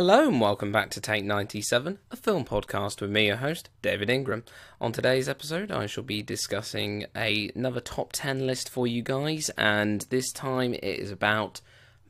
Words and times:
Hello 0.00 0.26
and 0.26 0.40
welcome 0.40 0.72
back 0.72 0.88
to 0.92 1.00
Take 1.02 1.26
97, 1.26 1.98
a 2.10 2.16
film 2.16 2.46
podcast 2.46 3.02
with 3.02 3.10
me, 3.10 3.26
your 3.26 3.36
host, 3.36 3.68
David 3.82 4.08
Ingram. 4.08 4.44
On 4.80 4.92
today's 4.92 5.28
episode, 5.28 5.70
I 5.70 5.84
shall 5.84 6.02
be 6.04 6.22
discussing 6.22 7.04
a, 7.14 7.50
another 7.54 7.80
top 7.80 8.12
10 8.14 8.46
list 8.46 8.70
for 8.70 8.86
you 8.86 9.02
guys, 9.02 9.50
and 9.58 10.00
this 10.08 10.32
time 10.32 10.72
it 10.72 10.82
is 10.82 11.10
about 11.10 11.60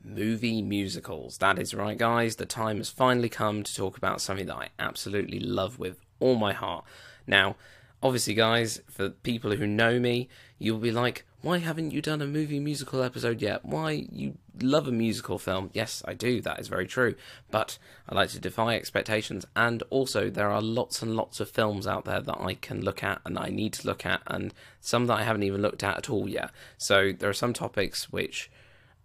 movie 0.05 0.61
musicals. 0.61 1.37
That 1.39 1.59
is 1.59 1.73
right, 1.73 1.97
guys, 1.97 2.37
the 2.37 2.45
time 2.45 2.77
has 2.77 2.89
finally 2.89 3.27
come 3.27 3.61
to 3.61 3.75
talk 3.75 3.97
about 3.97 4.21
something 4.21 4.45
that 4.45 4.55
I 4.55 4.69
absolutely 4.79 5.41
love 5.41 5.77
with 5.77 5.97
all 6.21 6.35
my 6.35 6.53
heart. 6.53 6.85
Now, 7.27 7.57
obviously, 8.01 8.35
guys, 8.35 8.81
for 8.89 9.09
people 9.09 9.51
who 9.57 9.67
know 9.67 9.99
me, 9.99 10.29
you'll 10.57 10.79
be 10.79 10.91
like, 10.93 11.25
why 11.41 11.57
haven't 11.57 11.91
you 11.91 12.01
done 12.01 12.21
a 12.21 12.27
movie 12.27 12.59
musical 12.59 13.01
episode 13.01 13.41
yet? 13.41 13.65
Why 13.65 14.07
you 14.11 14.37
love 14.61 14.87
a 14.87 14.91
musical 14.91 15.39
film? 15.39 15.71
Yes, 15.73 16.03
I 16.05 16.13
do. 16.13 16.41
That 16.41 16.59
is 16.59 16.67
very 16.67 16.85
true. 16.85 17.15
But 17.49 17.77
I 18.07 18.15
like 18.15 18.29
to 18.29 18.39
defy 18.39 18.75
expectations, 18.75 19.45
and 19.55 19.83
also 19.89 20.29
there 20.29 20.51
are 20.51 20.61
lots 20.61 21.01
and 21.01 21.15
lots 21.15 21.39
of 21.39 21.49
films 21.49 21.87
out 21.87 22.05
there 22.05 22.21
that 22.21 22.39
I 22.39 22.53
can 22.55 22.81
look 22.81 23.03
at 23.03 23.21
and 23.25 23.39
I 23.39 23.49
need 23.49 23.73
to 23.73 23.87
look 23.87 24.05
at, 24.05 24.21
and 24.27 24.53
some 24.79 25.07
that 25.07 25.19
I 25.19 25.23
haven't 25.23 25.43
even 25.43 25.61
looked 25.61 25.83
at 25.83 25.97
at 25.97 26.09
all 26.09 26.29
yet. 26.29 26.51
So 26.77 27.11
there 27.11 27.29
are 27.29 27.33
some 27.33 27.53
topics 27.53 28.11
which 28.11 28.51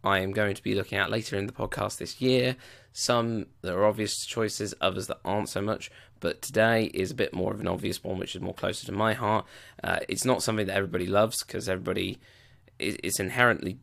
I 0.04 0.20
am 0.20 0.32
going 0.32 0.54
to 0.54 0.62
be 0.62 0.74
looking 0.74 0.98
at 0.98 1.10
later 1.10 1.36
in 1.36 1.46
the 1.46 1.52
podcast 1.52 1.98
this 1.98 2.20
year. 2.20 2.56
Some 2.92 3.46
that 3.62 3.74
are 3.74 3.84
obvious 3.84 4.24
choices, 4.24 4.74
others 4.80 5.06
that 5.08 5.18
aren't 5.24 5.48
so 5.48 5.60
much 5.60 5.90
but 6.20 6.42
today 6.42 6.84
is 6.94 7.10
a 7.10 7.14
bit 7.14 7.34
more 7.34 7.52
of 7.52 7.60
an 7.60 7.68
obvious 7.68 8.02
one, 8.02 8.18
which 8.18 8.34
is 8.34 8.42
more 8.42 8.54
closer 8.54 8.86
to 8.86 8.92
my 8.92 9.12
heart. 9.12 9.44
Uh, 9.82 10.00
it's 10.08 10.24
not 10.24 10.42
something 10.42 10.66
that 10.66 10.76
everybody 10.76 11.06
loves 11.06 11.42
because 11.44 11.68
everybody 11.68 12.18
it's 12.78 13.18
inherently 13.18 13.78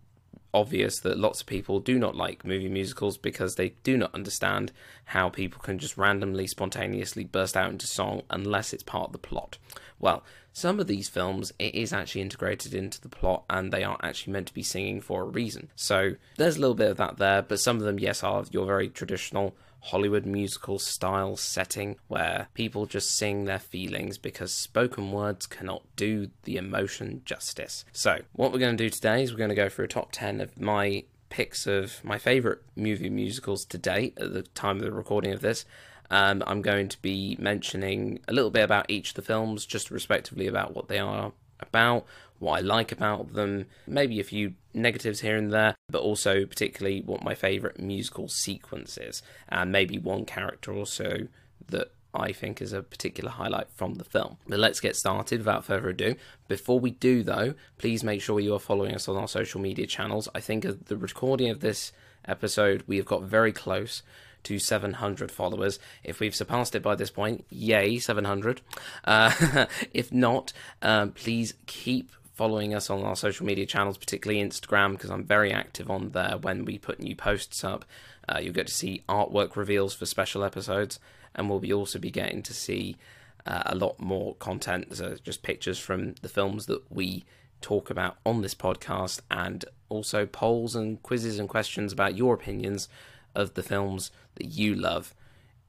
obvious 0.54 1.00
that 1.00 1.18
lots 1.18 1.42
of 1.42 1.48
people 1.48 1.80
do 1.80 1.98
not 1.98 2.16
like 2.16 2.46
movie 2.46 2.70
musicals 2.70 3.18
because 3.18 3.56
they 3.56 3.70
do 3.84 3.98
not 3.98 4.14
understand 4.14 4.72
how 5.06 5.30
people 5.30 5.62
can 5.62 5.80
just 5.80 5.98
randomly, 5.98 6.48
spontaneously 6.48 7.24
burst 7.24 7.58
out 7.58 7.72
into 7.72 7.88
song 7.88 8.22
unless 8.30 8.74
it's 8.74 8.84
part 8.84 9.08
of 9.08 9.12
the 9.12 9.18
plot. 9.18 9.58
Well, 10.00 10.24
some 10.52 10.80
of 10.80 10.88
these 10.88 11.10
films, 11.10 11.52
it 11.58 11.74
is 11.74 11.92
actually 11.92 12.22
integrated 12.22 12.74
into 12.74 13.02
the 13.02 13.10
plot 13.10 13.44
and 13.50 13.74
they 13.74 13.84
are 13.84 13.98
actually 14.04 14.34
meant 14.34 14.48
to 14.48 14.54
be 14.54 14.64
singing 14.64 15.02
for 15.02 15.24
a 15.24 15.26
reason. 15.26 15.70
So 15.76 16.16
there's 16.38 16.58
a 16.58 16.60
little 16.60 16.76
bit 16.76 16.92
of 16.92 16.98
that 16.98 17.18
there, 17.18 17.42
but 17.42 17.60
some 17.60 17.78
of 17.78 17.84
them, 17.84 18.00
yes, 18.00 18.24
are 18.24 18.46
your 18.52 18.66
very 18.66 18.90
traditional 18.90 19.56
Hollywood 19.84 20.26
musical 20.26 20.80
style 20.80 21.36
setting 21.36 21.98
where 22.08 22.48
people 22.54 22.86
just 22.86 23.12
sing 23.12 23.46
their 23.46 23.60
feelings 23.60 24.18
because 24.18 24.54
spoken 24.54 25.12
words 25.12 25.46
cannot 25.46 25.84
do 25.96 26.30
the 26.44 26.56
emotion 26.56 27.22
justice. 27.26 27.84
So, 27.92 28.22
what 28.32 28.52
we're 28.52 28.60
going 28.60 28.78
to 28.78 28.84
do 28.84 28.90
today 28.90 29.24
is 29.24 29.32
we're 29.32 29.38
going 29.38 29.50
to 29.50 29.56
go 29.56 29.70
through 29.70 29.86
a 29.86 29.90
top 29.90 30.12
10 30.12 30.40
of 30.40 30.60
my 30.60 31.04
picks 31.30 31.68
of 31.68 32.04
my 32.04 32.18
favourite 32.18 32.60
movie 32.76 33.10
musicals 33.10 33.66
to 33.66 33.78
date 33.78 34.18
at 34.18 34.34
the 34.34 34.44
time 34.44 34.78
of 34.78 34.84
the 34.84 34.92
recording 34.92 35.34
of 35.34 35.42
this. 35.42 35.66
Um, 36.10 36.44
I'm 36.46 36.62
going 36.62 36.90
to 36.90 37.02
be 37.02 37.36
mentioning 37.40 38.20
a 38.28 38.34
little 38.34 38.52
bit 38.52 38.64
about 38.64 38.86
each 38.90 39.10
of 39.10 39.16
the 39.16 39.22
films, 39.24 39.66
just 39.66 39.90
respectively 39.90 40.48
about 40.48 40.76
what 40.76 40.88
they 40.88 41.00
are 41.00 41.34
about, 41.64 42.06
what 42.40 42.60
I 42.60 42.62
like 42.62 42.92
about 42.92 43.34
them, 43.34 43.66
maybe 43.88 44.20
a 44.20 44.24
few 44.24 44.54
negatives 44.74 45.22
here 45.22 45.38
and 45.38 45.52
there, 45.52 45.76
but 45.90 46.02
also 46.02 46.46
particularly 46.46 47.02
what 47.02 47.24
my 47.24 47.36
favourite 47.36 47.80
musical 47.80 48.28
sequence 48.28 48.98
is, 48.98 49.22
and 49.50 49.72
maybe 49.72 49.98
one 49.98 50.26
character 50.26 50.72
or 50.72 50.86
so 50.86 51.28
that 51.70 51.92
I 52.14 52.32
think 52.32 52.62
is 52.62 52.74
a 52.74 52.84
particular 52.84 53.32
highlight 53.32 53.72
from 53.72 53.96
the 53.96 54.04
film. 54.04 54.38
But 54.48 54.60
let's 54.60 54.80
get 54.80 54.96
started 54.96 55.40
without 55.40 55.66
further 55.66 55.90
ado. 55.90 56.16
Before 56.48 56.80
we 56.80 56.92
do, 56.92 57.24
though, 57.24 57.56
please 57.78 58.04
make 58.04 58.22
sure 58.22 58.40
you 58.40 58.54
are 58.54 58.60
following 58.60 58.94
us 58.94 59.08
on 59.08 59.18
our 59.18 59.28
social 59.28 59.60
media 59.60 59.88
channels. 59.88 60.30
I 60.36 60.40
think 60.40 60.66
the 60.86 60.98
recording 60.98 61.50
of 61.50 61.62
this 61.62 61.92
episode, 62.26 62.84
we 62.88 62.98
have 62.98 63.06
got 63.06 63.24
very 63.24 63.52
close 63.52 64.04
to 64.44 64.60
700 64.60 65.32
followers. 65.32 65.80
If 66.04 66.20
we've 66.20 66.36
surpassed 66.36 66.76
it 66.76 66.84
by 66.84 66.96
this 66.96 67.12
point, 67.12 67.46
yay, 67.50 68.00
700. 68.00 68.62
Uh, 69.04 69.66
if 69.94 70.12
not, 70.12 70.54
uh, 70.82 71.08
please 71.08 71.54
keep 71.66 72.12
following 72.34 72.74
us 72.74 72.90
on 72.90 73.04
our 73.04 73.16
social 73.16 73.46
media 73.46 73.66
channels, 73.66 73.98
particularly 73.98 74.44
Instagram, 74.44 74.94
because 74.94 75.12
I'm 75.12 75.24
very 75.24 75.52
active 75.52 75.90
on 75.90 76.10
there 76.10 76.38
when 76.42 76.66
we 76.66 76.78
put 76.78 77.00
new 77.00 77.16
posts 77.16 77.64
up. 77.64 77.86
Uh, 78.28 78.40
you'll 78.42 78.54
get 78.54 78.68
to 78.68 78.74
see 78.74 79.04
artwork 79.08 79.56
reveals 79.56 79.94
for 79.94 80.06
special 80.06 80.44
episodes, 80.44 81.00
and 81.36 81.50
we'll 81.50 81.60
be 81.60 81.74
also 81.74 82.00
be 82.00 82.12
getting 82.12 82.42
to 82.44 82.54
see 82.54 82.98
uh, 83.46 83.64
a 83.68 83.76
lot 83.76 84.00
more 84.00 84.36
content, 84.36 84.96
so 84.96 85.16
just 85.24 85.44
pictures 85.44 85.78
from 85.78 86.16
the 86.22 86.30
films 86.30 86.66
that 86.66 86.82
we 86.92 87.24
talk 87.62 87.90
about 87.90 88.18
on 88.26 88.42
this 88.42 88.56
podcast, 88.56 89.22
and 89.30 89.66
also 89.90 90.26
polls 90.26 90.76
and 90.76 91.04
quizzes 91.04 91.38
and 91.38 91.50
questions 91.50 91.94
about 91.94 92.18
your 92.18 92.34
opinions 92.34 92.88
of 93.36 93.54
the 93.54 93.64
films 93.64 94.12
that 94.36 94.48
you 94.48 94.76
love 94.76 95.14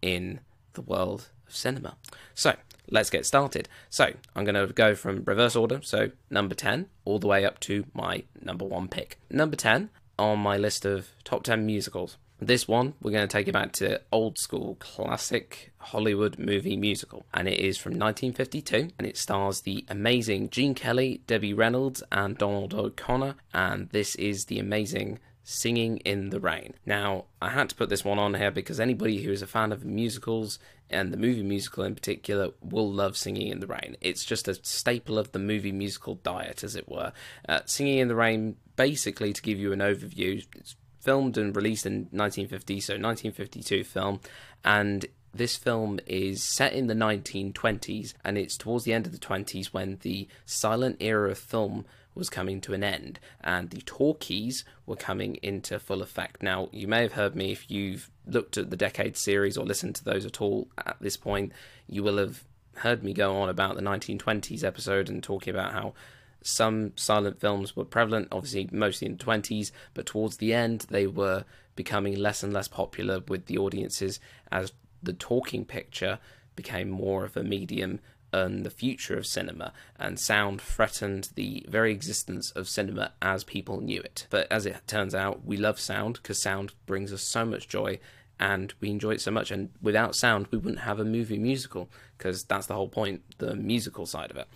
in 0.02 0.40
the 0.74 0.82
world 0.82 1.28
of 1.46 1.54
cinema. 1.54 1.96
So, 2.34 2.54
let's 2.90 3.10
get 3.10 3.26
started. 3.26 3.68
So, 3.90 4.12
I'm 4.34 4.44
going 4.44 4.54
to 4.54 4.72
go 4.72 4.94
from 4.94 5.24
reverse 5.24 5.56
order, 5.56 5.80
so 5.82 6.10
number 6.30 6.54
10 6.54 6.86
all 7.04 7.18
the 7.18 7.26
way 7.26 7.44
up 7.44 7.60
to 7.60 7.86
my 7.94 8.24
number 8.40 8.64
one 8.64 8.88
pick. 8.88 9.18
Number 9.30 9.56
10 9.56 9.90
on 10.18 10.38
my 10.38 10.56
list 10.56 10.84
of 10.84 11.08
top 11.24 11.42
10 11.44 11.66
musicals. 11.66 12.16
This 12.40 12.66
one, 12.66 12.94
we're 13.00 13.12
going 13.12 13.26
to 13.26 13.32
take 13.32 13.48
it 13.48 13.52
back 13.52 13.72
to 13.74 14.00
old 14.10 14.38
school 14.38 14.76
classic 14.80 15.72
Hollywood 15.78 16.38
movie 16.38 16.76
musical, 16.76 17.24
and 17.32 17.48
it 17.48 17.58
is 17.60 17.78
from 17.78 17.92
1952, 17.92 18.90
and 18.98 19.06
it 19.06 19.16
stars 19.16 19.60
the 19.60 19.84
amazing 19.88 20.50
Gene 20.50 20.74
Kelly, 20.74 21.22
Debbie 21.26 21.54
Reynolds, 21.54 22.02
and 22.10 22.36
Donald 22.36 22.74
O'Connor, 22.74 23.36
and 23.54 23.88
this 23.90 24.16
is 24.16 24.46
the 24.46 24.58
amazing 24.58 25.20
Singing 25.46 25.98
in 25.98 26.30
the 26.30 26.40
Rain. 26.40 26.74
Now, 26.86 27.26
I 27.40 27.50
had 27.50 27.68
to 27.68 27.74
put 27.74 27.90
this 27.90 28.04
one 28.04 28.18
on 28.18 28.34
here 28.34 28.50
because 28.50 28.80
anybody 28.80 29.22
who 29.22 29.30
is 29.30 29.42
a 29.42 29.46
fan 29.46 29.72
of 29.72 29.84
musicals 29.84 30.58
and 30.88 31.12
the 31.12 31.18
movie 31.18 31.42
musical 31.42 31.84
in 31.84 31.94
particular 31.94 32.50
will 32.62 32.90
love 32.90 33.16
Singing 33.16 33.48
in 33.48 33.60
the 33.60 33.66
Rain. 33.66 33.96
It's 34.00 34.24
just 34.24 34.48
a 34.48 34.54
staple 34.54 35.18
of 35.18 35.32
the 35.32 35.38
movie 35.38 35.70
musical 35.70 36.14
diet, 36.16 36.64
as 36.64 36.74
it 36.74 36.88
were. 36.88 37.12
Uh, 37.46 37.60
Singing 37.66 37.98
in 37.98 38.08
the 38.08 38.14
Rain, 38.14 38.56
basically, 38.76 39.34
to 39.34 39.42
give 39.42 39.58
you 39.58 39.72
an 39.72 39.80
overview, 39.80 40.44
it's 40.56 40.76
filmed 41.00 41.36
and 41.36 41.54
released 41.54 41.84
in 41.84 42.08
1950, 42.10 42.80
so 42.80 42.94
1952 42.94 43.84
film, 43.84 44.20
and 44.64 45.06
this 45.34 45.56
film 45.56 45.98
is 46.06 46.42
set 46.42 46.72
in 46.72 46.86
the 46.86 46.94
1920s 46.94 48.14
and 48.24 48.38
it's 48.38 48.56
towards 48.56 48.84
the 48.84 48.92
end 48.92 49.04
of 49.04 49.12
the 49.12 49.18
20s 49.18 49.66
when 49.66 49.98
the 50.02 50.28
silent 50.46 50.96
era 51.00 51.30
of 51.30 51.38
film 51.38 51.84
was 52.14 52.30
coming 52.30 52.60
to 52.60 52.74
an 52.74 52.84
end 52.84 53.18
and 53.42 53.70
the 53.70 53.82
talkies 53.82 54.64
were 54.86 54.96
coming 54.96 55.36
into 55.42 55.78
full 55.78 56.02
effect. 56.02 56.42
Now, 56.42 56.68
you 56.72 56.86
may 56.86 57.02
have 57.02 57.14
heard 57.14 57.34
me 57.34 57.52
if 57.52 57.70
you've 57.70 58.10
looked 58.26 58.56
at 58.56 58.70
the 58.70 58.76
Decade 58.76 59.16
series 59.16 59.56
or 59.56 59.64
listened 59.64 59.96
to 59.96 60.04
those 60.04 60.24
at 60.24 60.40
all 60.40 60.68
at 60.78 60.96
this 61.00 61.16
point, 61.16 61.52
you 61.88 62.02
will 62.02 62.18
have 62.18 62.44
heard 62.76 63.02
me 63.02 63.12
go 63.12 63.36
on 63.36 63.48
about 63.48 63.76
the 63.76 63.82
1920s 63.82 64.64
episode 64.64 65.08
and 65.08 65.22
talking 65.22 65.54
about 65.54 65.72
how 65.72 65.94
some 66.42 66.92
silent 66.96 67.40
films 67.40 67.74
were 67.74 67.84
prevalent, 67.84 68.28
obviously 68.30 68.68
mostly 68.70 69.06
in 69.06 69.16
the 69.16 69.24
20s, 69.24 69.70
but 69.94 70.06
towards 70.06 70.36
the 70.36 70.52
end 70.52 70.86
they 70.90 71.06
were 71.06 71.44
becoming 71.74 72.16
less 72.16 72.42
and 72.42 72.52
less 72.52 72.68
popular 72.68 73.20
with 73.28 73.46
the 73.46 73.58
audiences 73.58 74.20
as 74.52 74.72
the 75.02 75.12
talking 75.12 75.64
picture 75.64 76.18
became 76.54 76.88
more 76.88 77.24
of 77.24 77.36
a 77.36 77.42
medium 77.42 77.98
and 78.34 78.66
the 78.66 78.70
future 78.70 79.16
of 79.16 79.26
cinema, 79.26 79.72
and 79.98 80.18
sound 80.18 80.60
threatened 80.60 81.28
the 81.36 81.64
very 81.68 81.92
existence 81.92 82.50
of 82.52 82.68
cinema 82.68 83.12
as 83.22 83.44
people 83.44 83.80
knew 83.80 84.00
it. 84.00 84.26
But 84.30 84.50
as 84.50 84.66
it 84.66 84.76
turns 84.86 85.14
out, 85.14 85.44
we 85.44 85.56
love 85.56 85.78
sound 85.78 86.14
because 86.14 86.42
sound 86.42 86.72
brings 86.86 87.12
us 87.12 87.22
so 87.22 87.44
much 87.44 87.68
joy 87.68 88.00
and 88.40 88.74
we 88.80 88.90
enjoy 88.90 89.12
it 89.12 89.20
so 89.20 89.30
much. 89.30 89.50
And 89.50 89.70
without 89.80 90.16
sound, 90.16 90.48
we 90.50 90.58
wouldn't 90.58 90.82
have 90.82 90.98
a 90.98 91.04
movie 91.04 91.38
musical 91.38 91.88
because 92.18 92.42
that's 92.44 92.66
the 92.66 92.74
whole 92.74 92.88
point, 92.88 93.22
the 93.38 93.54
musical 93.54 94.06
side 94.06 94.32
of 94.32 94.36
it. 94.36 94.48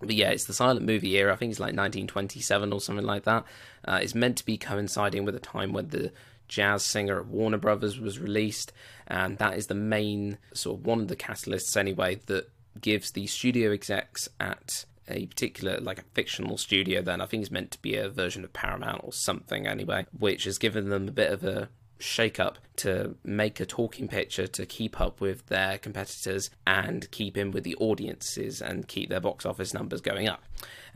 But 0.00 0.14
yeah, 0.14 0.30
it's 0.30 0.44
the 0.44 0.52
silent 0.52 0.84
movie 0.84 1.16
era. 1.16 1.32
I 1.32 1.36
think 1.36 1.50
it's 1.50 1.60
like 1.60 1.68
1927 1.68 2.72
or 2.72 2.80
something 2.80 3.04
like 3.04 3.24
that. 3.24 3.44
Uh, 3.84 4.00
it's 4.02 4.14
meant 4.14 4.36
to 4.38 4.46
be 4.46 4.58
coinciding 4.58 5.24
with 5.24 5.34
a 5.34 5.40
time 5.40 5.72
when 5.72 5.88
the 5.88 6.12
jazz 6.48 6.82
singer 6.82 7.18
at 7.20 7.26
Warner 7.26 7.58
Brothers 7.58 7.98
was 7.98 8.18
released, 8.18 8.72
and 9.06 9.38
that 9.38 9.56
is 9.56 9.68
the 9.68 9.74
main 9.74 10.38
sort 10.52 10.80
of 10.80 10.86
one 10.86 11.00
of 11.00 11.08
the 11.08 11.16
catalysts 11.16 11.76
anyway 11.76 12.16
that 12.26 12.50
gives 12.80 13.12
the 13.12 13.26
studio 13.26 13.72
execs 13.72 14.28
at 14.38 14.84
a 15.08 15.26
particular 15.26 15.78
like 15.80 15.98
a 15.98 16.04
fictional 16.14 16.56
studio 16.56 17.02
then 17.02 17.20
i 17.20 17.26
think 17.26 17.42
it's 17.42 17.50
meant 17.50 17.70
to 17.70 17.82
be 17.82 17.96
a 17.96 18.08
version 18.08 18.44
of 18.44 18.52
paramount 18.52 19.00
or 19.02 19.12
something 19.12 19.66
anyway 19.66 20.06
which 20.16 20.44
has 20.44 20.58
given 20.58 20.88
them 20.88 21.08
a 21.08 21.12
bit 21.12 21.32
of 21.32 21.42
a 21.42 21.68
shake 22.00 22.40
up 22.40 22.58
to 22.76 23.14
make 23.22 23.60
a 23.60 23.66
talking 23.66 24.08
picture 24.08 24.46
to 24.46 24.64
keep 24.66 25.00
up 25.00 25.20
with 25.20 25.46
their 25.46 25.78
competitors 25.78 26.50
and 26.66 27.10
keep 27.10 27.36
in 27.36 27.50
with 27.50 27.62
the 27.62 27.76
audiences 27.76 28.60
and 28.62 28.88
keep 28.88 29.10
their 29.10 29.20
box 29.20 29.44
office 29.44 29.74
numbers 29.74 30.00
going 30.00 30.26
up. 30.26 30.42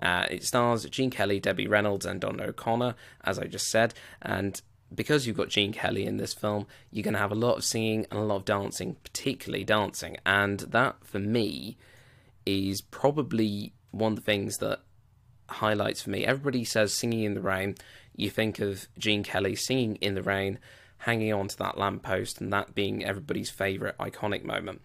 Uh, 0.02 0.26
it 0.30 0.42
stars 0.42 0.84
Gene 0.86 1.10
Kelly, 1.10 1.38
Debbie 1.38 1.68
Reynolds, 1.68 2.06
and 2.06 2.20
Don 2.20 2.40
O'Connor, 2.40 2.94
as 3.22 3.38
I 3.38 3.44
just 3.44 3.68
said, 3.68 3.94
and 4.22 4.60
because 4.92 5.26
you've 5.26 5.36
got 5.36 5.48
Gene 5.48 5.72
Kelly 5.72 6.04
in 6.04 6.16
this 6.16 6.34
film, 6.34 6.66
you're 6.90 7.04
going 7.04 7.14
to 7.14 7.20
have 7.20 7.32
a 7.32 7.36
lot 7.36 7.58
of 7.58 7.64
singing 7.64 8.06
and 8.10 8.20
a 8.20 8.24
lot 8.24 8.36
of 8.36 8.44
dancing, 8.44 8.96
particularly 9.04 9.64
dancing. 9.64 10.16
And 10.26 10.60
that, 10.60 10.96
for 11.04 11.18
me, 11.18 11.76
is 12.46 12.80
probably 12.80 13.72
one 13.90 14.12
of 14.12 14.16
the 14.16 14.24
things 14.24 14.58
that 14.58 14.80
highlights 15.48 16.02
for 16.02 16.10
me. 16.10 16.24
Everybody 16.24 16.64
says 16.64 16.92
singing 16.92 17.22
in 17.22 17.34
the 17.34 17.40
rain. 17.40 17.76
You 18.16 18.30
think 18.30 18.58
of 18.60 18.88
Gene 18.98 19.22
Kelly 19.22 19.56
singing 19.56 19.96
in 19.96 20.14
the 20.14 20.22
rain. 20.22 20.58
hanging 21.04 21.32
on 21.32 21.48
to 21.48 21.56
that 21.58 21.76
lamppost 21.78 22.40
and 22.40 22.52
that 22.52 22.74
being 22.74 23.04
everybody's 23.04 23.50
favourite 23.50 23.96
iconic 23.98 24.42
moment. 24.42 24.80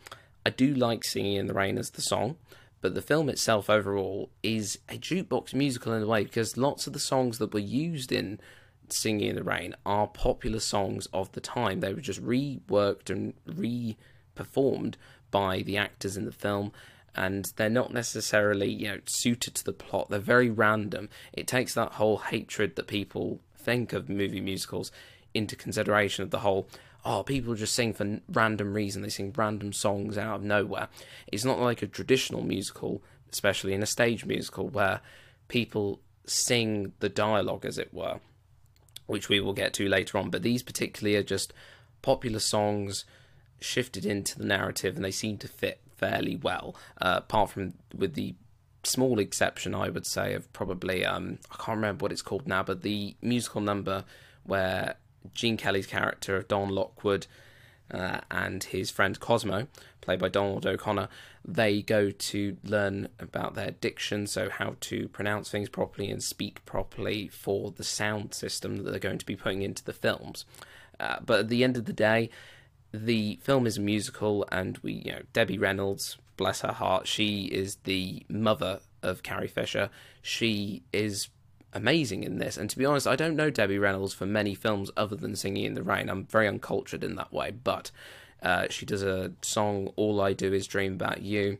I 0.45 0.49
do 0.49 0.73
like 0.73 1.03
Singing 1.03 1.35
in 1.35 1.47
the 1.47 1.53
Rain 1.53 1.77
as 1.77 1.91
the 1.91 2.01
song, 2.01 2.35
but 2.81 2.93
the 2.93 3.01
film 3.01 3.29
itself 3.29 3.69
overall 3.69 4.29
is 4.43 4.79
a 4.89 4.97
jukebox 4.97 5.53
musical 5.53 5.93
in 5.93 6.03
a 6.03 6.07
way 6.07 6.23
because 6.23 6.57
lots 6.57 6.87
of 6.87 6.93
the 6.93 6.99
songs 6.99 7.37
that 7.37 7.53
were 7.53 7.59
used 7.59 8.11
in 8.11 8.39
Singing 8.91 9.29
in 9.29 9.35
the 9.35 9.43
Rain 9.43 9.75
are 9.85 10.07
popular 10.07 10.59
songs 10.59 11.07
of 11.13 11.31
the 11.33 11.41
time. 11.41 11.79
They 11.79 11.93
were 11.93 12.01
just 12.01 12.23
reworked 12.23 13.09
and 13.09 13.33
re 13.45 13.97
performed 14.35 14.97
by 15.31 15.61
the 15.61 15.77
actors 15.77 16.15
in 16.15 16.25
the 16.25 16.31
film 16.31 16.71
and 17.15 17.51
they're 17.55 17.69
not 17.69 17.93
necessarily 17.93 18.69
you 18.69 18.87
know 18.87 18.99
suited 19.05 19.55
to 19.55 19.65
the 19.65 19.73
plot. 19.73 20.09
They're 20.09 20.19
very 20.19 20.49
random. 20.49 21.09
It 21.33 21.47
takes 21.47 21.73
that 21.73 21.93
whole 21.93 22.17
hatred 22.17 22.75
that 22.75 22.87
people 22.87 23.39
think 23.57 23.93
of 23.93 24.09
movie 24.09 24.41
musicals 24.41 24.91
into 25.33 25.55
consideration 25.55 26.23
of 26.23 26.31
the 26.31 26.39
whole 26.39 26.67
oh 27.05 27.23
people 27.23 27.55
just 27.55 27.75
sing 27.75 27.93
for 27.93 28.19
random 28.29 28.73
reason. 28.73 29.01
They 29.01 29.09
sing 29.09 29.33
random 29.35 29.73
songs 29.73 30.17
out 30.17 30.37
of 30.37 30.43
nowhere. 30.43 30.87
It's 31.27 31.45
not 31.45 31.59
like 31.59 31.81
a 31.81 31.87
traditional 31.87 32.43
musical 32.43 33.01
especially 33.31 33.73
in 33.73 33.83
a 33.83 33.87
stage 33.87 34.25
musical 34.25 34.67
where 34.69 35.01
people 35.47 35.99
sing 36.25 36.93
the 36.99 37.09
dialogue 37.09 37.65
as 37.65 37.77
it 37.77 37.93
were 37.93 38.19
which 39.09 39.29
we 39.29 39.39
will 39.39 39.53
get 39.53 39.73
to 39.73 39.87
later 39.87 40.17
on 40.17 40.29
but 40.29 40.43
these 40.43 40.63
particularly 40.63 41.15
are 41.15 41.23
just 41.23 41.53
popular 42.01 42.39
songs 42.39 43.05
shifted 43.59 44.05
into 44.05 44.37
the 44.37 44.45
narrative 44.45 44.95
and 44.95 45.03
they 45.03 45.11
seem 45.11 45.37
to 45.37 45.47
fit 45.47 45.79
fairly 45.97 46.35
well, 46.37 46.75
uh, 47.01 47.15
apart 47.17 47.51
from 47.51 47.73
with 47.95 48.15
the 48.15 48.35
small 48.83 49.19
exception, 49.19 49.75
I 49.75 49.89
would 49.89 50.05
say, 50.05 50.33
of 50.33 50.51
probably 50.53 51.05
um, 51.05 51.39
I 51.51 51.55
can't 51.55 51.77
remember 51.77 52.03
what 52.03 52.11
it's 52.11 52.21
called 52.21 52.47
now, 52.47 52.63
but 52.63 52.81
the 52.81 53.15
musical 53.21 53.61
number 53.61 54.05
where 54.43 54.95
Gene 55.33 55.57
Kelly's 55.57 55.87
character 55.87 56.37
of 56.37 56.47
Don 56.47 56.69
Lockwood 56.69 57.27
uh, 57.91 58.21
and 58.29 58.63
his 58.63 58.91
friend 58.91 59.19
Cosmo, 59.19 59.67
played 60.01 60.19
by 60.19 60.29
Donald 60.29 60.65
O'Connor, 60.65 61.09
they 61.45 61.81
go 61.81 62.11
to 62.11 62.57
learn 62.63 63.09
about 63.19 63.55
their 63.55 63.71
diction, 63.71 64.27
so 64.27 64.49
how 64.49 64.75
to 64.81 65.07
pronounce 65.09 65.49
things 65.49 65.69
properly 65.69 66.09
and 66.09 66.21
speak 66.21 66.63
properly 66.65 67.27
for 67.27 67.71
the 67.71 67.83
sound 67.83 68.33
system 68.33 68.77
that 68.77 68.91
they're 68.91 68.99
going 68.99 69.17
to 69.17 69.25
be 69.25 69.35
putting 69.35 69.61
into 69.61 69.83
the 69.83 69.93
films. 69.93 70.45
Uh, 70.99 71.17
but 71.25 71.39
at 71.41 71.49
the 71.49 71.63
end 71.63 71.77
of 71.77 71.85
the 71.85 71.93
day, 71.93 72.29
the 72.93 73.39
film 73.41 73.65
is 73.67 73.77
a 73.77 73.81
musical, 73.81 74.45
and 74.51 74.77
we, 74.79 74.93
you 74.93 75.11
know, 75.11 75.21
Debbie 75.33 75.57
Reynolds, 75.57 76.17
bless 76.37 76.61
her 76.61 76.71
heart, 76.71 77.07
she 77.07 77.45
is 77.45 77.77
the 77.83 78.25
mother 78.29 78.79
of 79.01 79.23
Carrie 79.23 79.47
Fisher. 79.47 79.89
She 80.21 80.83
is 80.91 81.29
amazing 81.73 82.23
in 82.23 82.37
this. 82.39 82.57
And 82.57 82.69
to 82.69 82.77
be 82.77 82.85
honest, 82.85 83.07
I 83.07 83.15
don't 83.15 83.35
know 83.35 83.49
Debbie 83.49 83.79
Reynolds 83.79 84.13
for 84.13 84.25
many 84.25 84.55
films 84.55 84.91
other 84.97 85.15
than 85.15 85.35
Singing 85.35 85.65
in 85.65 85.73
the 85.73 85.83
Rain. 85.83 86.09
I'm 86.09 86.25
very 86.25 86.47
uncultured 86.47 87.03
in 87.03 87.15
that 87.15 87.31
way, 87.31 87.51
but 87.51 87.91
uh, 88.41 88.67
she 88.69 88.85
does 88.85 89.03
a 89.03 89.31
song, 89.41 89.91
All 89.95 90.21
I 90.21 90.33
Do 90.33 90.53
Is 90.53 90.67
Dream 90.67 90.93
About 90.93 91.21
You, 91.21 91.57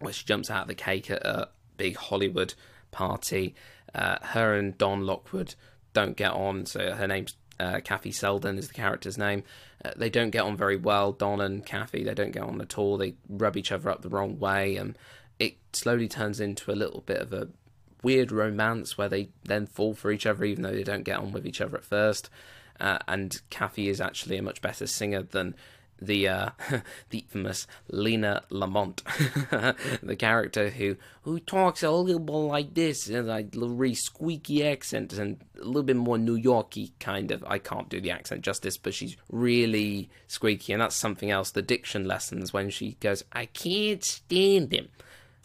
where 0.00 0.12
she 0.12 0.24
jumps 0.24 0.50
out 0.50 0.62
of 0.62 0.68
the 0.68 0.74
cake 0.74 1.10
at 1.10 1.24
a 1.24 1.48
big 1.76 1.96
Hollywood 1.96 2.54
party. 2.90 3.54
Uh, 3.94 4.16
her 4.22 4.54
and 4.54 4.76
Don 4.78 5.06
Lockwood 5.06 5.54
don't 5.92 6.16
get 6.16 6.32
on, 6.32 6.66
so 6.66 6.92
her 6.92 7.06
name's 7.06 7.36
uh, 7.60 7.80
Kathy 7.84 8.10
Selden 8.10 8.58
is 8.58 8.68
the 8.68 8.74
character's 8.74 9.18
name. 9.18 9.44
Uh, 9.84 9.90
they 9.96 10.10
don't 10.10 10.30
get 10.30 10.42
on 10.42 10.56
very 10.56 10.76
well. 10.76 11.12
Don 11.12 11.40
and 11.40 11.64
Kathy, 11.64 12.02
they 12.02 12.14
don't 12.14 12.32
get 12.32 12.42
on 12.42 12.60
at 12.60 12.78
all. 12.78 12.96
They 12.96 13.14
rub 13.28 13.56
each 13.56 13.70
other 13.70 13.90
up 13.90 14.02
the 14.02 14.08
wrong 14.08 14.38
way, 14.38 14.76
and 14.76 14.96
it 15.38 15.56
slowly 15.72 16.08
turns 16.08 16.40
into 16.40 16.72
a 16.72 16.74
little 16.74 17.02
bit 17.02 17.18
of 17.18 17.32
a 17.32 17.48
weird 18.02 18.32
romance 18.32 18.98
where 18.98 19.08
they 19.08 19.28
then 19.44 19.66
fall 19.66 19.94
for 19.94 20.10
each 20.10 20.26
other, 20.26 20.44
even 20.44 20.62
though 20.62 20.72
they 20.72 20.84
don't 20.84 21.04
get 21.04 21.18
on 21.18 21.32
with 21.32 21.46
each 21.46 21.60
other 21.60 21.76
at 21.76 21.84
first. 21.84 22.30
Uh, 22.80 22.98
and 23.06 23.40
Kathy 23.50 23.88
is 23.88 24.00
actually 24.00 24.38
a 24.38 24.42
much 24.42 24.60
better 24.60 24.86
singer 24.86 25.22
than 25.22 25.54
the 26.06 26.28
uh, 26.28 26.50
the 27.10 27.18
infamous 27.18 27.66
Lina 27.88 28.42
Lamont, 28.50 29.02
the 30.02 30.16
character 30.18 30.70
who 30.70 30.96
who 31.22 31.38
talks 31.38 31.82
a 31.82 31.90
little 31.90 32.20
bit 32.20 32.32
like 32.32 32.74
this, 32.74 33.08
and 33.08 33.28
like 33.28 33.54
a 33.54 33.60
really 33.60 33.94
squeaky 33.94 34.66
accent 34.66 35.12
and 35.12 35.38
a 35.60 35.64
little 35.64 35.82
bit 35.82 35.96
more 35.96 36.18
New 36.18 36.34
Yorky 36.34 36.92
kind 36.98 37.30
of. 37.30 37.44
I 37.46 37.58
can't 37.58 37.88
do 37.88 38.00
the 38.00 38.10
accent 38.10 38.42
justice, 38.42 38.76
but 38.76 38.94
she's 38.94 39.16
really 39.30 40.10
squeaky, 40.26 40.72
and 40.72 40.82
that's 40.82 40.96
something 40.96 41.30
else. 41.30 41.50
The 41.50 41.62
diction 41.62 42.06
lessons 42.06 42.52
when 42.52 42.70
she 42.70 42.96
goes, 43.00 43.24
"I 43.32 43.46
can't 43.46 44.02
stand 44.04 44.72
him." 44.72 44.88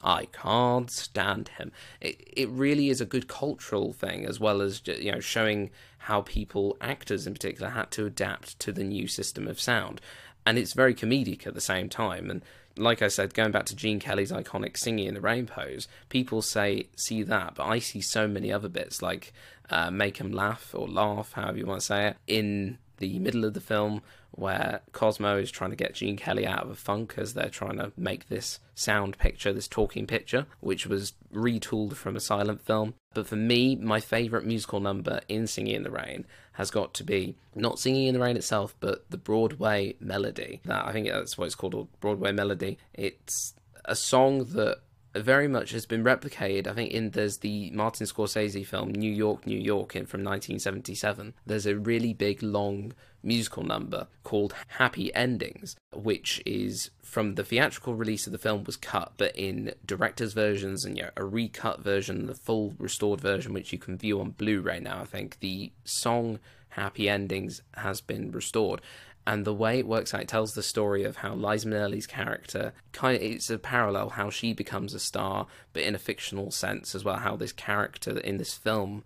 I 0.04 0.26
can't 0.26 0.92
stand 0.92 1.50
him. 1.58 1.72
It 2.02 2.22
it 2.36 2.50
really 2.50 2.90
is 2.90 3.02
a 3.02 3.06
good 3.06 3.28
cultural 3.28 3.94
thing 3.94 4.26
as 4.26 4.40
well 4.40 4.62
as 4.62 4.82
you 4.86 5.12
know 5.12 5.20
showing 5.20 5.72
how 6.00 6.22
people 6.22 6.78
actors 6.80 7.28
in 7.28 7.34
particular 7.34 7.72
had 7.72 7.92
to 7.92 8.06
adapt 8.06 8.60
to 8.60 8.72
the 8.72 8.84
new 8.84 9.08
system 9.08 9.48
of 9.48 9.60
sound 9.60 10.00
and 10.48 10.58
it's 10.58 10.72
very 10.72 10.96
comedic 10.96 11.46
at 11.46 11.54
the 11.54 11.62
same 11.62 11.90
time. 11.90 12.30
And 12.32 12.42
like 12.78 13.02
I 13.02 13.10
said, 13.10 13.34
going 13.34 13.52
back 13.52 13.66
to 13.66 13.76
Gene 13.76 14.00
Kelly's 14.00 14.32
iconic 14.32 14.78
"Singing 14.78 15.08
in 15.08 15.14
the 15.14 15.20
Rain" 15.20 15.46
pose, 15.46 15.90
people 16.08 16.42
say 16.42 16.88
see 16.96 17.22
that, 17.24 17.56
but 17.56 17.66
I 17.66 17.80
see 17.80 18.00
so 18.00 18.30
many 18.30 18.52
other 18.52 18.70
bits 18.70 19.02
like 19.02 19.34
uh, 19.70 19.92
make 19.92 20.18
him 20.18 20.32
laugh 20.32 20.74
or 20.74 20.88
laugh, 20.88 21.34
however 21.34 21.58
you 21.58 21.66
want 21.66 21.82
to 21.82 21.86
say 21.86 22.08
it, 22.08 22.18
in 22.28 22.78
the 23.00 23.20
middle 23.20 23.44
of 23.44 23.54
the 23.54 23.60
film 23.60 24.02
where 24.38 24.81
Cosmo 24.92 25.38
is 25.38 25.50
trying 25.50 25.72
to 25.72 25.75
get 25.75 25.95
Gene 25.95 26.16
Kelly 26.16 26.45
out 26.45 26.63
of 26.63 26.69
a 26.69 26.75
funk 26.75 27.16
as 27.18 27.34
they're 27.34 27.50
trying 27.50 27.78
to 27.78 27.92
make 27.98 28.30
this 28.30 28.60
sound 28.75 29.18
picture, 29.18 29.51
this 29.51 29.68
talking 29.68 30.06
picture, 30.06 30.45
which 30.60 30.86
was 30.86 31.13
retooled 31.34 31.95
from 31.95 32.16
a 32.16 32.19
silent 32.19 32.62
film. 32.62 32.94
But 33.16 33.25
for 33.25 33.36
me, 33.36 33.75
my 33.75 34.00
favourite 34.00 34.45
musical 34.45 34.80
number 34.80 35.22
in 35.28 35.48
Singing 35.48 35.75
in 35.75 35.84
the 35.84 35.89
Rain 35.89 36.25
has 36.54 36.69
got 36.69 36.94
to 36.95 37.04
be 37.04 37.36
not 37.56 37.80
Singing 37.80 38.07
in 38.07 38.13
the 38.13 38.19
Rain 38.19 38.38
itself, 38.38 38.75
but 38.80 39.10
the 39.10 39.18
Broadway 39.18 39.95
melody. 40.00 40.62
That 40.66 40.86
I 40.86 40.92
think 40.92 41.07
that's 41.07 41.36
what 41.36 41.45
it's 41.45 41.56
called, 41.56 41.74
a 41.74 41.86
Broadway 42.00 42.31
melody. 42.31 42.78
It's 42.94 43.56
a 43.86 43.95
song 43.95 44.44
that 44.54 44.81
very 45.16 45.48
much 45.48 45.72
has 45.72 45.86
been 45.86 46.04
replicated. 46.04 46.68
I 46.68 46.74
think 46.74 46.92
in 46.92 47.12
there's 47.12 47.38
the 47.38 47.72
Martin 47.72 48.06
Scorsese 48.06 48.66
film 48.66 48.92
New 48.92 49.12
York, 49.12 49.45
New 49.48 49.60
York 49.60 49.95
in 49.95 50.06
from 50.06 50.24
1977. 50.24 51.33
There's 51.45 51.66
a 51.66 51.78
really 51.78 52.13
big 52.13 52.44
long 52.44 52.94
musical 53.28 53.64
number 53.64 54.08
called 54.24 54.56
Happy 54.68 55.14
Endings, 55.14 55.76
which 55.94 56.42
is 56.46 56.90
from 57.04 57.36
the 57.36 57.44
theatrical 57.44 57.94
release 57.94 58.26
of 58.26 58.32
the 58.32 58.40
film 58.40 58.64
was 58.64 58.78
cut, 58.78 59.14
but 59.18 59.36
in 59.36 59.74
director's 59.86 60.34
versions 60.34 60.86
and 60.86 61.12
a 61.16 61.24
recut 61.24 61.82
version, 61.82 62.26
the 62.26 62.34
full 62.34 62.74
restored 62.80 63.22
version, 63.22 63.54
which 63.54 63.72
you 63.72 63.78
can 63.78 63.98
view 63.98 64.20
on 64.20 64.32
Blu-ray 64.32 64.80
now. 64.80 65.02
I 65.02 65.06
think 65.06 65.40
the 65.40 65.72
song 65.84 66.40
Happy 66.69 67.10
Endings 67.10 67.62
has 67.76 68.02
been 68.02 68.31
restored. 68.31 68.81
And 69.26 69.44
the 69.44 69.54
way 69.54 69.80
it 69.80 69.88
works 69.88 70.14
out, 70.14 70.22
it 70.22 70.30
tells 70.30 70.54
the 70.54 70.64
story 70.64 71.04
of 71.04 71.18
how 71.18 71.36
Liza 71.36 71.68
Minnelli's 71.68 72.07
character 72.07 72.72
kind 72.94 73.18
of 73.18 73.22
it's 73.22 73.50
a 73.50 73.57
parallel 73.57 74.12
how 74.12 74.30
she 74.30 74.54
becomes 74.54 74.94
a 74.94 75.00
star, 75.00 75.48
but 75.74 75.84
in 75.84 75.96
a 75.96 76.00
fictional 76.00 76.50
sense 76.50 76.96
as 76.96 77.04
well. 77.04 77.18
How 77.18 77.36
this 77.36 77.52
character 77.52 78.18
in 78.19 78.38
this 78.38 78.54
film 78.54 79.04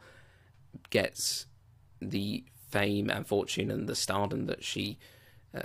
gets 0.91 1.47
the 1.99 2.43
fame 2.71 3.09
and 3.09 3.27
fortune 3.27 3.69
and 3.69 3.87
the 3.87 3.95
stardom 3.95 4.45
that 4.47 4.63
she 4.63 4.97
uh, 5.53 5.63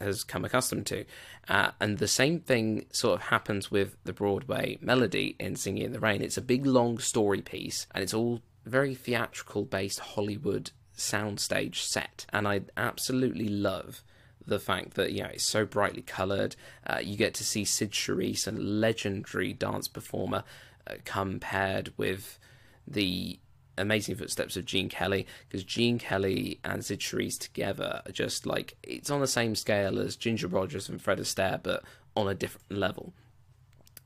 has 0.00 0.24
come 0.24 0.44
accustomed 0.44 0.86
to. 0.86 1.04
Uh, 1.48 1.70
and 1.80 1.98
the 1.98 2.08
same 2.08 2.40
thing 2.40 2.86
sort 2.90 3.14
of 3.14 3.26
happens 3.26 3.70
with 3.70 3.96
the 4.04 4.12
Broadway 4.12 4.78
melody 4.80 5.36
in 5.38 5.56
Singing 5.56 5.84
in 5.84 5.92
the 5.92 6.00
Rain. 6.00 6.22
It's 6.22 6.38
a 6.38 6.42
big, 6.42 6.64
long 6.64 6.98
story 6.98 7.42
piece, 7.42 7.86
and 7.94 8.02
it's 8.02 8.14
all 8.14 8.40
very 8.64 8.94
theatrical 8.94 9.64
based 9.64 10.00
Hollywood 10.00 10.70
soundstage 10.96 11.76
set. 11.76 12.26
And 12.32 12.48
I 12.48 12.62
absolutely 12.76 13.48
love 13.48 14.02
the 14.46 14.58
fact 14.58 14.94
that 14.94 15.12
you 15.12 15.22
know 15.22 15.30
it's 15.32 15.44
so 15.44 15.66
brightly 15.66 16.02
coloured. 16.02 16.56
Uh, 16.86 17.00
you 17.02 17.16
get 17.16 17.34
to 17.34 17.44
see 17.44 17.64
Cyd 17.64 17.90
Charisse, 17.90 18.46
a 18.46 18.52
legendary 18.52 19.52
dance 19.52 19.88
performer, 19.88 20.44
uh, 20.86 20.94
compared 21.04 21.92
with 21.96 22.38
the 22.86 23.38
amazing 23.78 24.16
footsteps 24.16 24.56
of 24.56 24.64
Gene 24.64 24.88
Kelly 24.88 25.26
because 25.48 25.64
Gene 25.64 25.98
Kelly 25.98 26.60
and 26.64 26.84
Cyd 26.84 27.00
Charisse 27.00 27.38
together 27.38 28.02
are 28.04 28.12
just 28.12 28.46
like 28.46 28.76
it's 28.82 29.10
on 29.10 29.20
the 29.20 29.26
same 29.26 29.54
scale 29.54 29.98
as 29.98 30.16
Ginger 30.16 30.48
Rogers 30.48 30.88
and 30.88 31.00
Fred 31.00 31.18
Astaire, 31.18 31.62
but 31.62 31.82
on 32.16 32.28
a 32.28 32.34
different 32.34 32.70
level. 32.70 33.12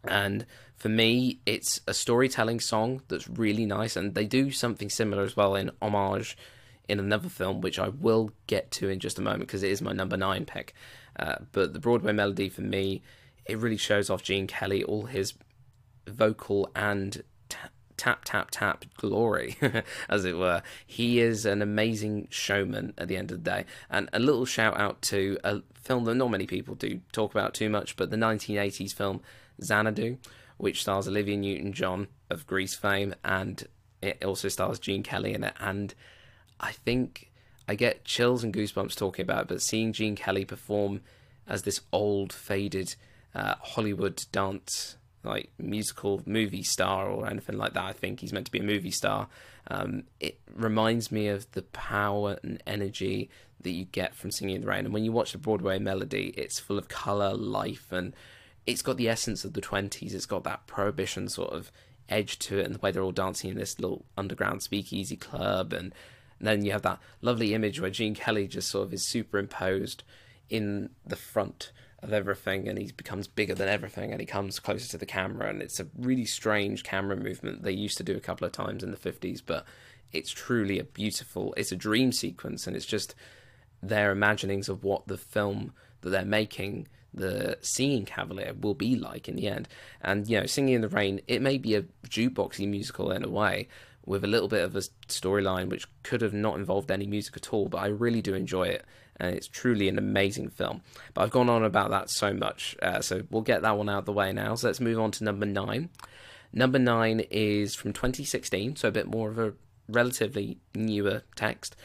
And 0.04 0.46
for 0.76 0.88
me, 0.88 1.40
it's 1.44 1.80
a 1.86 1.94
storytelling 1.94 2.60
song 2.60 3.02
that's 3.08 3.28
really 3.28 3.66
nice, 3.66 3.96
and 3.96 4.14
they 4.14 4.26
do 4.26 4.50
something 4.50 4.88
similar 4.88 5.22
as 5.22 5.36
well 5.36 5.54
in 5.54 5.70
homage 5.82 6.36
in 6.88 6.98
another 6.98 7.28
film, 7.28 7.60
which 7.60 7.78
I 7.78 7.88
will 7.88 8.32
get 8.46 8.70
to 8.72 8.88
in 8.88 8.98
just 8.98 9.18
a 9.18 9.22
moment 9.22 9.42
because 9.42 9.62
it 9.62 9.70
is 9.70 9.80
my 9.80 9.92
number 9.92 10.16
nine 10.16 10.44
pick. 10.44 10.74
Uh, 11.18 11.36
but 11.52 11.72
the 11.72 11.78
Broadway 11.78 12.12
melody 12.12 12.48
for 12.48 12.62
me, 12.62 13.02
it 13.46 13.58
really 13.58 13.76
shows 13.76 14.10
off 14.10 14.22
Gene 14.22 14.46
Kelly, 14.46 14.82
all 14.82 15.04
his 15.04 15.34
vocal 16.08 16.70
and 16.74 17.22
tap 18.00 18.22
tap 18.24 18.48
tap 18.50 18.86
glory, 18.96 19.58
as 20.08 20.24
it 20.24 20.38
were. 20.38 20.62
He 20.86 21.20
is 21.20 21.44
an 21.44 21.60
amazing 21.60 22.28
showman 22.30 22.94
at 22.96 23.08
the 23.08 23.18
end 23.18 23.30
of 23.30 23.44
the 23.44 23.50
day. 23.50 23.66
And 23.90 24.08
a 24.14 24.18
little 24.18 24.46
shout 24.46 24.80
out 24.80 25.02
to 25.02 25.38
a 25.44 25.60
film 25.82 26.04
that 26.04 26.14
not 26.14 26.30
many 26.30 26.46
people 26.46 26.74
do 26.74 27.02
talk 27.12 27.30
about 27.30 27.52
too 27.52 27.68
much, 27.68 27.96
but 27.96 28.10
the 28.10 28.16
1980s 28.16 28.94
film 28.94 29.20
Xanadu, 29.62 30.16
which 30.56 30.80
stars 30.80 31.06
Olivia 31.06 31.36
Newton 31.36 31.74
John 31.74 32.08
of 32.30 32.46
Grease 32.46 32.74
fame, 32.74 33.14
and 33.22 33.68
it 34.00 34.24
also 34.24 34.48
stars 34.48 34.78
Gene 34.78 35.02
Kelly 35.02 35.34
in 35.34 35.44
it. 35.44 35.54
And 35.60 35.94
I 36.58 36.72
think 36.72 37.30
I 37.68 37.74
get 37.74 38.06
chills 38.06 38.42
and 38.42 38.54
goosebumps 38.54 38.96
talking 38.96 39.24
about 39.24 39.42
it, 39.42 39.48
but 39.48 39.60
seeing 39.60 39.92
Gene 39.92 40.16
Kelly 40.16 40.46
perform 40.46 41.02
as 41.46 41.64
this 41.64 41.82
old, 41.92 42.32
faded 42.32 42.94
uh, 43.34 43.56
Hollywood 43.60 44.24
dance 44.32 44.96
like 45.22 45.50
musical 45.58 46.22
movie 46.26 46.62
star 46.62 47.08
or 47.08 47.26
anything 47.26 47.58
like 47.58 47.74
that. 47.74 47.84
I 47.84 47.92
think 47.92 48.20
he's 48.20 48.32
meant 48.32 48.46
to 48.46 48.52
be 48.52 48.60
a 48.60 48.64
movie 48.64 48.90
star. 48.90 49.28
Um, 49.68 50.04
it 50.18 50.40
reminds 50.54 51.12
me 51.12 51.28
of 51.28 51.50
the 51.52 51.62
power 51.62 52.38
and 52.42 52.62
energy 52.66 53.30
that 53.60 53.70
you 53.70 53.84
get 53.84 54.14
from 54.14 54.30
singing 54.30 54.56
in 54.56 54.62
the 54.62 54.66
rain. 54.66 54.84
And 54.84 54.94
when 54.94 55.04
you 55.04 55.12
watch 55.12 55.32
the 55.32 55.38
Broadway 55.38 55.78
melody, 55.78 56.32
it's 56.36 56.58
full 56.58 56.78
of 56.78 56.88
color, 56.88 57.34
life, 57.34 57.92
and 57.92 58.14
it's 58.66 58.82
got 58.82 58.96
the 58.96 59.08
essence 59.08 59.44
of 59.44 59.52
the 59.52 59.60
20s. 59.60 60.14
It's 60.14 60.26
got 60.26 60.44
that 60.44 60.66
prohibition 60.66 61.28
sort 61.28 61.52
of 61.52 61.70
edge 62.08 62.38
to 62.40 62.58
it, 62.58 62.66
and 62.66 62.74
the 62.74 62.78
way 62.78 62.90
they're 62.90 63.02
all 63.02 63.12
dancing 63.12 63.50
in 63.50 63.56
this 63.56 63.78
little 63.78 64.04
underground 64.16 64.62
speakeasy 64.62 65.16
club. 65.16 65.72
And, 65.72 65.94
and 66.38 66.48
then 66.48 66.64
you 66.64 66.72
have 66.72 66.82
that 66.82 66.98
lovely 67.20 67.54
image 67.54 67.80
where 67.80 67.90
Gene 67.90 68.14
Kelly 68.14 68.48
just 68.48 68.70
sort 68.70 68.86
of 68.86 68.94
is 68.94 69.06
superimposed 69.06 70.02
in 70.48 70.90
the 71.06 71.16
front 71.16 71.70
of 72.02 72.12
everything 72.12 72.68
and 72.68 72.78
he 72.78 72.90
becomes 72.92 73.26
bigger 73.26 73.54
than 73.54 73.68
everything 73.68 74.10
and 74.10 74.20
he 74.20 74.26
comes 74.26 74.58
closer 74.58 74.88
to 74.88 74.98
the 74.98 75.06
camera 75.06 75.50
and 75.50 75.60
it's 75.60 75.80
a 75.80 75.86
really 75.98 76.24
strange 76.24 76.82
camera 76.82 77.16
movement 77.16 77.62
they 77.62 77.72
used 77.72 77.98
to 77.98 78.02
do 78.02 78.16
a 78.16 78.20
couple 78.20 78.46
of 78.46 78.52
times 78.52 78.82
in 78.82 78.90
the 78.90 78.96
50s 78.96 79.42
but 79.44 79.66
it's 80.12 80.30
truly 80.30 80.78
a 80.78 80.84
beautiful 80.84 81.52
it's 81.58 81.72
a 81.72 81.76
dream 81.76 82.10
sequence 82.10 82.66
and 82.66 82.74
it's 82.74 82.86
just 82.86 83.14
their 83.82 84.10
imaginings 84.10 84.68
of 84.68 84.84
what 84.84 85.06
the 85.06 85.16
film 85.16 85.72
that 86.02 86.10
they're 86.10 86.24
making, 86.24 86.88
the 87.12 87.58
Singing 87.60 88.04
Cavalier, 88.04 88.54
will 88.58 88.74
be 88.74 88.96
like 88.96 89.28
in 89.28 89.36
the 89.36 89.48
end. 89.48 89.68
And, 90.00 90.28
you 90.28 90.40
know, 90.40 90.46
Singing 90.46 90.74
in 90.74 90.80
the 90.80 90.88
Rain, 90.88 91.20
it 91.26 91.42
may 91.42 91.58
be 91.58 91.74
a 91.74 91.84
jukeboxy 92.06 92.68
musical 92.68 93.10
in 93.10 93.24
a 93.24 93.28
way, 93.28 93.68
with 94.06 94.24
a 94.24 94.28
little 94.28 94.48
bit 94.48 94.64
of 94.64 94.74
a 94.76 94.80
storyline 95.08 95.68
which 95.68 95.86
could 96.02 96.22
have 96.22 96.32
not 96.32 96.56
involved 96.56 96.90
any 96.90 97.06
music 97.06 97.36
at 97.36 97.52
all, 97.52 97.68
but 97.68 97.78
I 97.78 97.86
really 97.86 98.22
do 98.22 98.34
enjoy 98.34 98.64
it. 98.64 98.84
And 99.20 99.34
it's 99.34 99.46
truly 99.46 99.88
an 99.88 99.98
amazing 99.98 100.48
film. 100.48 100.80
But 101.14 101.22
I've 101.22 101.30
gone 101.30 101.48
on 101.48 101.62
about 101.62 101.90
that 101.90 102.10
so 102.10 102.32
much, 102.32 102.76
uh, 102.82 103.00
so 103.00 103.22
we'll 103.30 103.42
get 103.42 103.62
that 103.62 103.76
one 103.76 103.88
out 103.88 103.98
of 103.98 104.06
the 104.06 104.12
way 104.12 104.32
now. 104.32 104.54
So 104.54 104.66
let's 104.66 104.80
move 104.80 104.98
on 104.98 105.10
to 105.12 105.24
number 105.24 105.46
nine. 105.46 105.90
Number 106.52 106.78
nine 106.78 107.20
is 107.30 107.74
from 107.74 107.92
2016, 107.92 108.76
so 108.76 108.88
a 108.88 108.92
bit 108.92 109.06
more 109.06 109.30
of 109.30 109.38
a 109.38 109.52
relatively 109.88 110.58
newer 110.74 111.22
text 111.36 111.76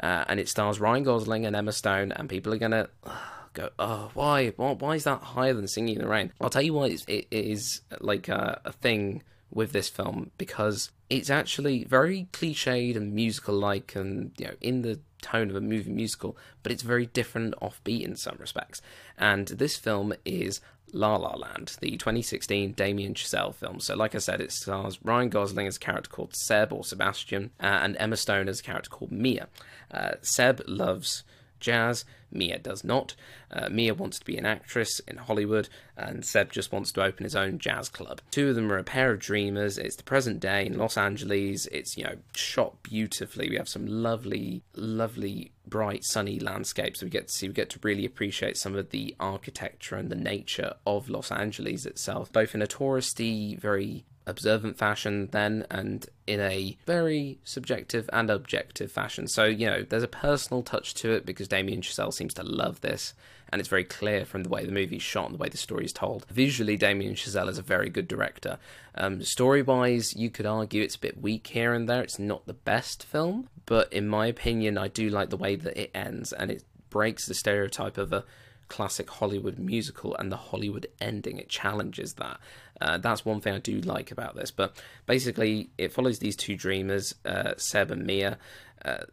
uh, 0.00 0.24
and 0.28 0.40
it 0.40 0.48
stars 0.48 0.80
Ryan 0.80 1.04
Gosling 1.04 1.46
and 1.46 1.54
Emma 1.54 1.72
Stone, 1.72 2.12
and 2.12 2.28
people 2.28 2.52
are 2.52 2.58
gonna 2.58 2.88
uh, 3.04 3.16
go, 3.52 3.70
"Oh, 3.78 4.10
why? 4.14 4.50
why? 4.50 4.94
Is 4.96 5.04
that 5.04 5.22
higher 5.22 5.54
than 5.54 5.68
Singing 5.68 5.96
in 5.96 6.02
the 6.02 6.08
Rain?" 6.08 6.32
I'll 6.40 6.50
tell 6.50 6.62
you 6.62 6.74
why 6.74 6.86
it's, 6.86 7.04
it 7.06 7.26
is 7.30 7.82
like 8.00 8.28
a, 8.28 8.60
a 8.64 8.72
thing 8.72 9.22
with 9.50 9.72
this 9.72 9.88
film 9.88 10.30
because 10.36 10.90
it's 11.08 11.30
actually 11.30 11.84
very 11.84 12.28
cliched 12.32 12.96
and 12.96 13.14
musical-like, 13.14 13.94
and 13.94 14.32
you 14.38 14.46
know, 14.46 14.54
in 14.60 14.82
the 14.82 15.00
tone 15.24 15.50
of 15.50 15.56
a 15.56 15.60
movie 15.60 15.90
musical, 15.90 16.36
but 16.62 16.70
it's 16.70 16.82
very 16.82 17.06
different, 17.06 17.54
offbeat 17.60 18.04
in 18.04 18.16
some 18.16 18.36
respects. 18.38 18.82
And 19.18 19.48
this 19.48 19.76
film 19.76 20.14
is 20.24 20.60
La 20.92 21.16
La 21.16 21.34
Land, 21.34 21.76
the 21.80 21.92
2016 21.92 22.72
Damien 22.72 23.14
Chazelle 23.14 23.54
film. 23.54 23.80
So, 23.80 23.96
like 23.96 24.14
I 24.14 24.18
said, 24.18 24.40
it 24.40 24.52
stars 24.52 24.98
Ryan 25.02 25.28
Gosling 25.28 25.66
as 25.66 25.76
a 25.76 25.80
character 25.80 26.10
called 26.10 26.36
Seb 26.36 26.72
or 26.72 26.84
Sebastian, 26.84 27.50
uh, 27.60 27.80
and 27.82 27.96
Emma 27.98 28.16
Stone 28.16 28.48
as 28.48 28.60
a 28.60 28.62
character 28.62 28.90
called 28.90 29.10
Mia. 29.10 29.48
Uh, 29.90 30.12
Seb 30.22 30.62
loves 30.66 31.24
jazz. 31.64 32.04
Mia 32.30 32.58
does 32.58 32.84
not. 32.84 33.14
Uh, 33.50 33.68
Mia 33.68 33.94
wants 33.94 34.18
to 34.18 34.24
be 34.24 34.36
an 34.36 34.44
actress 34.44 35.00
in 35.06 35.16
Hollywood, 35.16 35.68
and 35.96 36.24
Seb 36.24 36.52
just 36.52 36.72
wants 36.72 36.92
to 36.92 37.02
open 37.02 37.24
his 37.24 37.36
own 37.36 37.58
jazz 37.58 37.88
club. 37.88 38.20
Two 38.30 38.48
of 38.48 38.56
them 38.56 38.70
are 38.72 38.78
a 38.78 38.84
pair 38.84 39.12
of 39.12 39.20
dreamers. 39.20 39.78
It's 39.78 39.96
the 39.96 40.02
present 40.02 40.40
day 40.40 40.66
in 40.66 40.76
Los 40.76 40.96
Angeles. 40.96 41.66
It's, 41.66 41.96
you 41.96 42.04
know, 42.04 42.16
shot 42.34 42.82
beautifully. 42.82 43.48
We 43.48 43.56
have 43.56 43.68
some 43.68 43.86
lovely, 43.86 44.62
lovely, 44.74 45.52
bright, 45.66 46.04
sunny 46.04 46.38
landscapes 46.38 47.02
we 47.02 47.08
get 47.08 47.28
to 47.28 47.32
see. 47.32 47.48
We 47.48 47.54
get 47.54 47.70
to 47.70 47.80
really 47.82 48.04
appreciate 48.04 48.56
some 48.56 48.74
of 48.74 48.90
the 48.90 49.14
architecture 49.20 49.96
and 49.96 50.10
the 50.10 50.16
nature 50.16 50.74
of 50.86 51.08
Los 51.08 51.30
Angeles 51.30 51.86
itself, 51.86 52.32
both 52.32 52.54
in 52.54 52.62
a 52.62 52.66
touristy, 52.66 53.58
very 53.58 54.04
observant 54.26 54.78
fashion 54.78 55.28
then 55.32 55.66
and 55.70 56.06
in 56.26 56.40
a 56.40 56.76
very 56.86 57.38
subjective 57.44 58.08
and 58.12 58.30
objective 58.30 58.90
fashion. 58.90 59.28
So, 59.28 59.44
you 59.44 59.66
know, 59.66 59.82
there's 59.82 60.02
a 60.02 60.08
personal 60.08 60.62
touch 60.62 60.94
to 60.94 61.12
it 61.12 61.26
because 61.26 61.48
Damien 61.48 61.82
Chazelle 61.82 62.12
seems 62.12 62.34
to 62.34 62.42
love 62.42 62.80
this 62.80 63.14
and 63.50 63.60
it's 63.60 63.68
very 63.68 63.84
clear 63.84 64.24
from 64.24 64.42
the 64.42 64.48
way 64.48 64.64
the 64.64 64.72
movie's 64.72 65.02
shot 65.02 65.26
and 65.26 65.34
the 65.34 65.38
way 65.38 65.48
the 65.48 65.56
story 65.56 65.84
is 65.84 65.92
told. 65.92 66.26
Visually, 66.30 66.76
Damien 66.76 67.14
Chazelle 67.14 67.48
is 67.48 67.58
a 67.58 67.62
very 67.62 67.90
good 67.90 68.08
director. 68.08 68.58
Um, 68.94 69.22
story 69.22 69.62
wise, 69.62 70.16
you 70.16 70.30
could 70.30 70.46
argue 70.46 70.82
it's 70.82 70.96
a 70.96 71.00
bit 71.00 71.20
weak 71.20 71.46
here 71.48 71.72
and 71.72 71.88
there. 71.88 72.02
It's 72.02 72.18
not 72.18 72.46
the 72.46 72.54
best 72.54 73.04
film, 73.04 73.48
but 73.66 73.92
in 73.92 74.08
my 74.08 74.26
opinion, 74.26 74.78
I 74.78 74.88
do 74.88 75.08
like 75.08 75.30
the 75.30 75.36
way 75.36 75.56
that 75.56 75.80
it 75.80 75.90
ends 75.94 76.32
and 76.32 76.50
it 76.50 76.64
breaks 76.90 77.26
the 77.26 77.34
stereotype 77.34 77.98
of 77.98 78.12
a 78.12 78.24
classic 78.68 79.08
Hollywood 79.08 79.58
musical 79.58 80.16
and 80.16 80.32
the 80.32 80.36
Hollywood 80.36 80.86
ending. 81.00 81.38
It 81.38 81.48
challenges 81.48 82.14
that. 82.14 82.40
Uh, 82.80 82.98
that's 82.98 83.24
one 83.24 83.40
thing 83.40 83.54
I 83.54 83.58
do 83.58 83.80
like 83.80 84.10
about 84.10 84.34
this. 84.34 84.50
But 84.50 84.76
basically, 85.06 85.70
it 85.78 85.92
follows 85.92 86.18
these 86.18 86.36
two 86.36 86.56
dreamers, 86.56 87.14
uh, 87.24 87.54
Seb 87.56 87.90
and 87.90 88.06
Mia. 88.06 88.38
Uh, 88.84 89.04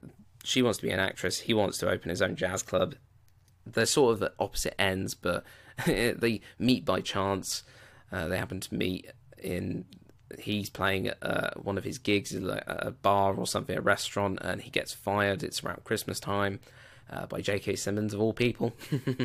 she 0.44 0.62
wants 0.62 0.80
to 0.80 0.86
be 0.86 0.92
an 0.92 1.00
actress. 1.00 1.40
He 1.40 1.54
wants 1.54 1.78
to 1.80 1.90
open 1.90 2.10
his 2.10 2.22
own 2.22 2.36
jazz 2.36 2.64
club. 2.64 2.96
They're 3.66 3.86
sort 3.86 4.14
of 4.14 4.24
at 4.24 4.34
opposite 4.40 4.80
ends, 4.82 5.14
but 5.14 5.44
they 5.86 6.42
meet 6.58 6.86
by 6.86 7.02
chance. 7.02 7.64
Uh, 8.12 8.28
they 8.28 8.38
happen 8.38 8.60
to 8.62 8.74
meet 8.76 9.10
in 9.38 9.86
he's 10.40 10.70
playing 10.70 11.08
at 11.08 11.18
uh, 11.22 11.50
one 11.62 11.78
of 11.78 11.84
his 11.84 11.98
gigs 11.98 12.34
at 12.34 12.64
a 12.68 12.92
bar 12.92 13.36
or 13.36 13.46
something, 13.46 13.78
a 13.78 13.82
restaurant, 13.82 14.40
and 14.42 14.62
he 14.62 14.70
gets 14.70 14.94
fired. 14.94 15.44
It's 15.44 15.62
around 15.62 15.84
Christmas 15.84 16.22
time 16.22 16.60
uh, 17.12 17.26
by 17.26 17.42
J.K. 17.42 17.76
Simmons 17.76 18.14
of 18.14 18.22
all 18.22 18.34
people. 18.34 18.74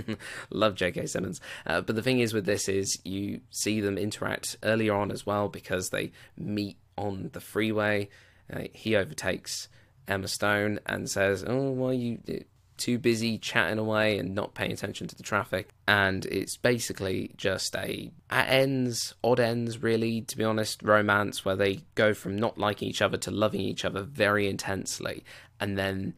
Love 0.50 0.74
J.K. 0.74 1.06
Simmons. 1.06 1.40
Uh, 1.66 1.80
but 1.80 1.96
the 1.96 2.02
thing 2.02 2.20
is 2.20 2.34
with 2.34 2.44
this 2.44 2.68
is 2.68 2.98
you 3.04 3.40
see 3.50 3.80
them 3.80 3.96
interact 3.96 4.56
earlier 4.62 4.94
on 4.94 5.10
as 5.10 5.24
well 5.24 5.48
because 5.48 5.90
they 5.90 6.12
meet 6.36 6.76
on 6.98 7.30
the 7.32 7.40
freeway. 7.40 8.08
Uh, 8.52 8.62
he 8.72 8.96
overtakes 8.96 9.68
Emma 10.08 10.28
Stone 10.28 10.80
and 10.86 11.08
says, 11.08 11.44
"Oh, 11.46 11.70
why 11.70 11.88
are 11.88 11.94
you 11.94 12.18
uh, 12.28 12.32
too 12.76 12.98
busy 12.98 13.38
chatting 13.38 13.78
away 13.78 14.18
and 14.18 14.34
not 14.34 14.54
paying 14.54 14.72
attention 14.72 15.06
to 15.08 15.16
the 15.16 15.22
traffic?" 15.22 15.70
And 15.88 16.24
it's 16.26 16.56
basically 16.56 17.32
just 17.36 17.74
a 17.76 18.10
at 18.30 18.48
ends, 18.48 19.14
odd 19.22 19.40
ends, 19.40 19.82
really. 19.82 20.22
To 20.22 20.36
be 20.36 20.44
honest, 20.44 20.82
romance 20.82 21.44
where 21.44 21.56
they 21.56 21.80
go 21.94 22.14
from 22.14 22.36
not 22.36 22.58
liking 22.58 22.88
each 22.88 23.02
other 23.02 23.16
to 23.18 23.30
loving 23.30 23.60
each 23.60 23.84
other 23.84 24.02
very 24.02 24.48
intensely, 24.48 25.24
and 25.60 25.76
then 25.76 26.14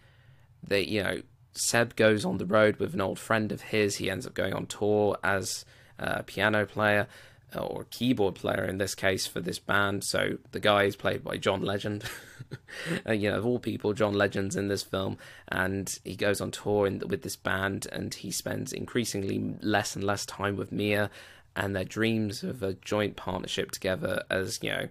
they, 0.63 0.83
you 0.83 1.03
know, 1.03 1.23
Seb 1.59 1.97
goes 1.97 2.25
on 2.25 2.39
the 2.39 2.47
road 2.47 2.77
with 2.77 2.95
an 2.95 3.01
old 3.01 3.19
friend 3.19 3.51
of 3.53 3.63
his. 3.63 3.97
He 3.97 4.11
ends 4.11 4.27
up 4.27 4.35
going 4.35 4.55
on 4.55 4.67
tour 4.67 5.19
as 5.23 5.65
a 5.99 6.23
piano 6.23 6.65
player 6.65 7.09
uh, 7.55 7.61
or 7.61 7.87
keyboard 7.91 8.35
player 8.35 8.65
in 8.65 8.79
this 8.79 8.95
case 8.95 9.27
for 9.27 9.41
this 9.41 9.59
band. 9.59 10.05
So 10.05 10.39
the 10.53 10.61
guy 10.61 10.85
is 10.85 10.97
played 10.97 11.25
by 11.25 11.37
John 11.37 11.63
Legend. 11.63 12.05
uh, 13.07 13.13
you 13.13 13.31
know, 13.31 13.39
of 13.39 13.47
all 13.47 13.59
people, 13.59 13.93
John 13.93 14.15
Legend's 14.15 14.57
in 14.57 14.69
this 14.69 14.83
film, 14.83 15.19
and 15.49 15.99
he 16.05 16.15
goes 16.15 16.41
on 16.41 16.51
tour 16.51 16.87
in, 16.87 17.03
with 17.09 17.23
this 17.23 17.37
band, 17.37 17.87
and 17.91 18.13
he 18.13 18.31
spends 18.31 18.73
increasingly 18.73 19.57
less 19.61 19.97
and 19.97 20.05
less 20.05 20.27
time 20.27 20.57
with 20.57 20.73
Mia, 20.73 21.11
and 21.57 21.75
their 21.75 21.85
dreams 21.85 22.43
of 22.43 22.63
a 22.63 22.75
joint 22.75 23.17
partnership 23.17 23.71
together 23.71 24.23
as 24.31 24.61
you 24.63 24.71
know 24.71 24.89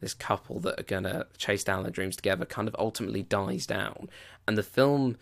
this 0.00 0.14
couple 0.14 0.60
that 0.60 0.78
are 0.78 0.84
gonna 0.84 1.26
chase 1.38 1.64
down 1.64 1.82
their 1.82 1.90
dreams 1.90 2.14
together 2.14 2.44
kind 2.44 2.68
of 2.68 2.76
ultimately 2.78 3.22
dies 3.22 3.66
down, 3.66 4.08
and 4.46 4.56
the 4.56 4.62
film 4.62 5.16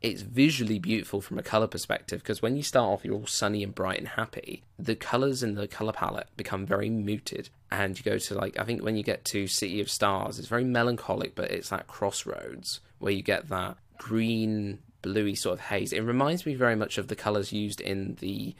it's 0.00 0.22
visually 0.22 0.78
beautiful 0.78 1.20
from 1.20 1.38
a 1.38 1.42
color 1.42 1.66
perspective 1.66 2.22
because 2.22 2.40
when 2.40 2.56
you 2.56 2.62
start 2.62 2.88
off, 2.88 3.04
you're 3.04 3.14
all 3.14 3.26
sunny 3.26 3.64
and 3.64 3.74
bright 3.74 3.98
and 3.98 4.08
happy. 4.08 4.62
The 4.78 4.94
colors 4.94 5.42
in 5.42 5.54
the 5.54 5.66
color 5.66 5.92
palette 5.92 6.28
become 6.36 6.64
very 6.64 6.88
muted, 6.88 7.50
and 7.70 7.98
you 7.98 8.04
go 8.04 8.18
to 8.18 8.34
like 8.34 8.58
I 8.58 8.64
think 8.64 8.82
when 8.82 8.96
you 8.96 9.02
get 9.02 9.24
to 9.26 9.48
City 9.48 9.80
of 9.80 9.90
Stars, 9.90 10.38
it's 10.38 10.48
very 10.48 10.64
melancholic, 10.64 11.34
but 11.34 11.50
it's 11.50 11.70
that 11.70 11.88
crossroads 11.88 12.80
where 13.00 13.12
you 13.12 13.22
get 13.22 13.48
that 13.48 13.76
green, 13.96 14.78
bluey 15.02 15.34
sort 15.34 15.54
of 15.54 15.64
haze. 15.66 15.92
It 15.92 16.00
reminds 16.00 16.46
me 16.46 16.54
very 16.54 16.76
much 16.76 16.98
of 16.98 17.08
the 17.08 17.16
colors 17.16 17.52
used 17.52 17.80
in 17.80 18.16
the 18.20 18.54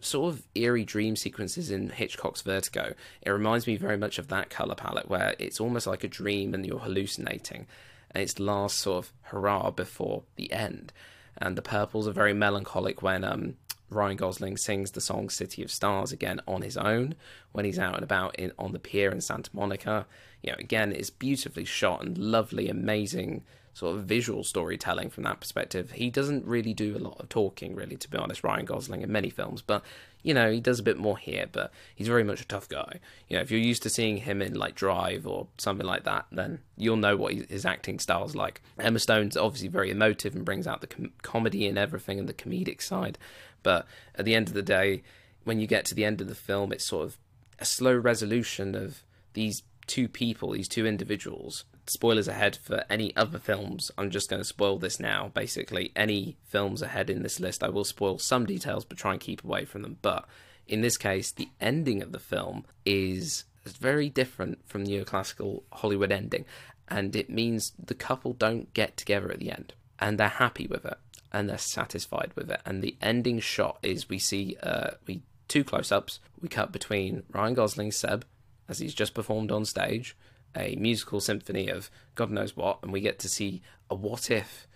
sort 0.00 0.34
of 0.34 0.42
eerie 0.54 0.84
dream 0.84 1.16
sequences 1.16 1.70
in 1.70 1.88
Hitchcock's 1.88 2.42
Vertigo. 2.42 2.94
It 3.22 3.30
reminds 3.30 3.66
me 3.66 3.76
very 3.76 3.96
much 3.96 4.18
of 4.18 4.28
that 4.28 4.50
color 4.50 4.74
palette 4.74 5.08
where 5.08 5.34
it's 5.38 5.60
almost 5.60 5.86
like 5.86 6.04
a 6.04 6.08
dream 6.08 6.52
and 6.52 6.66
you're 6.66 6.80
hallucinating 6.80 7.66
its 8.14 8.38
last 8.38 8.78
sort 8.78 9.04
of 9.04 9.12
hurrah 9.22 9.70
before 9.70 10.22
the 10.36 10.52
end. 10.52 10.92
And 11.36 11.56
the 11.56 11.62
purples 11.62 12.06
are 12.06 12.12
very 12.12 12.32
melancholic 12.32 13.02
when 13.02 13.24
um, 13.24 13.56
Ryan 13.90 14.16
Gosling 14.16 14.56
sings 14.56 14.92
the 14.92 15.00
song 15.00 15.30
City 15.30 15.62
of 15.62 15.70
Stars 15.70 16.12
again 16.12 16.40
on 16.46 16.62
his 16.62 16.76
own 16.76 17.14
when 17.52 17.64
he's 17.64 17.78
out 17.78 17.94
and 17.94 18.04
about 18.04 18.36
in 18.36 18.52
on 18.58 18.72
the 18.72 18.78
pier 18.78 19.10
in 19.10 19.20
Santa 19.20 19.50
Monica. 19.52 20.06
You 20.42 20.52
know, 20.52 20.58
again, 20.58 20.92
it's 20.92 21.10
beautifully 21.10 21.64
shot 21.64 22.04
and 22.04 22.16
lovely, 22.16 22.68
amazing 22.68 23.44
sort 23.72 23.96
of 23.96 24.04
visual 24.04 24.44
storytelling 24.44 25.10
from 25.10 25.24
that 25.24 25.40
perspective. 25.40 25.92
He 25.92 26.08
doesn't 26.08 26.46
really 26.46 26.74
do 26.74 26.96
a 26.96 26.98
lot 26.98 27.18
of 27.18 27.28
talking, 27.28 27.74
really, 27.74 27.96
to 27.96 28.08
be 28.08 28.18
honest, 28.18 28.44
Ryan 28.44 28.64
Gosling 28.64 29.02
in 29.02 29.10
many 29.10 29.30
films, 29.30 29.62
but 29.62 29.82
you 30.24 30.32
know, 30.32 30.50
he 30.50 30.58
does 30.58 30.80
a 30.80 30.82
bit 30.82 30.96
more 30.96 31.18
here, 31.18 31.46
but 31.52 31.70
he's 31.94 32.08
very 32.08 32.24
much 32.24 32.40
a 32.40 32.46
tough 32.46 32.66
guy. 32.68 32.98
You 33.28 33.36
know, 33.36 33.42
if 33.42 33.50
you're 33.50 33.60
used 33.60 33.82
to 33.82 33.90
seeing 33.90 34.16
him 34.16 34.40
in 34.40 34.54
like 34.54 34.74
Drive 34.74 35.26
or 35.26 35.46
something 35.58 35.86
like 35.86 36.04
that, 36.04 36.24
then 36.32 36.60
you'll 36.78 36.96
know 36.96 37.14
what 37.14 37.34
his 37.34 37.66
acting 37.66 37.98
style's 37.98 38.34
like. 38.34 38.62
Emma 38.78 38.98
Stone's 38.98 39.36
obviously 39.36 39.68
very 39.68 39.90
emotive 39.90 40.34
and 40.34 40.44
brings 40.44 40.66
out 40.66 40.80
the 40.80 40.86
com- 40.86 41.12
comedy 41.20 41.68
and 41.68 41.76
everything 41.76 42.18
and 42.18 42.26
the 42.26 42.32
comedic 42.32 42.80
side, 42.80 43.18
but 43.62 43.86
at 44.14 44.24
the 44.24 44.34
end 44.34 44.48
of 44.48 44.54
the 44.54 44.62
day, 44.62 45.02
when 45.44 45.60
you 45.60 45.66
get 45.66 45.84
to 45.84 45.94
the 45.94 46.06
end 46.06 46.22
of 46.22 46.28
the 46.28 46.34
film, 46.34 46.72
it's 46.72 46.86
sort 46.86 47.04
of 47.04 47.18
a 47.58 47.66
slow 47.66 47.94
resolution 47.94 48.74
of 48.74 49.02
these 49.34 49.62
two 49.86 50.08
people, 50.08 50.52
these 50.52 50.68
two 50.68 50.86
individuals. 50.86 51.66
Spoilers 51.86 52.28
ahead 52.28 52.56
for 52.56 52.84
any 52.88 53.14
other 53.14 53.38
films. 53.38 53.90
I'm 53.98 54.10
just 54.10 54.30
going 54.30 54.40
to 54.40 54.44
spoil 54.44 54.78
this 54.78 54.98
now. 54.98 55.30
Basically, 55.34 55.92
any 55.94 56.36
films 56.44 56.80
ahead 56.80 57.10
in 57.10 57.22
this 57.22 57.40
list, 57.40 57.62
I 57.62 57.68
will 57.68 57.84
spoil 57.84 58.18
some 58.18 58.46
details, 58.46 58.84
but 58.84 58.96
try 58.96 59.12
and 59.12 59.20
keep 59.20 59.44
away 59.44 59.66
from 59.66 59.82
them. 59.82 59.98
But 60.00 60.24
in 60.66 60.80
this 60.80 60.96
case, 60.96 61.30
the 61.30 61.50
ending 61.60 62.02
of 62.02 62.12
the 62.12 62.18
film 62.18 62.64
is 62.86 63.44
very 63.64 64.08
different 64.08 64.66
from 64.66 64.84
the 64.84 64.92
neoclassical 64.92 65.62
Hollywood 65.72 66.10
ending, 66.10 66.46
and 66.88 67.14
it 67.14 67.28
means 67.28 67.72
the 67.78 67.94
couple 67.94 68.32
don't 68.32 68.72
get 68.72 68.96
together 68.96 69.30
at 69.30 69.38
the 69.38 69.50
end, 69.50 69.74
and 69.98 70.18
they're 70.18 70.28
happy 70.28 70.66
with 70.66 70.86
it, 70.86 70.98
and 71.32 71.48
they're 71.48 71.58
satisfied 71.58 72.32
with 72.34 72.50
it. 72.50 72.60
And 72.64 72.82
the 72.82 72.96
ending 73.02 73.40
shot 73.40 73.78
is 73.82 74.08
we 74.08 74.18
see 74.18 74.56
uh, 74.62 74.92
we 75.06 75.20
two 75.48 75.64
close-ups. 75.64 76.20
We 76.40 76.48
cut 76.48 76.72
between 76.72 77.24
Ryan 77.30 77.54
Gosling's 77.54 77.96
Seb 77.96 78.24
as 78.68 78.78
he's 78.78 78.94
just 78.94 79.12
performed 79.12 79.52
on 79.52 79.66
stage 79.66 80.16
a 80.56 80.76
musical 80.76 81.20
symphony 81.20 81.68
of 81.68 81.90
God 82.14 82.30
knows 82.30 82.56
what, 82.56 82.78
and 82.82 82.92
we 82.92 83.00
get 83.00 83.18
to 83.20 83.28
see 83.28 83.62
a 83.90 83.94
what 83.94 84.30
if 84.30 84.66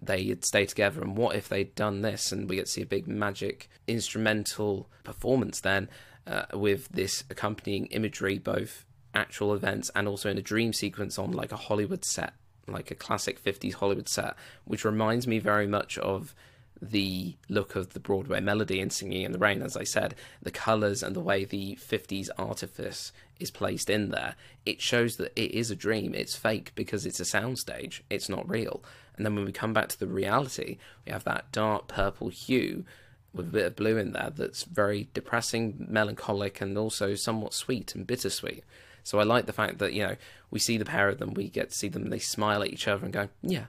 they 0.00 0.24
had 0.26 0.44
stayed 0.44 0.68
together 0.68 1.00
and 1.00 1.16
what 1.16 1.36
if 1.36 1.48
they'd 1.48 1.74
done 1.74 2.02
this, 2.02 2.32
and 2.32 2.48
we 2.48 2.56
get 2.56 2.66
to 2.66 2.72
see 2.72 2.82
a 2.82 2.86
big 2.86 3.06
magic 3.06 3.68
instrumental 3.86 4.88
performance 5.02 5.60
then 5.60 5.88
uh, 6.26 6.44
with 6.52 6.88
this 6.88 7.24
accompanying 7.30 7.86
imagery, 7.86 8.38
both 8.38 8.84
actual 9.14 9.54
events 9.54 9.90
and 9.94 10.08
also 10.08 10.30
in 10.30 10.38
a 10.38 10.42
dream 10.42 10.72
sequence 10.72 11.18
on 11.18 11.32
like 11.32 11.52
a 11.52 11.56
Hollywood 11.56 12.04
set, 12.04 12.34
like 12.66 12.90
a 12.90 12.94
classic 12.94 13.42
50s 13.42 13.74
Hollywood 13.74 14.08
set, 14.08 14.34
which 14.64 14.84
reminds 14.84 15.26
me 15.26 15.38
very 15.38 15.66
much 15.66 15.98
of 15.98 16.34
the 16.82 17.36
look 17.48 17.76
of 17.76 17.94
the 17.94 18.00
Broadway 18.00 18.40
melody 18.40 18.80
and 18.80 18.92
Singing 18.92 19.22
in 19.22 19.32
the 19.32 19.38
Rain, 19.38 19.62
as 19.62 19.76
I 19.76 19.84
said, 19.84 20.14
the 20.42 20.50
colours 20.50 21.02
and 21.02 21.14
the 21.14 21.20
way 21.20 21.44
the 21.44 21.76
50s 21.76 22.28
artifice 22.36 23.12
is 23.38 23.50
placed 23.50 23.88
in 23.88 24.10
there, 24.10 24.34
it 24.66 24.80
shows 24.80 25.16
that 25.16 25.32
it 25.36 25.52
is 25.52 25.70
a 25.70 25.76
dream. 25.76 26.14
It's 26.14 26.36
fake 26.36 26.72
because 26.74 27.06
it's 27.06 27.20
a 27.20 27.24
soundstage, 27.24 28.00
it's 28.10 28.28
not 28.28 28.48
real. 28.48 28.82
And 29.16 29.24
then 29.24 29.34
when 29.34 29.44
we 29.44 29.52
come 29.52 29.72
back 29.72 29.88
to 29.88 29.98
the 29.98 30.06
reality, 30.06 30.78
we 31.06 31.12
have 31.12 31.24
that 31.24 31.52
dark 31.52 31.88
purple 31.88 32.28
hue 32.28 32.84
with 33.32 33.48
a 33.48 33.52
bit 33.52 33.66
of 33.66 33.76
blue 33.76 33.96
in 33.96 34.12
there 34.12 34.32
that's 34.34 34.64
very 34.64 35.08
depressing, 35.14 35.86
melancholic, 35.88 36.60
and 36.60 36.76
also 36.78 37.14
somewhat 37.14 37.54
sweet 37.54 37.94
and 37.94 38.06
bittersweet. 38.06 38.64
So 39.02 39.18
I 39.18 39.24
like 39.24 39.46
the 39.46 39.52
fact 39.52 39.78
that, 39.78 39.92
you 39.92 40.02
know, 40.02 40.16
we 40.50 40.58
see 40.58 40.78
the 40.78 40.84
pair 40.84 41.08
of 41.08 41.18
them, 41.18 41.34
we 41.34 41.48
get 41.48 41.70
to 41.70 41.76
see 41.76 41.88
them, 41.88 42.10
they 42.10 42.18
smile 42.18 42.62
at 42.62 42.70
each 42.70 42.88
other 42.88 43.04
and 43.04 43.12
go, 43.12 43.28
yeah, 43.42 43.64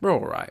we're 0.00 0.10
all 0.10 0.20
right, 0.20 0.50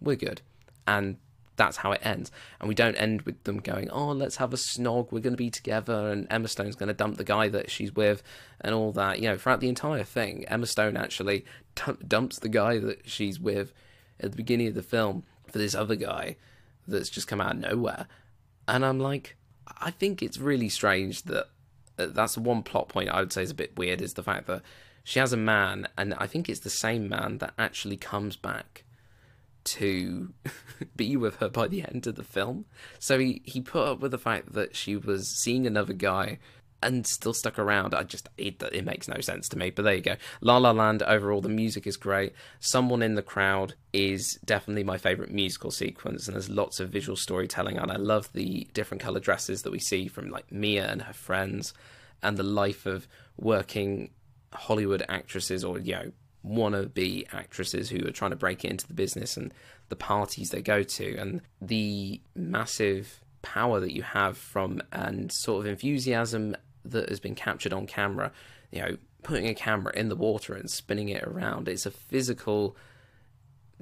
we're 0.00 0.16
good. 0.16 0.40
And 0.86 1.18
that's 1.60 1.76
how 1.76 1.92
it 1.92 2.00
ends. 2.02 2.32
And 2.58 2.70
we 2.70 2.74
don't 2.74 2.94
end 2.94 3.20
with 3.22 3.44
them 3.44 3.58
going, 3.58 3.90
oh, 3.90 4.12
let's 4.12 4.36
have 4.36 4.54
a 4.54 4.56
snog, 4.56 5.12
we're 5.12 5.20
going 5.20 5.34
to 5.34 5.36
be 5.36 5.50
together, 5.50 6.08
and 6.10 6.26
Emma 6.30 6.48
Stone's 6.48 6.74
going 6.74 6.88
to 6.88 6.94
dump 6.94 7.18
the 7.18 7.24
guy 7.24 7.48
that 7.48 7.70
she's 7.70 7.94
with, 7.94 8.22
and 8.62 8.74
all 8.74 8.92
that. 8.92 9.20
You 9.20 9.28
know, 9.28 9.36
throughout 9.36 9.60
the 9.60 9.68
entire 9.68 10.02
thing, 10.02 10.46
Emma 10.48 10.64
Stone 10.64 10.96
actually 10.96 11.44
dumps 12.08 12.38
the 12.38 12.48
guy 12.48 12.78
that 12.78 13.06
she's 13.06 13.38
with 13.38 13.74
at 14.18 14.30
the 14.30 14.38
beginning 14.38 14.68
of 14.68 14.74
the 14.74 14.82
film 14.82 15.22
for 15.52 15.58
this 15.58 15.74
other 15.74 15.96
guy 15.96 16.36
that's 16.88 17.10
just 17.10 17.28
come 17.28 17.42
out 17.42 17.56
of 17.56 17.60
nowhere. 17.60 18.06
And 18.66 18.82
I'm 18.82 18.98
like, 18.98 19.36
I 19.78 19.90
think 19.90 20.22
it's 20.22 20.38
really 20.38 20.70
strange 20.70 21.24
that 21.24 21.46
uh, 21.98 22.06
that's 22.06 22.38
one 22.38 22.62
plot 22.62 22.88
point 22.88 23.10
I 23.10 23.20
would 23.20 23.34
say 23.34 23.42
is 23.42 23.50
a 23.50 23.54
bit 23.54 23.76
weird 23.76 24.00
is 24.00 24.14
the 24.14 24.22
fact 24.22 24.46
that 24.46 24.62
she 25.04 25.18
has 25.18 25.34
a 25.34 25.36
man, 25.36 25.88
and 25.98 26.14
I 26.14 26.26
think 26.26 26.48
it's 26.48 26.60
the 26.60 26.70
same 26.70 27.06
man 27.06 27.36
that 27.38 27.52
actually 27.58 27.98
comes 27.98 28.36
back 28.36 28.84
to 29.64 30.32
be 30.96 31.16
with 31.16 31.36
her 31.36 31.48
by 31.48 31.68
the 31.68 31.82
end 31.82 32.06
of 32.06 32.16
the 32.16 32.24
film. 32.24 32.64
So 32.98 33.18
he, 33.18 33.42
he 33.44 33.60
put 33.60 33.86
up 33.86 34.00
with 34.00 34.10
the 34.10 34.18
fact 34.18 34.52
that 34.52 34.76
she 34.76 34.96
was 34.96 35.40
seeing 35.42 35.66
another 35.66 35.92
guy 35.92 36.38
and 36.82 37.06
still 37.06 37.34
stuck 37.34 37.58
around. 37.58 37.94
I 37.94 38.02
just 38.04 38.28
it, 38.38 38.62
it 38.72 38.84
makes 38.84 39.08
no 39.08 39.20
sense 39.20 39.48
to 39.50 39.58
me. 39.58 39.70
But 39.70 39.82
there 39.82 39.94
you 39.94 40.00
go. 40.00 40.16
La 40.40 40.56
La 40.58 40.70
Land. 40.70 41.02
Overall, 41.02 41.40
the 41.40 41.48
music 41.48 41.86
is 41.86 41.96
great. 41.96 42.32
Someone 42.58 43.02
in 43.02 43.14
the 43.14 43.22
crowd 43.22 43.74
is 43.92 44.38
definitely 44.44 44.84
my 44.84 44.98
favorite 44.98 45.30
musical 45.30 45.70
sequence, 45.70 46.26
and 46.26 46.34
there's 46.34 46.48
lots 46.48 46.80
of 46.80 46.90
visual 46.90 47.16
storytelling. 47.16 47.76
And 47.76 47.90
I 47.90 47.96
love 47.96 48.32
the 48.32 48.68
different 48.72 49.02
color 49.02 49.20
dresses 49.20 49.62
that 49.62 49.72
we 49.72 49.80
see 49.80 50.08
from 50.08 50.30
like 50.30 50.50
Mia 50.50 50.90
and 50.90 51.02
her 51.02 51.12
friends, 51.12 51.74
and 52.22 52.36
the 52.36 52.42
life 52.42 52.86
of 52.86 53.06
working 53.36 54.10
Hollywood 54.52 55.04
actresses 55.08 55.64
or 55.64 55.78
you 55.78 55.92
know 55.92 56.12
wannabe 56.46 57.26
actresses 57.32 57.90
who 57.90 58.06
are 58.06 58.12
trying 58.12 58.30
to 58.30 58.36
break 58.36 58.64
into 58.64 58.86
the 58.86 58.94
business 58.94 59.36
and 59.36 59.52
the 59.88 59.96
parties 59.96 60.50
they 60.50 60.62
go 60.62 60.82
to. 60.82 61.16
And 61.16 61.40
the 61.60 62.20
massive 62.34 63.20
power 63.42 63.80
that 63.80 63.94
you 63.94 64.02
have 64.02 64.36
from 64.36 64.82
and 64.92 65.32
sort 65.32 65.60
of 65.60 65.70
enthusiasm 65.70 66.56
that 66.84 67.08
has 67.08 67.20
been 67.20 67.34
captured 67.34 67.72
on 67.72 67.86
camera 67.86 68.32
you 68.70 68.80
know 68.80 68.96
putting 69.22 69.46
a 69.46 69.54
camera 69.54 69.92
in 69.94 70.08
the 70.08 70.16
water 70.16 70.54
and 70.54 70.70
spinning 70.70 71.08
it 71.08 71.22
around 71.24 71.68
it's 71.68 71.86
a 71.86 71.90
physical 71.90 72.76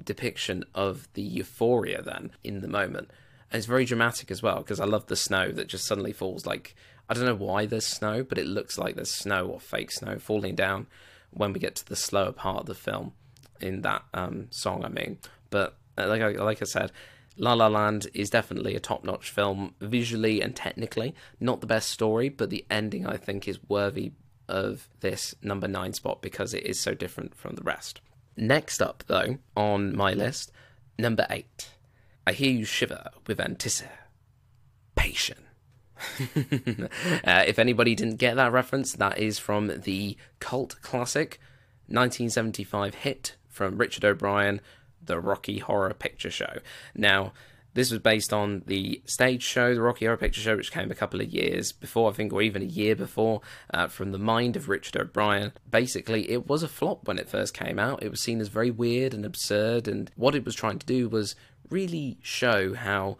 depiction 0.03 0.63
of 0.73 1.07
the 1.13 1.21
euphoria 1.21 2.01
then 2.01 2.31
in 2.43 2.61
the 2.61 2.67
moment. 2.67 3.09
And 3.51 3.57
it's 3.57 3.67
very 3.67 3.85
dramatic 3.85 4.31
as 4.31 4.43
well 4.43 4.57
because 4.57 4.79
i 4.79 4.85
love 4.85 5.07
the 5.07 5.15
snow 5.15 5.51
that 5.51 5.67
just 5.67 5.85
suddenly 5.85 6.13
falls 6.13 6.45
like 6.45 6.75
i 7.09 7.13
don't 7.13 7.25
know 7.25 7.35
why 7.35 7.65
there's 7.65 7.85
snow 7.85 8.23
but 8.23 8.37
it 8.37 8.45
looks 8.45 8.77
like 8.77 8.95
there's 8.95 9.11
snow 9.11 9.47
or 9.47 9.59
fake 9.59 9.91
snow 9.91 10.19
falling 10.19 10.55
down 10.55 10.87
when 11.31 11.53
we 11.53 11.59
get 11.59 11.75
to 11.75 11.85
the 11.85 11.95
slower 11.95 12.31
part 12.31 12.61
of 12.61 12.65
the 12.65 12.75
film 12.75 13.13
in 13.61 13.81
that 13.81 14.03
um, 14.13 14.47
song. 14.49 14.83
I 14.85 14.89
mean, 14.89 15.17
but 15.49 15.77
uh, 15.97 16.07
like 16.07 16.21
I, 16.21 16.29
like 16.29 16.61
I 16.61 16.65
said, 16.65 16.91
La 17.37 17.53
La 17.53 17.67
Land 17.67 18.07
is 18.13 18.29
definitely 18.29 18.75
a 18.75 18.79
top-notch 18.79 19.29
film 19.29 19.73
visually 19.79 20.41
and 20.41 20.55
technically. 20.55 21.15
Not 21.39 21.61
the 21.61 21.67
best 21.67 21.89
story, 21.89 22.29
but 22.29 22.49
the 22.49 22.65
ending 22.69 23.07
I 23.07 23.17
think 23.17 23.47
is 23.47 23.59
worthy 23.67 24.11
of 24.47 24.89
this 24.99 25.35
number 25.41 25.67
nine 25.67 25.93
spot 25.93 26.21
because 26.21 26.53
it 26.53 26.65
is 26.65 26.79
so 26.79 26.93
different 26.93 27.35
from 27.35 27.55
the 27.55 27.61
rest. 27.61 28.01
Next 28.35 28.81
up, 28.81 29.03
though, 29.07 29.37
on 29.55 29.95
my 29.95 30.13
list, 30.13 30.51
number 30.97 31.27
eight. 31.29 31.69
I 32.25 32.33
hear 32.33 32.51
you 32.51 32.65
shiver 32.65 33.09
with 33.27 33.39
anticipation. 33.39 35.37
uh, 37.25 37.43
if 37.47 37.59
anybody 37.59 37.95
didn't 37.95 38.17
get 38.17 38.35
that 38.35 38.51
reference, 38.51 38.93
that 38.93 39.17
is 39.17 39.39
from 39.39 39.81
the 39.81 40.17
cult 40.39 40.81
classic 40.81 41.39
1975 41.87 42.95
hit 42.95 43.35
from 43.47 43.77
Richard 43.77 44.05
O'Brien, 44.05 44.61
The 45.03 45.19
Rocky 45.19 45.59
Horror 45.59 45.93
Picture 45.93 46.31
Show. 46.31 46.59
Now, 46.95 47.33
this 47.73 47.91
was 47.91 47.99
based 47.99 48.33
on 48.33 48.63
the 48.65 49.01
stage 49.05 49.43
show, 49.43 49.73
the 49.73 49.81
Rocky 49.81 50.05
Horror 50.05 50.17
Picture 50.17 50.41
Show, 50.41 50.55
which 50.55 50.71
came 50.71 50.91
a 50.91 50.95
couple 50.95 51.21
of 51.21 51.29
years 51.29 51.71
before, 51.71 52.09
I 52.09 52.13
think, 52.13 52.33
or 52.33 52.41
even 52.41 52.61
a 52.61 52.65
year 52.65 52.95
before, 52.95 53.41
uh, 53.73 53.87
from 53.87 54.11
the 54.11 54.17
mind 54.17 54.55
of 54.55 54.69
Richard 54.69 54.97
O'Brien. 54.97 55.53
Basically, 55.69 56.29
it 56.31 56.47
was 56.47 56.63
a 56.63 56.67
flop 56.67 57.07
when 57.07 57.19
it 57.19 57.29
first 57.29 57.53
came 57.53 57.77
out. 57.77 58.03
It 58.03 58.09
was 58.09 58.21
seen 58.21 58.41
as 58.41 58.47
very 58.47 58.71
weird 58.71 59.13
and 59.13 59.25
absurd, 59.25 59.87
and 59.87 60.11
what 60.15 60.35
it 60.35 60.45
was 60.45 60.55
trying 60.55 60.79
to 60.79 60.85
do 60.85 61.07
was 61.07 61.35
really 61.69 62.17
show 62.21 62.73
how 62.73 63.17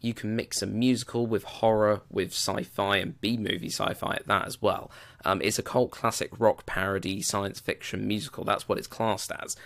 you 0.00 0.14
can 0.14 0.36
mix 0.36 0.62
a 0.62 0.66
musical 0.66 1.26
with 1.26 1.44
horror, 1.44 2.02
with 2.10 2.32
sci 2.32 2.62
fi, 2.62 2.98
and 2.98 3.20
B 3.20 3.36
movie 3.36 3.70
sci 3.70 3.94
fi 3.94 4.14
at 4.14 4.26
that 4.26 4.46
as 4.46 4.60
well. 4.60 4.90
Um, 5.24 5.40
it's 5.42 5.58
a 5.58 5.62
cult 5.62 5.90
classic 5.90 6.30
rock 6.38 6.66
parody 6.66 7.22
science 7.22 7.60
fiction 7.60 8.06
musical. 8.06 8.44
That's 8.44 8.68
what 8.68 8.78
it's 8.78 8.86
classed 8.86 9.32
as. 9.32 9.56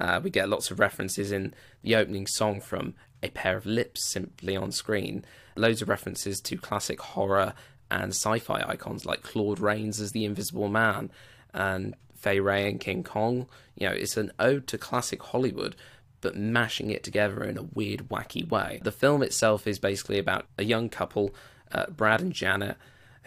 Uh, 0.00 0.20
we 0.22 0.30
get 0.30 0.48
lots 0.48 0.70
of 0.70 0.78
references 0.78 1.32
in 1.32 1.54
the 1.82 1.96
opening 1.96 2.26
song 2.26 2.60
from 2.60 2.94
A 3.22 3.30
Pair 3.30 3.56
of 3.56 3.66
Lips 3.66 4.04
simply 4.04 4.56
on 4.56 4.70
screen. 4.70 5.24
Loads 5.56 5.82
of 5.82 5.88
references 5.88 6.40
to 6.42 6.56
classic 6.56 7.00
horror 7.00 7.54
and 7.90 8.10
sci 8.10 8.38
fi 8.38 8.62
icons 8.66 9.04
like 9.04 9.22
Claude 9.22 9.58
Rains 9.58 10.00
as 10.00 10.12
the 10.12 10.24
Invisible 10.24 10.68
Man 10.68 11.10
and 11.52 11.94
Fay 12.14 12.40
Wray 12.40 12.68
and 12.68 12.80
King 12.80 13.02
Kong. 13.02 13.46
You 13.76 13.88
know, 13.88 13.94
it's 13.94 14.16
an 14.16 14.32
ode 14.38 14.66
to 14.68 14.78
classic 14.78 15.22
Hollywood 15.22 15.74
but 16.20 16.36
mashing 16.36 16.90
it 16.90 17.02
together 17.02 17.44
in 17.44 17.56
a 17.56 17.62
weird, 17.62 18.08
wacky 18.08 18.48
way. 18.48 18.80
The 18.82 18.92
film 18.92 19.22
itself 19.22 19.66
is 19.66 19.78
basically 19.78 20.18
about 20.18 20.46
a 20.56 20.64
young 20.64 20.88
couple, 20.88 21.34
uh, 21.72 21.86
Brad 21.86 22.20
and 22.20 22.32
Janet, 22.32 22.76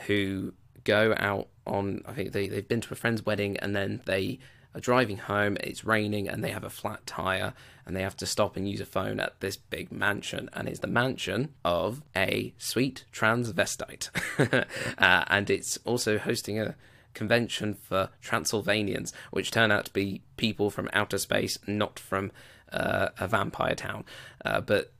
who 0.08 0.54
go 0.84 1.14
out 1.18 1.48
on, 1.66 2.02
I 2.06 2.14
think 2.14 2.32
they, 2.32 2.48
they've 2.48 2.68
been 2.68 2.82
to 2.82 2.94
a 2.94 2.98
friend's 2.98 3.26
wedding 3.26 3.58
and 3.58 3.76
then 3.76 4.02
they 4.06 4.40
are 4.74 4.82
driving 4.82 5.18
home, 5.18 5.58
it's 5.60 5.84
raining, 5.84 6.30
and 6.30 6.44
they 6.44 6.52
have 6.52 6.64
a 6.64 6.70
flat 6.70 7.06
tire, 7.06 7.54
and 7.86 7.96
they 7.96 8.02
have 8.02 8.16
to 8.18 8.26
stop 8.26 8.56
and 8.56 8.70
use 8.70 8.80
a 8.80 8.86
phone 8.86 9.20
at 9.20 9.40
this 9.40 9.58
big 9.58 9.92
mansion. 9.92 10.50
And 10.54 10.68
it's 10.68 10.80
the 10.80 10.88
mansion 10.88 11.54
of 11.66 12.02
a 12.16 12.54
sweet 12.58 13.06
transvestite. 13.12 14.10
uh, 14.98 15.24
and 15.28 15.50
it's 15.50 15.78
also 15.84 16.18
hosting 16.18 16.60
a 16.60 16.76
convention 17.14 17.74
for 17.74 18.10
Transylvanians, 18.22 19.14
which 19.32 19.52
turn 19.52 19.72
out 19.72 19.86
to 19.86 19.94
be 19.94 20.22
people 20.38 20.70
from 20.70 20.90
outer 20.94 21.18
space, 21.18 21.58
not 21.68 22.00
from 22.00 22.32
uh, 22.72 23.10
a 23.20 23.28
vampire 23.28 23.76
town. 23.76 24.06
Uh, 24.46 24.62
but 24.62 24.92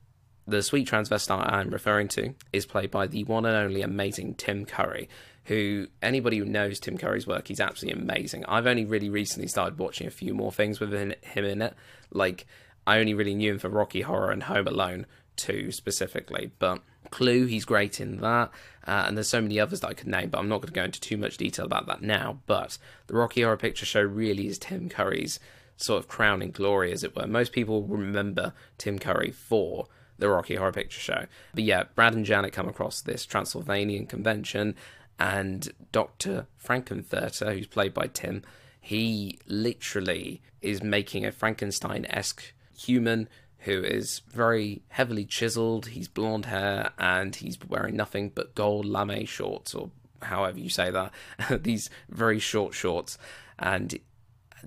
The 0.46 0.62
sweet 0.62 0.88
transvestite 0.88 1.52
I'm 1.52 1.70
referring 1.70 2.08
to 2.08 2.34
is 2.52 2.66
played 2.66 2.90
by 2.90 3.06
the 3.06 3.24
one 3.24 3.46
and 3.46 3.56
only 3.56 3.82
amazing 3.82 4.34
Tim 4.34 4.64
Curry, 4.66 5.08
who 5.44 5.86
anybody 6.02 6.38
who 6.38 6.44
knows 6.44 6.80
Tim 6.80 6.98
Curry's 6.98 7.26
work, 7.26 7.48
he's 7.48 7.60
absolutely 7.60 8.02
amazing. 8.02 8.44
I've 8.46 8.66
only 8.66 8.84
really 8.84 9.08
recently 9.08 9.48
started 9.48 9.78
watching 9.78 10.06
a 10.06 10.10
few 10.10 10.34
more 10.34 10.52
things 10.52 10.80
with 10.80 10.92
him 10.92 11.14
in 11.44 11.62
it. 11.62 11.74
Like 12.10 12.46
I 12.86 12.98
only 12.98 13.14
really 13.14 13.34
knew 13.34 13.52
him 13.52 13.58
for 13.58 13.68
Rocky 13.68 14.02
Horror 14.02 14.30
and 14.32 14.42
Home 14.44 14.66
Alone 14.66 15.06
2 15.36 15.70
specifically, 15.72 16.50
but 16.58 16.82
Clue, 17.10 17.46
he's 17.46 17.64
great 17.64 18.00
in 18.00 18.20
that. 18.20 18.50
Uh, 18.86 19.04
and 19.06 19.16
there's 19.16 19.28
so 19.28 19.40
many 19.40 19.60
others 19.60 19.80
that 19.80 19.88
I 19.88 19.94
could 19.94 20.08
name, 20.08 20.30
but 20.30 20.38
I'm 20.38 20.48
not 20.48 20.60
going 20.60 20.72
to 20.72 20.80
go 20.80 20.84
into 20.84 21.00
too 21.00 21.16
much 21.16 21.36
detail 21.36 21.66
about 21.66 21.86
that 21.86 22.02
now. 22.02 22.40
But 22.46 22.78
the 23.06 23.14
Rocky 23.14 23.42
Horror 23.42 23.56
Picture 23.56 23.86
Show 23.86 24.02
really 24.02 24.46
is 24.46 24.58
Tim 24.58 24.88
Curry's 24.88 25.38
sort 25.76 25.98
of 25.98 26.08
crowning 26.08 26.50
glory, 26.50 26.92
as 26.92 27.04
it 27.04 27.16
were. 27.16 27.26
Most 27.26 27.52
people 27.52 27.82
remember 27.82 28.52
Tim 28.78 28.98
Curry 28.98 29.30
for 29.30 29.86
the 30.18 30.28
Rocky 30.28 30.54
Horror 30.54 30.72
Picture 30.72 31.00
Show. 31.00 31.26
But 31.54 31.64
yeah, 31.64 31.84
Brad 31.94 32.14
and 32.14 32.24
Janet 32.24 32.52
come 32.52 32.68
across 32.68 33.00
this 33.00 33.26
Transylvanian 33.26 34.06
convention, 34.06 34.76
and 35.18 35.72
Dr. 35.92 36.46
Frank-N-Furter, 36.56 37.54
who's 37.54 37.66
played 37.66 37.94
by 37.94 38.08
Tim, 38.08 38.42
he 38.80 39.38
literally 39.46 40.42
is 40.60 40.82
making 40.82 41.24
a 41.24 41.32
Frankenstein 41.32 42.06
esque 42.08 42.52
human 42.76 43.28
who 43.58 43.82
is 43.84 44.22
very 44.28 44.82
heavily 44.88 45.24
chiseled. 45.24 45.86
He's 45.86 46.08
blonde 46.08 46.46
hair 46.46 46.90
and 46.98 47.34
he's 47.36 47.58
wearing 47.68 47.94
nothing 47.94 48.30
but 48.34 48.56
gold 48.56 48.84
lame 48.84 49.26
shorts, 49.26 49.74
or 49.74 49.90
however 50.20 50.58
you 50.58 50.68
say 50.68 50.90
that. 50.90 51.12
These 51.62 51.88
very 52.08 52.40
short 52.40 52.74
shorts. 52.74 53.18
And 53.58 53.98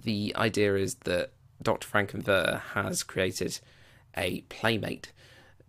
the 0.03 0.34
idea 0.36 0.75
is 0.75 0.95
that 1.05 1.31
Dr. 1.62 1.88
Frank-N-Furter 1.88 2.62
has 2.73 3.03
created 3.03 3.60
a 4.17 4.41
playmate 4.41 5.12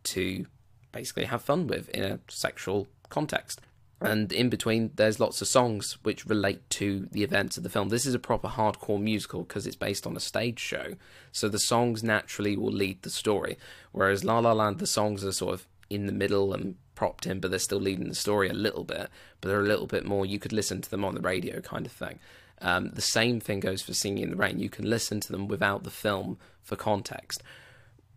to 0.04 0.46
basically 0.92 1.24
have 1.24 1.42
fun 1.42 1.66
with 1.66 1.88
in 1.90 2.04
a 2.04 2.18
sexual 2.28 2.88
context. 3.08 3.60
And 4.00 4.30
in 4.32 4.50
between 4.50 4.90
there's 4.96 5.20
lots 5.20 5.40
of 5.40 5.48
songs 5.48 5.96
which 6.02 6.26
relate 6.26 6.68
to 6.70 7.08
the 7.12 7.22
events 7.22 7.56
of 7.56 7.62
the 7.62 7.70
film. 7.70 7.88
This 7.88 8.04
is 8.04 8.14
a 8.14 8.18
proper 8.18 8.48
hardcore 8.48 9.00
musical 9.00 9.42
because 9.42 9.66
it's 9.66 9.76
based 9.76 10.06
on 10.06 10.16
a 10.16 10.20
stage 10.20 10.58
show. 10.58 10.94
So 11.32 11.48
the 11.48 11.58
songs 11.58 12.02
naturally 12.02 12.56
will 12.56 12.72
lead 12.72 13.02
the 13.02 13.10
story 13.10 13.56
whereas 13.92 14.24
la 14.24 14.38
la 14.38 14.52
land 14.52 14.78
the 14.78 14.86
songs 14.86 15.24
are 15.24 15.32
sort 15.32 15.54
of 15.54 15.66
in 15.88 16.06
the 16.06 16.12
middle 16.12 16.52
and 16.52 16.76
propped 16.94 17.26
in 17.26 17.40
but 17.40 17.50
they're 17.50 17.58
still 17.58 17.80
leading 17.80 18.08
the 18.08 18.14
story 18.14 18.48
a 18.48 18.54
little 18.54 18.84
bit 18.84 19.08
but 19.40 19.48
they're 19.48 19.60
a 19.60 19.68
little 19.68 19.86
bit 19.86 20.04
more 20.04 20.26
you 20.26 20.38
could 20.38 20.52
listen 20.52 20.80
to 20.80 20.90
them 20.90 21.04
on 21.04 21.14
the 21.14 21.20
radio 21.20 21.60
kind 21.60 21.86
of 21.86 21.92
thing 21.92 22.18
um, 22.62 22.90
the 22.94 23.02
same 23.02 23.40
thing 23.40 23.60
goes 23.60 23.82
for 23.82 23.94
singing 23.94 24.24
in 24.24 24.30
the 24.30 24.36
rain 24.36 24.58
you 24.58 24.70
can 24.70 24.88
listen 24.88 25.20
to 25.20 25.32
them 25.32 25.48
without 25.48 25.84
the 25.84 25.90
film 25.90 26.38
for 26.62 26.76
context 26.76 27.42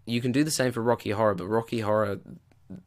you 0.05 0.21
can 0.21 0.31
do 0.31 0.43
the 0.43 0.51
same 0.51 0.71
for 0.71 0.81
rocky 0.81 1.11
horror 1.11 1.35
but 1.35 1.47
rocky 1.47 1.81
horror 1.81 2.19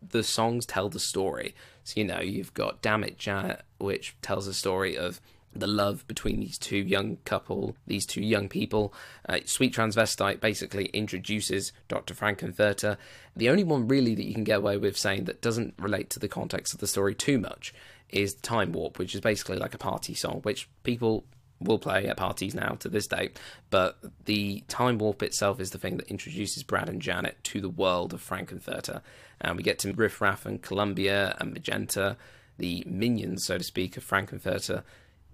the 0.01 0.23
songs 0.23 0.67
tell 0.67 0.89
the 0.89 1.01
story. 1.01 1.55
So, 1.85 2.01
you 2.01 2.07
know, 2.07 2.21
you've 2.21 2.55
got 2.55 2.83
Damn 2.83 3.05
It 3.05 3.19
Janet, 3.19 3.63
which 3.79 4.17
tells 4.23 4.47
the 4.47 4.55
story 4.55 4.97
of 4.97 5.21
the 5.55 5.67
love 5.67 6.07
between 6.07 6.41
these 6.41 6.57
two 6.57 6.79
young 6.79 7.19
couple, 7.25 7.77
these 7.87 8.07
two 8.07 8.23
young 8.23 8.49
people. 8.49 8.95
Uh, 9.29 9.41
Sweet 9.45 9.75
Transvestite 9.75 10.41
basically 10.41 10.87
introduces 10.87 11.73
Dr. 11.89 12.15
Frank-N-Furter. 12.15 12.97
The 13.37 13.51
only 13.51 13.65
one 13.65 13.87
really 13.87 14.15
that 14.15 14.25
you 14.25 14.33
can 14.33 14.45
get 14.45 14.59
away 14.59 14.79
with 14.79 14.97
saying 14.97 15.25
that 15.25 15.43
doesn't 15.43 15.75
relate 15.79 16.09
to 16.11 16.19
the 16.19 16.29
context 16.29 16.73
of 16.73 16.81
the 16.81 16.87
story 16.87 17.15
too 17.15 17.39
much 17.39 17.75
is 18.09 18.35
Time 18.35 18.73
Warp, 18.73 18.99
which 18.99 19.15
is 19.15 19.21
basically 19.21 19.59
like 19.59 19.75
a 19.75 19.79
party 19.79 20.15
song, 20.15 20.41
which 20.43 20.69
people 20.85 21.25
will 21.65 21.79
play 21.79 22.07
at 22.07 22.17
parties 22.17 22.55
now 22.55 22.77
to 22.81 22.89
this 22.89 23.07
day. 23.07 23.31
But 23.71 23.99
the 24.25 24.63
time 24.69 24.99
warp 24.99 25.23
itself 25.23 25.61
is 25.61 25.71
the 25.71 25.79
thing 25.79 25.97
that 25.97 26.09
introduces 26.09 26.63
Brad 26.63 26.89
and 26.89 27.03
Janet 27.03 27.43
to 27.45 27.61
the 27.61 27.69
world 27.69 28.13
of 28.13 28.21
Frank-N-Furter. 28.21 29.01
And 29.41 29.57
we 29.57 29.63
get 29.63 29.79
to 29.81 29.93
Riff 29.93 30.21
Raff 30.21 30.47
and 30.47 30.63
Columbia 30.63 31.37
and 31.41 31.53
Magenta, 31.53 32.17
the 32.59 32.85
minions, 32.87 33.45
so 33.47 33.59
to 33.59 33.65
speak, 33.65 33.97
of 33.97 34.05
Frank-N-Furter 34.05 34.83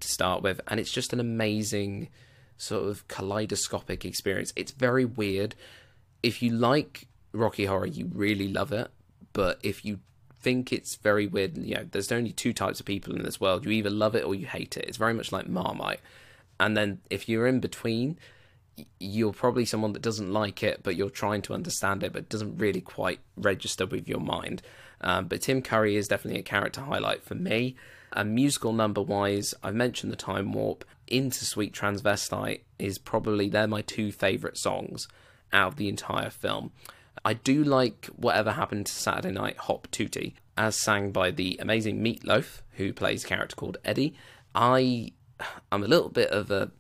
to 0.01 0.09
start 0.09 0.43
with. 0.43 0.61
And 0.69 0.79
it's 0.79 0.93
just 0.93 1.13
an 1.13 1.21
amazing 1.21 2.09
sort 2.57 2.89
of 2.89 3.07
kaleidoscopic 3.09 4.05
experience. 4.05 4.53
It's 4.57 4.73
very 4.73 5.05
weird. 5.05 5.55
If 6.23 6.43
you 6.43 6.51
like 6.51 7.07
Rocky 7.33 7.67
Horror, 7.67 7.87
you 7.87 8.11
really 8.13 8.49
love 8.49 8.73
it. 8.73 8.91
But 9.33 9.61
if 9.63 9.85
you 9.85 10.01
think 10.41 10.73
it's 10.73 10.97
very 10.97 11.27
weird. 11.27 11.57
You 11.57 11.77
know, 11.77 11.87
there's 11.91 12.13
only 12.13 12.33
two 12.33 12.53
types 12.53 12.81
of 12.81 12.87
people 12.87 13.15
in 13.15 13.23
this 13.23 13.41
world. 13.41 13.65
You 13.65 13.73
either 13.73 13.91
love 13.91 14.15
it 14.15 14.25
or 14.25 14.35
you 14.35 14.47
hate 14.47 14.77
it. 14.77 14.85
It's 14.87 14.97
very 14.97 15.15
much 15.15 15.33
like 15.33 15.49
Marmite. 15.49 16.01
And 16.61 16.77
then 16.77 17.01
if 17.11 17.29
you're 17.29 17.47
in 17.47 17.61
between, 17.61 18.19
you're 18.99 19.33
probably 19.33 19.65
someone 19.65 19.93
that 19.93 20.03
doesn't 20.03 20.33
like 20.33 20.63
it, 20.63 20.83
but 20.83 20.97
you're 20.97 21.11
trying 21.11 21.43
to 21.43 21.55
understand 21.55 22.03
it, 22.03 22.13
but 22.13 22.29
doesn't 22.29 22.59
really 22.59 22.81
quite 22.81 23.21
register 23.37 23.87
with 23.87 24.09
your 24.09 24.21
mind. 24.21 24.63
Um, 25.01 25.27
but 25.27 25.43
Tim 25.43 25.63
Curry 25.63 25.97
is 25.97 26.09
definitely 26.09 26.41
a 26.41 26.45
character 26.45 26.81
highlight 26.81 27.23
for 27.23 27.35
me. 27.35 27.77
And 28.13 28.35
musical 28.35 28.73
number 28.73 29.03
wise, 29.03 29.55
I've 29.63 29.75
mentioned 29.75 30.13
the 30.13 30.17
Time 30.17 30.53
Warp. 30.53 30.85
Into 31.07 31.45
Sweet 31.45 31.73
Transvestite 31.73 32.61
is 32.79 32.99
probably 32.99 33.49
they're 33.49 33.67
my 33.67 33.81
two 33.81 34.13
favourite 34.13 34.59
songs 34.59 35.09
out 35.53 35.69
of 35.69 35.77
the 35.77 35.89
entire 35.89 36.31
film. 36.31 36.71
I 37.25 37.35
do 37.35 37.65
like 37.65 38.07
Whatever 38.17 38.53
Happened 38.53 38.87
to 38.87 38.93
Saturday 38.93 39.33
Night 39.33 39.57
Hop 39.59 39.89
Tootie, 39.91 40.35
as 40.57 40.77
sang 40.77 41.13
by 41.13 41.31
the 41.31 41.59
amazing 41.61 42.03
Meatloaf, 42.03 42.63
who 42.73 42.93
plays 42.93 43.25
a 43.25 43.29
character 43.29 43.57
called 43.57 43.79
Eddie. 43.85 44.15
I 44.55 45.13
I'm 45.71 45.85
a 45.85 45.89
little 45.89 46.09
bit 46.09 46.31
of 46.31 46.51
a 46.51 46.71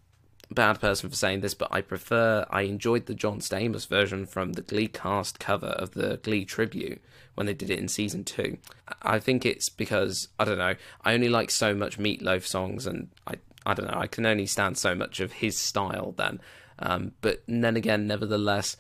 bad 0.51 0.81
person 0.81 1.11
for 1.11 1.17
saying 1.17 1.41
this, 1.41 1.55
but 1.55 1.69
I 1.71 1.81
prefer 1.81 2.47
I 2.51 2.63
enjoyed 2.63 3.07
the 3.07 3.15
John 3.15 3.41
Stamos 3.41 3.87
version 3.87 4.27
from 4.27 4.55
the 4.55 4.63
Glee 4.63 4.89
cast 4.89 5.39
cover 5.39 5.67
of 5.67 5.93
the 5.93 6.19
Glee 6.23 6.45
tribute 6.45 7.01
when 7.35 7.47
they 7.47 7.55
did 7.55 7.71
it 7.71 7.79
in 7.79 7.89
season 7.89 8.25
two. 8.25 8.59
I 9.03 9.19
think 9.19 9.45
it's 9.45 9.69
because 9.69 10.29
I 10.39 10.45
don't 10.45 10.59
know, 10.59 10.75
I 11.05 11.15
only 11.15 11.29
like 11.29 11.51
so 11.51 11.75
much 11.75 11.99
Meatloaf 11.99 12.47
songs 12.47 12.87
and 12.87 13.09
I 13.27 13.35
I 13.67 13.75
don't 13.75 13.91
know, 13.91 13.99
I 13.99 14.07
can 14.07 14.25
only 14.27 14.47
stand 14.47 14.79
so 14.79 14.95
much 14.95 15.21
of 15.21 15.33
his 15.33 15.59
style 15.59 16.15
then. 16.17 16.41
Um, 16.79 17.13
but 17.21 17.43
then 17.47 17.77
again, 17.77 18.07
nevertheless, 18.07 18.77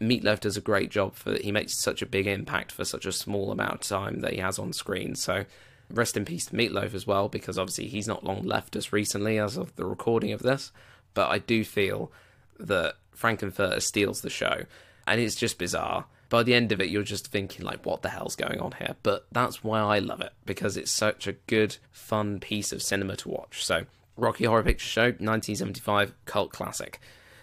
Meatloaf 0.00 0.40
does 0.40 0.56
a 0.56 0.60
great 0.60 0.90
job 0.90 1.14
for 1.14 1.34
he 1.36 1.52
makes 1.52 1.74
such 1.74 2.02
a 2.02 2.06
big 2.06 2.26
impact 2.26 2.72
for 2.72 2.84
such 2.84 3.06
a 3.06 3.12
small 3.12 3.50
amount 3.52 3.74
of 3.74 3.80
time 3.80 4.20
that 4.20 4.32
he 4.32 4.38
has 4.38 4.58
on 4.58 4.72
screen. 4.72 5.14
So 5.14 5.44
rest 5.90 6.16
in 6.16 6.24
peace 6.24 6.46
to 6.46 6.56
Meatloaf 6.56 6.94
as 6.94 7.06
well, 7.06 7.28
because 7.28 7.58
obviously 7.58 7.86
he's 7.86 8.08
not 8.08 8.24
long 8.24 8.42
left 8.42 8.76
us 8.76 8.92
recently 8.92 9.38
as 9.38 9.56
of 9.56 9.74
the 9.76 9.84
recording 9.84 10.32
of 10.32 10.42
this. 10.42 10.72
But 11.14 11.30
I 11.30 11.38
do 11.38 11.64
feel 11.64 12.10
that 12.58 12.96
Frank-N-Furter 13.12 13.80
steals 13.80 14.20
the 14.20 14.30
show, 14.30 14.64
and 15.06 15.20
it's 15.20 15.36
just 15.36 15.58
bizarre. 15.58 16.06
By 16.28 16.42
the 16.42 16.54
end 16.54 16.72
of 16.72 16.80
it, 16.80 16.90
you're 16.90 17.02
just 17.02 17.28
thinking 17.28 17.64
like, 17.64 17.86
what 17.86 18.02
the 18.02 18.08
hell's 18.08 18.34
going 18.34 18.60
on 18.60 18.72
here? 18.72 18.96
But 19.02 19.26
that's 19.30 19.62
why 19.62 19.80
I 19.80 19.98
love 20.00 20.20
it 20.20 20.32
because 20.44 20.76
it's 20.76 20.90
such 20.90 21.26
a 21.26 21.34
good, 21.46 21.76
fun 21.92 22.40
piece 22.40 22.72
of 22.72 22.82
cinema 22.82 23.16
to 23.16 23.28
watch. 23.28 23.64
So, 23.64 23.84
Rocky 24.16 24.44
Horror 24.44 24.62
Picture 24.62 24.86
Show, 24.86 25.02
1975 25.02 26.14
cult 26.24 26.50
classic. 26.50 27.00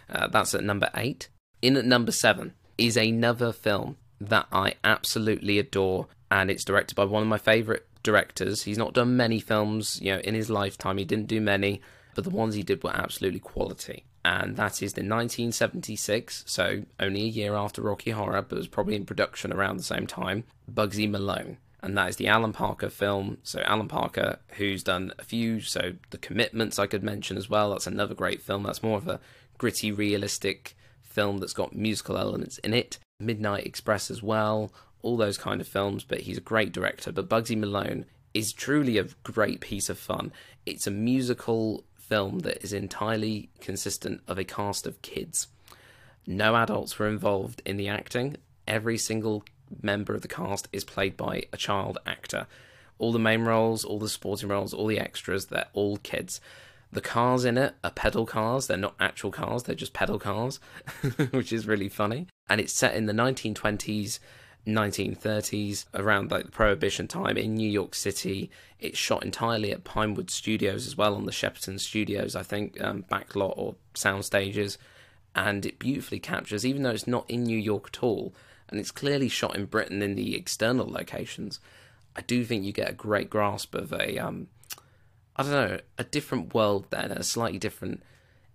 Uh, 0.10 0.28
that's 0.28 0.54
at 0.54 0.64
number 0.64 0.90
eight. 0.96 1.30
In 1.62 1.78
at 1.78 1.86
number 1.86 2.12
seven 2.12 2.54
is 2.78 2.98
another 2.98 3.52
film 3.52 3.98
that 4.20 4.48
I 4.52 4.74
absolutely 4.84 5.60
adore, 5.60 6.08
and 6.32 6.50
it's 6.50 6.66
directed 6.66 6.96
by 6.96 7.06
one 7.06 7.22
of 7.22 7.30
my 7.30 7.38
favourite 7.38 7.84
directors. 8.02 8.64
He's 8.64 8.78
not 8.78 8.94
done 8.94 9.16
many 9.16 9.40
films, 9.40 10.00
you 10.02 10.14
know, 10.14 10.20
in 10.20 10.34
his 10.34 10.50
lifetime. 10.50 10.98
He 10.98 11.06
didn't 11.06 11.28
do 11.28 11.40
many, 11.40 11.82
but 12.16 12.24
the 12.24 12.32
ones 12.32 12.56
he 12.56 12.64
did 12.64 12.84
were 12.84 12.96
absolutely 12.96 13.40
quality. 13.40 14.06
And 14.26 14.56
that 14.56 14.82
is 14.82 14.94
the 14.94 15.02
1976, 15.02 16.44
so 16.48 16.84
only 17.00 17.22
a 17.22 17.26
year 17.26 17.56
after 17.56 17.82
Rocky 17.82 18.12
Horror, 18.12 18.42
but 18.44 18.58
was 18.58 18.68
probably 18.68 18.96
in 18.96 19.06
production 19.06 19.52
around 19.52 19.78
the 19.78 19.84
same 19.84 20.06
time, 20.06 20.44
Bugsy 20.72 21.10
Malone. 21.10 21.58
And 21.84 21.98
that 21.98 22.10
is 22.10 22.16
the 22.18 22.28
Alan 22.28 22.54
Parker 22.54 22.90
film. 22.90 23.38
So, 23.42 23.62
Alan 23.66 23.88
Parker, 23.88 24.38
who's 24.58 24.84
done 24.84 25.14
a 25.18 25.24
few, 25.24 25.62
so 25.62 25.94
The 26.12 26.20
Commitments 26.20 26.78
I 26.78 26.86
could 26.86 27.02
mention 27.04 27.38
as 27.38 27.50
well. 27.50 27.72
That's 27.72 27.88
another 27.88 28.14
great 28.14 28.40
film. 28.44 28.62
That's 28.62 28.84
more 28.84 29.00
of 29.00 29.08
a 29.08 29.20
gritty, 29.58 29.92
realistic 29.92 30.76
film 31.12 31.38
that's 31.38 31.54
got 31.54 31.76
musical 31.76 32.18
elements 32.18 32.58
in 32.60 32.74
it. 32.74 32.98
Midnight 33.20 33.66
Express 33.66 34.10
as 34.10 34.24
well, 34.24 34.74
all 35.02 35.18
those 35.18 35.38
kind 35.38 35.62
of 35.62 35.68
films, 35.68 36.04
but 36.04 36.22
he's 36.22 36.38
a 36.38 36.42
great 36.42 36.72
director. 36.72 37.12
But 37.12 37.30
Bugsy 37.30 37.58
Malone 37.58 38.06
is 38.34 38.54
truly 38.54 38.98
a 38.98 39.08
great 39.24 39.60
piece 39.60 39.90
of 39.90 39.98
fun. 39.98 40.32
It's 40.66 40.88
a 40.88 40.92
musical 40.92 41.84
film 41.98 42.40
that 42.40 42.64
is 42.64 42.74
entirely 42.74 43.50
consistent 43.60 44.22
of 44.28 44.38
a 44.38 44.44
cast 44.44 44.88
of 44.88 45.02
kids. 45.02 45.48
No 46.28 46.56
adults 46.56 47.00
were 47.00 47.08
involved 47.08 47.62
in 47.66 47.78
the 47.78 47.88
acting. 47.88 48.38
Every 48.68 48.98
single 48.98 49.44
member 49.82 50.14
of 50.14 50.22
the 50.22 50.28
cast 50.28 50.68
is 50.72 50.84
played 50.84 51.18
by 51.18 51.44
a 51.52 51.58
child 51.58 51.98
actor. 52.06 52.48
All 53.00 53.12
the 53.12 53.20
main 53.20 53.44
roles, 53.44 53.84
all 53.84 54.00
the 54.00 54.10
supporting 54.10 54.50
roles, 54.50 54.74
all 54.74 54.88
the 54.88 55.00
extras, 55.00 55.48
they're 55.48 55.68
all 55.74 55.98
kids. 55.98 56.40
The 56.92 57.02
cars 57.02 57.46
in 57.46 57.58
it 57.58 57.76
are 57.84 57.92
pedal 57.92 58.26
cars. 58.26 58.68
They're 58.68 58.78
not 58.78 58.96
actual 59.00 59.32
cars, 59.32 59.64
they're 59.64 59.76
just 59.76 59.94
pedal 59.94 60.20
cars, 60.20 60.60
which 61.32 61.54
is 61.54 61.68
really 61.68 61.90
funny. 61.90 62.28
And 62.50 62.60
it's 62.60 62.74
set 62.74 62.96
in 62.96 63.06
the 63.06 63.14
1920s, 63.14 64.20
1930s, 64.68 65.86
around 65.94 66.32
like 66.32 66.46
the 66.46 66.52
Prohibition 66.52 67.08
time 67.08 67.38
in 67.38 67.56
New 67.56 67.70
York 67.70 67.96
City. 67.96 68.52
It's 68.80 68.98
shot 68.98 69.24
entirely 69.24 69.72
at 69.72 69.86
Pinewood 69.86 70.30
Studios 70.30 70.86
as 70.86 70.98
well, 70.98 71.16
on 71.16 71.26
the 71.26 71.32
Shepperton 71.32 71.80
Studios, 71.80 72.36
I 72.36 72.44
think, 72.44 72.82
um, 72.82 73.06
backlot 73.10 73.54
or 73.58 73.76
sound 73.94 74.26
stages. 74.26 74.78
And 75.34 75.66
it 75.66 75.80
beautifully 75.80 76.20
captures, 76.20 76.66
even 76.66 76.84
though 76.84 76.90
it's 76.90 77.08
not 77.08 77.30
in 77.30 77.44
New 77.44 77.58
York 77.58 77.92
at 77.94 78.04
all, 78.04 78.34
and 78.68 78.80
it's 78.80 78.92
clearly 78.92 79.30
shot 79.30 79.56
in 79.56 79.66
Britain 79.66 80.02
in 80.02 80.16
the 80.16 80.36
external 80.36 80.88
locations, 80.88 81.62
I 82.18 82.22
do 82.22 82.44
think 82.44 82.66
you 82.66 82.74
get 82.74 82.90
a 82.90 82.94
great 82.94 83.30
grasp 83.30 83.74
of 83.74 83.94
a, 83.94 84.18
um, 84.18 84.48
I 85.36 85.44
don't 85.44 85.52
know, 85.52 85.80
a 85.98 86.04
different 86.04 86.54
world 86.54 86.86
then, 86.90 87.12
a 87.12 87.24
slightly 87.24 87.60
different 87.60 88.04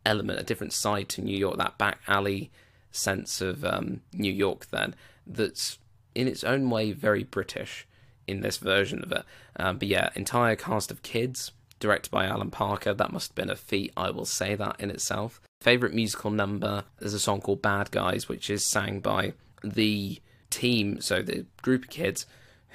element, 0.05 0.41
a 0.41 0.45
different 0.45 0.73
side 0.73 1.09
to 1.11 1.23
New 1.23 1.37
York, 1.37 1.57
that 1.59 1.79
back 1.79 2.01
alley 2.07 2.51
sense 2.91 3.41
of 3.41 3.65
um, 3.65 4.01
New 4.13 4.33
York 4.33 4.67
then, 4.71 4.95
that's 5.27 5.79
in 6.15 6.29
its 6.29 6.45
own 6.45 6.71
way 6.71 6.93
very 6.93 7.25
British 7.25 7.87
in 8.27 8.41
this 8.41 8.57
version 8.57 9.03
of 9.03 9.13
it. 9.13 9.25
Um, 9.57 9.79
but 9.79 9.89
yeah, 9.89 10.11
entire 10.15 10.57
cast 10.57 10.91
of 10.91 11.03
kids, 11.03 11.53
directed 11.79 12.11
by 12.11 12.27
Alan 12.27 12.51
Parker. 12.51 12.95
That 12.95 13.13
must 13.13 13.31
have 13.31 13.35
been 13.35 13.51
a 13.51 13.57
feat, 13.57 13.93
I 13.97 14.11
will 14.11 14.25
say 14.25 14.55
that 14.55 14.81
in 14.81 14.91
itself. 14.91 15.41
Favorite 15.61 15.95
musical 15.95 16.31
number, 16.31 16.85
there's 16.99 17.15
a 17.15 17.21
song 17.21 17.41
called 17.41 17.63
Bad 17.63 17.91
Guys, 17.91 18.29
which 18.29 18.51
is 18.51 18.65
sang 18.65 19.01
by 19.01 19.33
the 19.63 20.21
team, 20.51 21.01
so 21.01 21.23
the 21.23 21.47
group 21.63 21.85
of 21.85 21.91
kids 21.91 22.27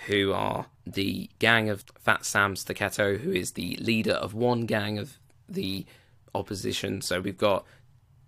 who 0.08 0.34
are 0.34 0.68
the 0.86 1.30
gang 1.40 1.70
of 1.70 1.84
Fat 2.00 2.26
Sam 2.26 2.56
Staccato, 2.56 3.18
who 3.18 3.32
is 3.32 3.52
the 3.52 3.78
leader 3.78 4.14
of 4.14 4.34
one 4.34 4.66
gang 4.66 4.98
of 4.98 5.18
the 5.48 5.86
opposition. 6.34 7.02
So 7.02 7.22
we've 7.22 7.38
got 7.38 7.66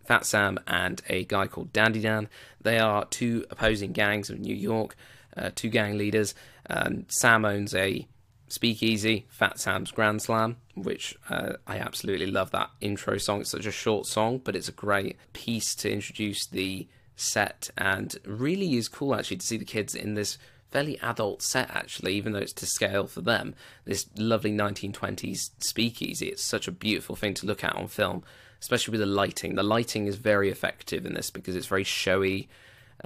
Fat 0.05 0.25
Sam 0.25 0.59
and 0.67 1.01
a 1.09 1.25
guy 1.25 1.47
called 1.47 1.73
Dandy 1.73 2.01
Dan. 2.01 2.29
They 2.62 2.79
are 2.79 3.05
two 3.05 3.45
opposing 3.49 3.91
gangs 3.91 4.29
of 4.29 4.39
New 4.39 4.55
York, 4.55 4.95
uh, 5.36 5.51
two 5.55 5.69
gang 5.69 5.97
leaders. 5.97 6.36
Um, 6.69 7.05
Sam 7.09 7.45
owns 7.45 7.73
a 7.73 8.07
speakeasy, 8.47 9.25
Fat 9.29 9.59
Sam's 9.59 9.91
Grand 9.91 10.21
Slam, 10.21 10.57
which 10.75 11.15
uh, 11.29 11.53
I 11.65 11.77
absolutely 11.79 12.27
love 12.27 12.51
that 12.51 12.69
intro 12.81 13.17
song. 13.17 13.41
It's 13.41 13.49
such 13.49 13.65
a 13.65 13.71
short 13.71 14.05
song, 14.05 14.41
but 14.43 14.55
it's 14.55 14.69
a 14.69 14.73
great 14.73 15.17
piece 15.33 15.73
to 15.75 15.91
introduce 15.91 16.45
the 16.45 16.88
set 17.15 17.69
and 17.77 18.15
really 18.25 18.75
is 18.75 18.88
cool 18.88 19.15
actually 19.15 19.38
to 19.38 19.45
see 19.45 19.57
the 19.57 19.65
kids 19.65 19.93
in 19.95 20.15
this 20.15 20.38
fairly 20.73 20.99
adult 21.01 21.41
set 21.41 21.69
actually 21.69 22.15
even 22.15 22.33
though 22.33 22.39
it's 22.39 22.53
to 22.53 22.65
scale 22.65 23.07
for 23.07 23.21
them 23.21 23.55
this 23.86 24.07
lovely 24.17 24.51
1920s 24.51 25.51
speakeasy. 25.59 26.27
It's 26.27 26.43
such 26.43 26.67
a 26.67 26.71
beautiful 26.71 27.15
thing 27.15 27.33
to 27.36 27.45
look 27.45 27.63
at 27.63 27.75
on 27.75 27.88
film 27.88 28.23
especially 28.59 28.93
with 28.93 29.01
the 29.01 29.05
lighting. 29.05 29.55
The 29.55 29.63
lighting 29.63 30.07
is 30.07 30.15
very 30.15 30.49
effective 30.49 31.05
in 31.05 31.13
this 31.13 31.29
because 31.29 31.55
it's 31.55 31.67
very 31.67 31.83
showy 31.83 32.49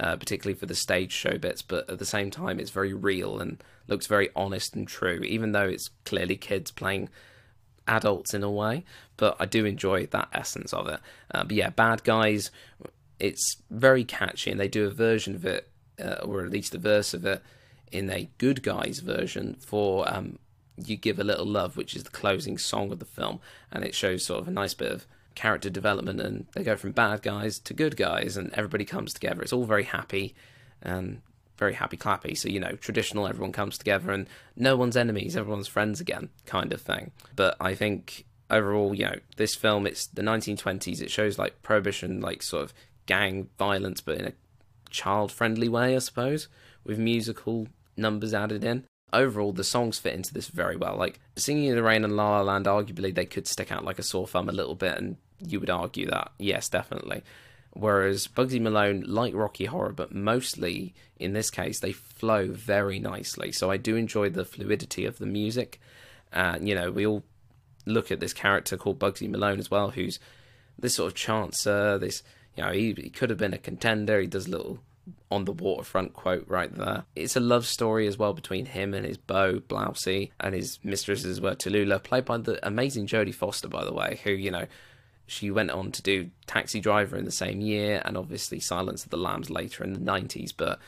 uh, 0.00 0.16
particularly 0.16 0.58
for 0.58 0.66
the 0.66 0.74
stage 0.74 1.12
show 1.12 1.38
bits 1.38 1.62
but 1.62 1.88
at 1.90 1.98
the 1.98 2.06
same 2.06 2.30
time 2.30 2.58
it's 2.58 2.70
very 2.70 2.92
real 2.92 3.38
and 3.38 3.62
looks 3.86 4.06
very 4.06 4.30
honest 4.34 4.74
and 4.74 4.88
true 4.88 5.20
even 5.24 5.52
though 5.52 5.68
it's 5.68 5.90
clearly 6.04 6.36
kids 6.36 6.70
playing 6.70 7.08
adults 7.86 8.34
in 8.34 8.42
a 8.42 8.50
way. 8.50 8.84
But 9.16 9.36
i 9.38 9.46
do 9.46 9.64
enjoy 9.64 10.06
that 10.06 10.28
essence 10.32 10.72
of 10.72 10.88
it. 10.88 11.00
Uh, 11.32 11.44
but 11.44 11.52
yeah 11.52 11.70
bad 11.70 12.02
guys 12.02 12.50
it's 13.20 13.56
very 13.70 14.04
catchy, 14.04 14.50
and 14.50 14.60
they 14.60 14.68
do 14.68 14.86
a 14.86 14.90
version 14.90 15.34
of 15.34 15.44
it, 15.44 15.68
uh, 16.02 16.16
or 16.22 16.44
at 16.44 16.50
least 16.50 16.74
a 16.74 16.78
verse 16.78 17.14
of 17.14 17.26
it, 17.26 17.42
in 17.92 18.10
a 18.10 18.28
Good 18.38 18.62
Guys 18.62 19.00
version 19.00 19.56
for 19.60 20.08
um, 20.12 20.38
"You 20.76 20.96
Give 20.96 21.18
a 21.18 21.24
Little 21.24 21.46
Love," 21.46 21.76
which 21.76 21.94
is 21.94 22.04
the 22.04 22.10
closing 22.10 22.58
song 22.58 22.92
of 22.92 22.98
the 22.98 23.04
film, 23.04 23.40
and 23.70 23.84
it 23.84 23.94
shows 23.94 24.24
sort 24.24 24.40
of 24.40 24.48
a 24.48 24.52
nice 24.52 24.74
bit 24.74 24.92
of 24.92 25.06
character 25.34 25.70
development, 25.70 26.20
and 26.20 26.46
they 26.52 26.64
go 26.64 26.76
from 26.76 26.92
bad 26.92 27.22
guys 27.22 27.58
to 27.60 27.74
good 27.74 27.96
guys, 27.96 28.36
and 28.36 28.52
everybody 28.54 28.84
comes 28.84 29.12
together. 29.12 29.42
It's 29.42 29.52
all 29.52 29.64
very 29.64 29.84
happy 29.84 30.34
and 30.82 31.20
very 31.56 31.74
happy 31.74 31.96
clappy. 31.96 32.36
So 32.36 32.48
you 32.48 32.60
know, 32.60 32.72
traditional, 32.72 33.26
everyone 33.26 33.52
comes 33.52 33.78
together, 33.78 34.10
and 34.10 34.26
no 34.56 34.76
one's 34.76 34.96
enemies, 34.96 35.36
everyone's 35.36 35.68
friends 35.68 36.00
again, 36.00 36.30
kind 36.46 36.72
of 36.72 36.80
thing. 36.80 37.12
But 37.36 37.56
I 37.60 37.74
think 37.74 38.24
overall, 38.50 38.94
you 38.94 39.04
know, 39.04 39.16
this 39.36 39.54
film, 39.54 39.86
it's 39.86 40.06
the 40.06 40.22
1920s. 40.22 41.00
It 41.00 41.10
shows 41.10 41.38
like 41.38 41.62
prohibition, 41.62 42.20
like 42.20 42.42
sort 42.42 42.64
of 42.64 42.74
gang 43.06 43.48
violence, 43.58 44.00
but 44.00 44.18
in 44.18 44.26
a 44.26 44.32
child 44.90 45.32
friendly 45.32 45.68
way, 45.68 45.94
I 45.94 45.98
suppose, 45.98 46.48
with 46.84 46.98
musical 46.98 47.68
numbers 47.98 48.34
added 48.34 48.64
in. 48.64 48.84
Overall, 49.12 49.52
the 49.52 49.64
songs 49.64 49.98
fit 49.98 50.14
into 50.14 50.34
this 50.34 50.48
very 50.48 50.76
well. 50.76 50.96
Like 50.96 51.18
Singing 51.36 51.66
in 51.66 51.76
the 51.76 51.82
Rain 51.82 52.04
and 52.04 52.16
La 52.16 52.36
La 52.36 52.42
Land, 52.42 52.66
arguably 52.66 53.14
they 53.14 53.24
could 53.24 53.46
stick 53.46 53.72
out 53.72 53.84
like 53.84 53.98
a 53.98 54.02
sore 54.02 54.26
thumb 54.26 54.48
a 54.48 54.52
little 54.52 54.74
bit, 54.74 54.98
and 54.98 55.16
you 55.44 55.60
would 55.60 55.70
argue 55.70 56.06
that, 56.06 56.32
yes, 56.38 56.68
definitely. 56.68 57.22
Whereas 57.72 58.26
Bugsy 58.26 58.60
Malone, 58.60 59.04
like 59.06 59.34
Rocky 59.34 59.66
Horror, 59.66 59.92
but 59.92 60.14
mostly 60.14 60.94
in 61.18 61.32
this 61.32 61.50
case, 61.50 61.80
they 61.80 61.92
flow 61.92 62.48
very 62.48 62.98
nicely. 62.98 63.52
So 63.52 63.70
I 63.70 63.76
do 63.76 63.96
enjoy 63.96 64.30
the 64.30 64.44
fluidity 64.44 65.04
of 65.04 65.18
the 65.18 65.26
music. 65.26 65.80
And, 66.32 66.62
uh, 66.62 66.66
you 66.66 66.74
know, 66.74 66.90
we 66.90 67.06
all 67.06 67.24
look 67.86 68.10
at 68.10 68.20
this 68.20 68.32
character 68.32 68.76
called 68.76 68.98
Bugsy 68.98 69.28
Malone 69.28 69.58
as 69.58 69.70
well, 69.70 69.90
who's 69.90 70.18
this 70.78 70.96
sort 70.96 71.12
of 71.12 71.18
chancer, 71.18 71.98
this 71.98 72.22
you 72.58 72.64
know, 72.64 72.72
he, 72.72 72.92
he 72.92 73.08
could 73.08 73.30
have 73.30 73.38
been 73.38 73.54
a 73.54 73.58
contender. 73.58 74.20
He 74.20 74.26
does 74.26 74.48
little 74.48 74.80
on 75.30 75.44
the 75.44 75.52
waterfront 75.52 76.12
quote 76.12 76.44
right 76.48 76.72
there. 76.74 77.04
It's 77.14 77.36
a 77.36 77.40
love 77.40 77.66
story 77.66 78.06
as 78.06 78.18
well 78.18 78.32
between 78.32 78.66
him 78.66 78.94
and 78.94 79.04
his 79.04 79.18
beau, 79.18 79.60
Blousey, 79.60 80.30
and 80.40 80.54
his 80.54 80.78
mistresses 80.82 81.40
were 81.40 81.54
Tallulah, 81.54 82.02
played 82.02 82.24
by 82.24 82.38
the 82.38 82.64
amazing 82.66 83.06
Jodie 83.06 83.34
Foster, 83.34 83.68
by 83.68 83.84
the 83.84 83.92
way, 83.92 84.20
who, 84.24 84.30
you 84.30 84.50
know, 84.50 84.66
she 85.26 85.50
went 85.50 85.70
on 85.70 85.92
to 85.92 86.02
do 86.02 86.30
Taxi 86.46 86.80
Driver 86.80 87.16
in 87.16 87.24
the 87.24 87.30
same 87.30 87.60
year 87.60 88.00
and 88.04 88.16
obviously 88.16 88.60
Silence 88.60 89.04
of 89.04 89.10
the 89.10 89.18
Lambs 89.18 89.50
later 89.50 89.84
in 89.84 89.92
the 89.92 90.00
90s, 90.00 90.52
but 90.56 90.78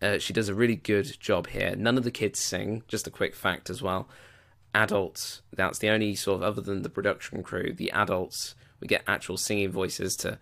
uh, 0.00 0.18
she 0.18 0.32
does 0.32 0.48
a 0.48 0.54
really 0.54 0.76
good 0.76 1.20
job 1.20 1.46
here. 1.48 1.76
None 1.76 1.98
of 1.98 2.04
the 2.04 2.10
kids 2.10 2.40
sing, 2.40 2.82
just 2.88 3.06
a 3.06 3.10
quick 3.10 3.34
fact 3.34 3.68
as 3.68 3.82
well. 3.82 4.08
Adults, 4.74 5.42
that's 5.52 5.78
the 5.78 5.90
only 5.90 6.14
sort 6.14 6.36
of, 6.36 6.42
other 6.42 6.62
than 6.62 6.82
the 6.82 6.88
production 6.88 7.42
crew, 7.42 7.72
the 7.72 7.90
adults, 7.92 8.54
we 8.80 8.88
get 8.88 9.04
actual 9.06 9.36
singing 9.36 9.70
voices 9.70 10.16
to 10.16 10.38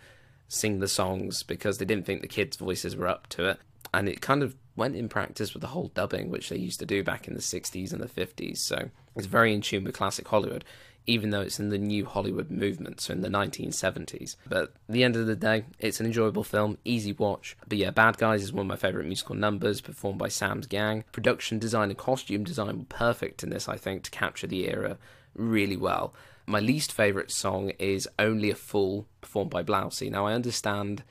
sing 0.51 0.81
the 0.81 0.89
songs 0.89 1.45
because 1.45 1.79
they 1.79 1.85
didn't 1.85 2.05
think 2.05 2.21
the 2.21 2.29
kids' 2.29 2.57
voices 2.57 2.97
were 2.97 3.07
up 3.07 3.29
to 3.29 3.49
it. 3.49 3.59
And 3.95 4.09
it 4.09 4.21
kind 4.21 4.43
of 4.43 4.57
went 4.77 4.97
in 4.97 5.09
practice 5.09 5.55
with 5.55 5.61
the 5.61 5.69
whole 5.69 5.93
dubbing, 5.95 6.29
which 6.29 6.49
they 6.49 6.57
used 6.57 6.81
to 6.81 6.87
do 6.87 7.03
back 7.03 7.29
in 7.29 7.35
the 7.35 7.41
60s 7.41 7.93
and 7.93 8.03
the 8.03 8.07
50s. 8.07 8.59
So 8.59 8.91
it's 9.17 9.27
very 9.27 9.55
in 9.55 9.61
tune 9.61 9.85
with 9.85 9.95
classic 9.95 10.27
Hollywood, 10.27 10.65
even 11.07 11.31
though 11.31 11.41
it's 11.41 11.61
in 11.61 11.71
the 11.71 11.79
new 11.79 12.05
Hollywood 12.05 12.51
movement, 12.51 13.01
so 13.01 13.13
in 13.13 13.21
the 13.21 13.29
1970s. 13.29 14.37
But 14.49 14.63
at 14.63 14.71
the 14.89 15.05
end 15.05 15.17
of 15.17 15.27
the 15.27 15.37
day, 15.37 15.65
it's 15.79 16.01
an 16.01 16.07
enjoyable 16.07 16.45
film, 16.45 16.79
easy 16.85 17.13
watch. 17.13 17.57
But 17.69 17.79
yeah, 17.79 17.91
Bad 17.91 18.19
Guys 18.19 18.43
is 18.43 18.53
one 18.53 18.67
of 18.67 18.69
my 18.69 18.77
favourite 18.77 19.07
musical 19.07 19.37
numbers, 19.37 19.81
performed 19.81 20.19
by 20.19 20.29
Sam's 20.29 20.67
gang. 20.67 21.05
Production 21.13 21.61
design 21.61 21.91
and 21.91 21.99
costume 21.99 22.43
design 22.43 22.77
were 22.77 22.85
perfect 22.89 23.45
in 23.45 23.51
this, 23.51 23.69
I 23.69 23.77
think, 23.77 24.03
to 24.05 24.11
capture 24.11 24.49
the 24.49 24.69
era 24.69 24.99
really 25.35 25.77
well. 25.77 26.13
My 26.51 26.59
least 26.59 26.91
favourite 26.91 27.31
song 27.31 27.71
is 27.79 28.09
Only 28.19 28.51
a 28.51 28.57
Fool, 28.57 29.07
performed 29.21 29.53
by 29.53 29.63
Blousey. 29.63 30.11
Now, 30.11 30.27
I 30.27 30.33
understand 30.33 31.05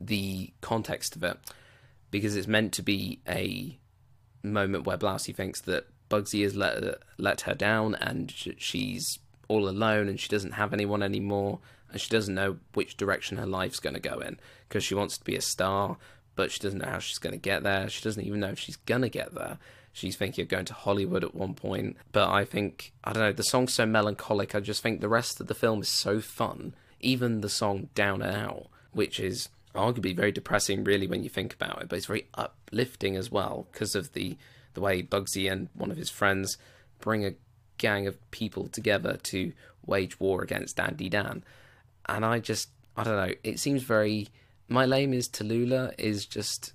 the 0.00 0.52
context 0.60 1.16
of 1.16 1.24
it 1.24 1.38
because 2.12 2.36
it's 2.36 2.46
meant 2.46 2.72
to 2.74 2.82
be 2.82 3.18
a 3.26 3.80
moment 4.44 4.86
where 4.86 4.96
Blousey 4.96 5.34
thinks 5.34 5.60
that 5.62 5.88
Bugsy 6.08 6.44
has 6.44 6.54
let, 6.54 7.02
let 7.18 7.40
her 7.40 7.54
down 7.54 7.96
and 7.96 8.32
she's 8.58 9.18
all 9.48 9.68
alone 9.68 10.08
and 10.08 10.20
she 10.20 10.28
doesn't 10.28 10.52
have 10.52 10.72
anyone 10.72 11.02
anymore 11.02 11.58
and 11.90 12.00
she 12.00 12.08
doesn't 12.08 12.36
know 12.36 12.58
which 12.74 12.96
direction 12.96 13.38
her 13.38 13.46
life's 13.46 13.80
going 13.80 13.94
to 13.94 14.00
go 14.00 14.20
in 14.20 14.38
because 14.68 14.84
she 14.84 14.94
wants 14.94 15.18
to 15.18 15.24
be 15.24 15.34
a 15.34 15.40
star, 15.40 15.96
but 16.36 16.52
she 16.52 16.60
doesn't 16.60 16.78
know 16.78 16.90
how 16.90 17.00
she's 17.00 17.18
going 17.18 17.32
to 17.32 17.40
get 17.40 17.64
there. 17.64 17.88
She 17.88 18.04
doesn't 18.04 18.24
even 18.24 18.38
know 18.38 18.50
if 18.50 18.60
she's 18.60 18.76
going 18.76 19.02
to 19.02 19.08
get 19.08 19.34
there. 19.34 19.58
She's 20.00 20.16
thinking 20.16 20.40
of 20.40 20.48
going 20.48 20.64
to 20.64 20.72
Hollywood 20.72 21.24
at 21.24 21.34
one 21.34 21.52
point. 21.52 21.94
But 22.10 22.30
I 22.30 22.46
think, 22.46 22.94
I 23.04 23.12
don't 23.12 23.22
know, 23.22 23.32
the 23.32 23.42
song's 23.42 23.74
so 23.74 23.84
melancholic. 23.84 24.54
I 24.54 24.60
just 24.60 24.82
think 24.82 25.02
the 25.02 25.10
rest 25.10 25.42
of 25.42 25.46
the 25.46 25.54
film 25.54 25.82
is 25.82 25.90
so 25.90 26.20
fun. 26.20 26.74
Even 27.00 27.42
the 27.42 27.50
song 27.50 27.90
Down 27.94 28.22
and 28.22 28.34
Out, 28.34 28.68
which 28.92 29.20
is 29.20 29.50
arguably 29.74 30.16
very 30.16 30.32
depressing, 30.32 30.84
really, 30.84 31.06
when 31.06 31.22
you 31.22 31.28
think 31.28 31.52
about 31.52 31.82
it, 31.82 31.90
but 31.90 31.96
it's 31.96 32.06
very 32.06 32.28
uplifting 32.32 33.14
as 33.14 33.30
well 33.30 33.66
because 33.70 33.94
of 33.94 34.14
the, 34.14 34.38
the 34.72 34.80
way 34.80 35.02
Bugsy 35.02 35.52
and 35.52 35.68
one 35.74 35.90
of 35.90 35.98
his 35.98 36.08
friends 36.08 36.56
bring 36.98 37.26
a 37.26 37.34
gang 37.76 38.06
of 38.06 38.30
people 38.30 38.68
together 38.68 39.18
to 39.24 39.52
wage 39.84 40.18
war 40.18 40.42
against 40.42 40.76
Dandy 40.76 41.10
Dan. 41.10 41.44
And 42.06 42.24
I 42.24 42.38
just, 42.38 42.70
I 42.96 43.04
don't 43.04 43.16
know, 43.16 43.34
it 43.44 43.60
seems 43.60 43.82
very. 43.82 44.28
My 44.66 44.86
Name 44.86 45.12
is 45.12 45.28
Tallulah 45.28 45.92
is 45.98 46.24
just 46.24 46.72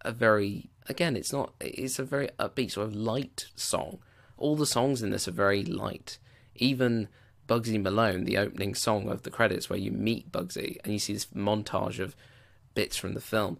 a 0.00 0.10
very 0.10 0.69
again, 0.88 1.16
it's 1.16 1.32
not. 1.32 1.52
It's 1.60 1.98
a 1.98 2.04
very 2.04 2.28
upbeat, 2.38 2.72
sort 2.72 2.88
of 2.88 2.94
light 2.94 3.46
song. 3.54 3.98
All 4.36 4.56
the 4.56 4.66
songs 4.66 5.02
in 5.02 5.10
this 5.10 5.28
are 5.28 5.32
very 5.32 5.64
light. 5.64 6.18
Even 6.54 7.08
Bugsy 7.48 7.80
Malone, 7.82 8.24
the 8.24 8.38
opening 8.38 8.74
song 8.74 9.08
of 9.08 9.22
the 9.22 9.30
credits, 9.30 9.68
where 9.68 9.78
you 9.78 9.90
meet 9.90 10.32
Bugsy 10.32 10.78
and 10.84 10.92
you 10.92 10.98
see 10.98 11.12
this 11.12 11.26
montage 11.26 11.98
of 11.98 12.16
bits 12.74 12.96
from 12.96 13.14
the 13.14 13.20
film, 13.20 13.58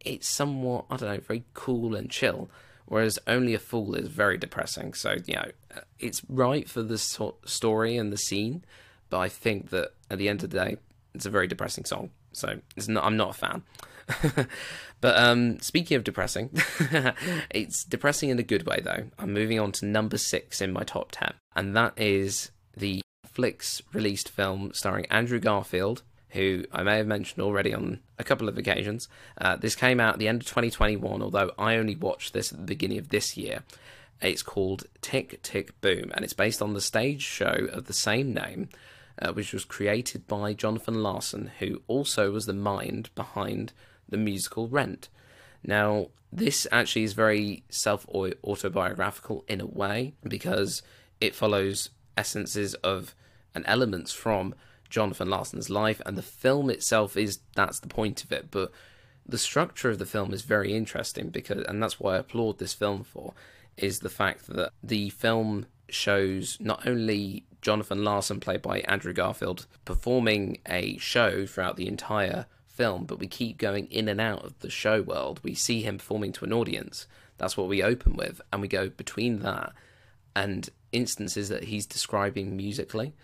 it's 0.00 0.28
somewhat, 0.28 0.86
I 0.90 0.96
don't 0.96 1.08
know, 1.14 1.20
very 1.20 1.44
cool 1.54 1.94
and 1.94 2.10
chill. 2.10 2.48
Whereas 2.86 3.18
Only 3.26 3.52
a 3.52 3.58
Fool 3.58 3.94
is 3.96 4.08
very 4.08 4.38
depressing. 4.38 4.94
So, 4.94 5.16
you 5.26 5.34
know, 5.34 5.50
uh, 5.76 5.80
it's 5.98 6.22
right 6.28 6.68
for 6.68 6.82
the 6.82 6.98
story 6.98 7.96
and 7.96 8.12
the 8.12 8.16
scene, 8.16 8.64
but 9.10 9.18
I 9.18 9.28
think 9.28 9.70
that 9.70 9.92
at 10.08 10.18
the 10.18 10.28
end 10.28 10.44
of 10.44 10.50
the 10.50 10.58
day, 10.58 10.76
it's 11.12 11.26
a 11.26 11.30
very 11.30 11.48
depressing 11.48 11.84
song. 11.84 12.10
So, 12.32 12.60
not, 12.86 13.04
I'm 13.04 13.16
not 13.16 13.30
a 13.30 13.32
fan. 13.32 13.62
but 15.06 15.16
um, 15.16 15.60
speaking 15.60 15.96
of 15.96 16.02
depressing, 16.02 16.50
it's 17.50 17.84
depressing 17.84 18.30
in 18.30 18.40
a 18.40 18.42
good 18.42 18.66
way, 18.66 18.80
though. 18.82 19.04
I'm 19.20 19.32
moving 19.32 19.60
on 19.60 19.70
to 19.70 19.86
number 19.86 20.18
six 20.18 20.60
in 20.60 20.72
my 20.72 20.82
top 20.82 21.12
10, 21.12 21.32
and 21.54 21.76
that 21.76 21.92
is 21.96 22.50
the 22.76 23.02
Netflix 23.24 23.82
released 23.92 24.28
film 24.28 24.72
starring 24.74 25.06
Andrew 25.06 25.38
Garfield, 25.38 26.02
who 26.30 26.64
I 26.72 26.82
may 26.82 26.96
have 26.96 27.06
mentioned 27.06 27.40
already 27.40 27.72
on 27.72 28.00
a 28.18 28.24
couple 28.24 28.48
of 28.48 28.58
occasions. 28.58 29.06
Uh, 29.38 29.54
this 29.54 29.76
came 29.76 30.00
out 30.00 30.14
at 30.14 30.18
the 30.18 30.26
end 30.26 30.42
of 30.42 30.48
2021, 30.48 31.22
although 31.22 31.52
I 31.56 31.76
only 31.76 31.94
watched 31.94 32.32
this 32.32 32.50
at 32.50 32.58
the 32.58 32.64
beginning 32.64 32.98
of 32.98 33.10
this 33.10 33.36
year. 33.36 33.62
It's 34.20 34.42
called 34.42 34.86
Tick 35.02 35.40
Tick 35.40 35.80
Boom, 35.80 36.10
and 36.16 36.24
it's 36.24 36.34
based 36.34 36.60
on 36.60 36.74
the 36.74 36.80
stage 36.80 37.22
show 37.22 37.68
of 37.72 37.84
the 37.84 37.92
same 37.92 38.34
name, 38.34 38.70
uh, 39.22 39.32
which 39.32 39.52
was 39.52 39.64
created 39.64 40.26
by 40.26 40.52
Jonathan 40.52 41.00
Larson, 41.00 41.52
who 41.60 41.82
also 41.86 42.32
was 42.32 42.46
the 42.46 42.52
mind 42.52 43.10
behind 43.14 43.72
the 44.08 44.16
musical 44.16 44.68
Rent. 44.68 45.08
Now, 45.62 46.08
this 46.32 46.66
actually 46.70 47.04
is 47.04 47.12
very 47.12 47.64
self 47.68 48.06
autobiographical 48.08 49.44
in 49.48 49.60
a 49.60 49.66
way 49.66 50.14
because 50.26 50.82
it 51.20 51.34
follows 51.34 51.90
essences 52.16 52.74
of 52.74 53.14
and 53.54 53.64
elements 53.66 54.12
from 54.12 54.54
Jonathan 54.88 55.30
Larson's 55.30 55.70
life, 55.70 56.00
and 56.06 56.16
the 56.16 56.22
film 56.22 56.70
itself 56.70 57.16
is 57.16 57.40
that's 57.54 57.80
the 57.80 57.88
point 57.88 58.22
of 58.22 58.32
it. 58.32 58.50
But 58.50 58.70
the 59.26 59.38
structure 59.38 59.90
of 59.90 59.98
the 59.98 60.06
film 60.06 60.32
is 60.32 60.42
very 60.42 60.74
interesting 60.74 61.30
because, 61.30 61.64
and 61.66 61.82
that's 61.82 61.98
why 61.98 62.14
I 62.14 62.18
applaud 62.18 62.58
this 62.58 62.74
film 62.74 63.02
for, 63.02 63.32
is 63.76 64.00
the 64.00 64.10
fact 64.10 64.46
that 64.48 64.72
the 64.82 65.10
film 65.10 65.66
shows 65.88 66.56
not 66.60 66.86
only 66.86 67.44
Jonathan 67.62 68.04
Larson, 68.04 68.40
played 68.40 68.62
by 68.62 68.80
Andrew 68.80 69.12
Garfield, 69.12 69.66
performing 69.84 70.58
a 70.68 70.96
show 70.98 71.46
throughout 71.46 71.76
the 71.76 71.88
entire 71.88 72.46
film, 72.76 73.04
but 73.04 73.18
we 73.18 73.26
keep 73.26 73.58
going 73.58 73.86
in 73.86 74.08
and 74.08 74.20
out 74.20 74.44
of 74.44 74.58
the 74.60 74.70
show 74.70 75.02
world. 75.02 75.40
We 75.42 75.54
see 75.54 75.82
him 75.82 75.98
performing 75.98 76.32
to 76.34 76.44
an 76.44 76.52
audience. 76.52 77.06
That's 77.38 77.56
what 77.56 77.68
we 77.68 77.82
open 77.82 78.14
with, 78.14 78.40
and 78.52 78.62
we 78.62 78.68
go 78.68 78.88
between 78.88 79.40
that 79.40 79.72
and 80.34 80.68
instances 80.92 81.48
that 81.48 81.64
he's 81.64 81.86
describing 81.86 82.56
musically, 82.56 83.14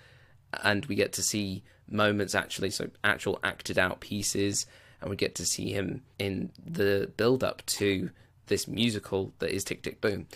and 0.63 0.85
we 0.87 0.95
get 0.95 1.13
to 1.15 1.23
see 1.23 1.63
moments 1.89 2.35
actually, 2.35 2.71
so 2.71 2.89
actual 3.05 3.39
acted 3.45 3.79
out 3.79 4.01
pieces, 4.01 4.67
and 5.01 5.11
we 5.11 5.17
get 5.17 5.35
to 5.35 5.45
see 5.45 5.73
him 5.73 6.03
in 6.19 6.51
the 6.65 7.11
build 7.17 7.45
up 7.45 7.65
to 7.67 8.11
this 8.47 8.67
musical 8.67 9.33
that 9.39 9.51
is 9.51 9.65
Tick 9.65 9.83
Tick 9.83 10.01
Boom. 10.01 10.27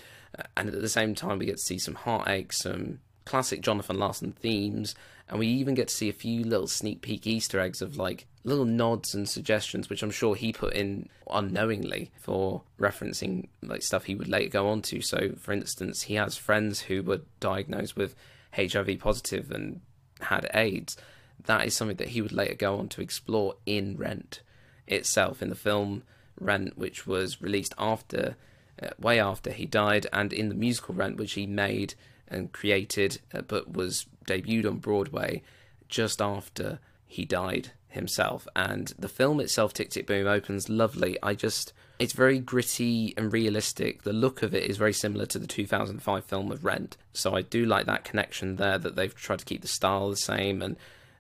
And 0.56 0.68
at 0.68 0.80
the 0.80 0.88
same 0.88 1.14
time, 1.14 1.38
we 1.38 1.46
get 1.46 1.56
to 1.56 1.62
see 1.62 1.78
some 1.78 1.94
heartache, 1.94 2.52
some 2.52 3.00
classic 3.24 3.60
Jonathan 3.62 3.98
Larson 3.98 4.32
themes, 4.32 4.94
and 5.28 5.38
we 5.38 5.46
even 5.48 5.74
get 5.74 5.88
to 5.88 5.94
see 5.94 6.08
a 6.08 6.14
few 6.14 6.44
little 6.44 6.68
sneak 6.68 7.02
peek 7.02 7.26
Easter 7.26 7.58
eggs 7.58 7.82
of 7.82 7.96
like 7.96 8.26
little 8.44 8.64
nods 8.64 9.14
and 9.14 9.28
suggestions, 9.28 9.90
which 9.90 10.02
I'm 10.02 10.12
sure 10.12 10.36
he 10.36 10.52
put 10.52 10.74
in 10.74 11.08
unknowingly 11.28 12.12
for 12.20 12.62
referencing 12.78 13.48
like 13.60 13.82
stuff 13.82 14.04
he 14.04 14.14
would 14.14 14.28
later 14.28 14.50
go 14.50 14.68
on 14.68 14.82
to. 14.82 15.00
So, 15.00 15.32
for 15.38 15.52
instance, 15.52 16.02
he 16.02 16.14
has 16.14 16.36
friends 16.36 16.82
who 16.82 17.02
were 17.02 17.22
diagnosed 17.40 17.96
with 17.96 18.14
HIV 18.54 19.00
positive 19.00 19.50
and 19.50 19.80
had 20.20 20.48
AIDS. 20.54 20.96
That 21.44 21.66
is 21.66 21.74
something 21.74 21.96
that 21.96 22.08
he 22.08 22.22
would 22.22 22.32
later 22.32 22.54
go 22.54 22.78
on 22.78 22.88
to 22.90 23.00
explore 23.00 23.54
in 23.66 23.96
Rent 23.96 24.42
itself, 24.86 25.42
in 25.42 25.48
the 25.48 25.56
film 25.56 26.04
Rent, 26.40 26.78
which 26.78 27.06
was 27.06 27.42
released 27.42 27.74
after, 27.78 28.36
uh, 28.80 28.90
way 29.00 29.18
after 29.18 29.50
he 29.50 29.66
died, 29.66 30.06
and 30.12 30.32
in 30.32 30.48
the 30.48 30.54
musical 30.54 30.94
Rent, 30.94 31.16
which 31.16 31.32
he 31.32 31.46
made 31.46 31.94
and 32.28 32.52
created, 32.52 33.20
uh, 33.34 33.42
but 33.42 33.72
was 33.72 34.06
debuted 34.26 34.66
on 34.66 34.78
Broadway 34.78 35.42
just 35.88 36.20
after 36.20 36.78
he 37.06 37.24
died 37.24 37.70
himself. 37.88 38.46
And 38.54 38.92
the 38.98 39.08
film 39.08 39.40
itself, 39.40 39.72
Tick 39.72 39.90
Tick 39.90 40.06
Boom, 40.06 40.26
opens 40.26 40.68
lovely. 40.68 41.16
I 41.22 41.34
just, 41.34 41.72
it's 41.98 42.12
very 42.12 42.38
gritty 42.38 43.14
and 43.16 43.32
realistic. 43.32 44.02
The 44.02 44.12
look 44.12 44.42
of 44.42 44.54
it 44.54 44.64
is 44.64 44.76
very 44.76 44.92
similar 44.92 45.26
to 45.26 45.38
the 45.38 45.46
2005 45.46 46.24
film 46.24 46.52
of 46.52 46.64
Rent. 46.64 46.96
So 47.12 47.34
I 47.34 47.42
do 47.42 47.64
like 47.64 47.86
that 47.86 48.04
connection 48.04 48.56
there 48.56 48.78
that 48.78 48.96
they've 48.96 49.14
tried 49.14 49.40
to 49.40 49.44
keep 49.44 49.62
the 49.62 49.68
style 49.68 50.10
the 50.10 50.16
same. 50.16 50.62
And 50.62 50.76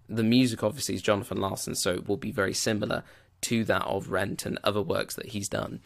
the 0.08 0.22
music, 0.22 0.62
obviously, 0.62 0.94
is 0.94 1.02
Jonathan 1.02 1.40
Larson, 1.40 1.74
so 1.74 1.92
it 1.92 2.08
will 2.08 2.16
be 2.16 2.30
very 2.30 2.54
similar 2.54 3.02
to 3.42 3.64
that 3.64 3.82
of 3.82 4.10
Rent 4.10 4.46
and 4.46 4.58
other 4.62 4.82
works 4.82 5.14
that 5.16 5.26
he's 5.26 5.48
done. 5.48 5.80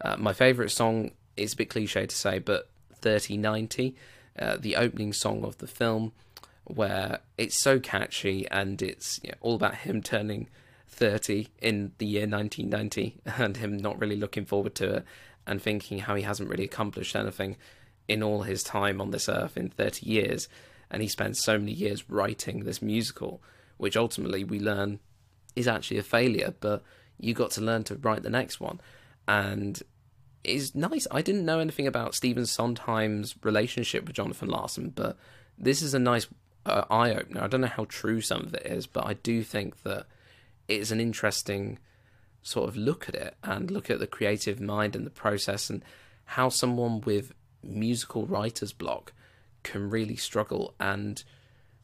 Uh, 0.00 0.16
my 0.16 0.32
favourite 0.32 0.70
song 0.70 1.12
is 1.36 1.52
a 1.52 1.56
bit 1.56 1.70
cliche 1.70 2.06
to 2.06 2.14
say, 2.14 2.38
but 2.38 2.68
3090, 3.00 3.94
uh, 4.38 4.56
the 4.58 4.76
opening 4.76 5.12
song 5.12 5.44
of 5.44 5.58
the 5.58 5.66
film 5.66 6.12
where 6.64 7.20
it's 7.38 7.56
so 7.56 7.78
catchy 7.78 8.46
and 8.50 8.82
it's 8.82 9.20
you 9.22 9.30
know, 9.30 9.36
all 9.40 9.54
about 9.54 9.76
him 9.76 10.02
turning 10.02 10.48
30 10.88 11.48
in 11.60 11.92
the 11.98 12.06
year 12.06 12.26
1990 12.26 13.20
and 13.42 13.56
him 13.56 13.76
not 13.76 14.00
really 14.00 14.16
looking 14.16 14.44
forward 14.44 14.74
to 14.74 14.96
it 14.96 15.04
and 15.46 15.62
thinking 15.62 15.98
how 16.00 16.14
he 16.14 16.22
hasn't 16.22 16.50
really 16.50 16.64
accomplished 16.64 17.14
anything 17.14 17.56
in 18.08 18.22
all 18.22 18.42
his 18.42 18.62
time 18.62 19.00
on 19.00 19.10
this 19.10 19.28
earth 19.28 19.56
in 19.56 19.70
30 19.70 20.06
years. 20.06 20.48
And 20.90 21.02
he 21.02 21.08
spends 21.08 21.42
so 21.42 21.58
many 21.58 21.72
years 21.72 22.08
writing 22.08 22.64
this 22.64 22.82
musical, 22.82 23.42
which 23.76 23.96
ultimately 23.96 24.44
we 24.44 24.58
learn 24.58 25.00
is 25.54 25.68
actually 25.68 25.98
a 25.98 26.04
failure, 26.04 26.54
but 26.60 26.82
you 27.18 27.34
got 27.34 27.50
to 27.52 27.60
learn 27.60 27.84
to 27.84 27.96
write 27.96 28.22
the 28.22 28.30
next 28.30 28.60
one. 28.60 28.80
And 29.26 29.82
it's 30.44 30.74
nice. 30.74 31.06
I 31.10 31.22
didn't 31.22 31.44
know 31.44 31.58
anything 31.58 31.86
about 31.86 32.14
Stephen 32.14 32.46
Sondheim's 32.46 33.34
relationship 33.42 34.06
with 34.06 34.16
Jonathan 34.16 34.48
Larson, 34.48 34.90
but 34.90 35.16
this 35.58 35.82
is 35.82 35.94
a 35.94 35.98
nice 35.98 36.26
uh, 36.64 36.84
eye 36.90 37.12
opener. 37.12 37.42
I 37.42 37.46
don't 37.46 37.60
know 37.60 37.66
how 37.66 37.86
true 37.88 38.20
some 38.20 38.42
of 38.42 38.54
it 38.54 38.66
is, 38.66 38.86
but 38.86 39.06
I 39.06 39.14
do 39.14 39.42
think 39.42 39.82
that 39.82 40.06
it 40.68 40.80
is 40.80 40.92
an 40.92 41.00
interesting 41.00 41.78
sort 42.42 42.68
of 42.68 42.76
look 42.76 43.08
at 43.08 43.14
it 43.14 43.36
and 43.42 43.70
look 43.70 43.90
at 43.90 43.98
the 43.98 44.06
creative 44.06 44.60
mind 44.60 44.94
and 44.94 45.04
the 45.04 45.10
process 45.10 45.68
and 45.68 45.84
how 46.24 46.48
someone 46.48 47.00
with 47.00 47.32
musical 47.62 48.26
writer's 48.26 48.72
block 48.72 49.12
can 49.62 49.90
really 49.90 50.16
struggle 50.16 50.74
and 50.78 51.24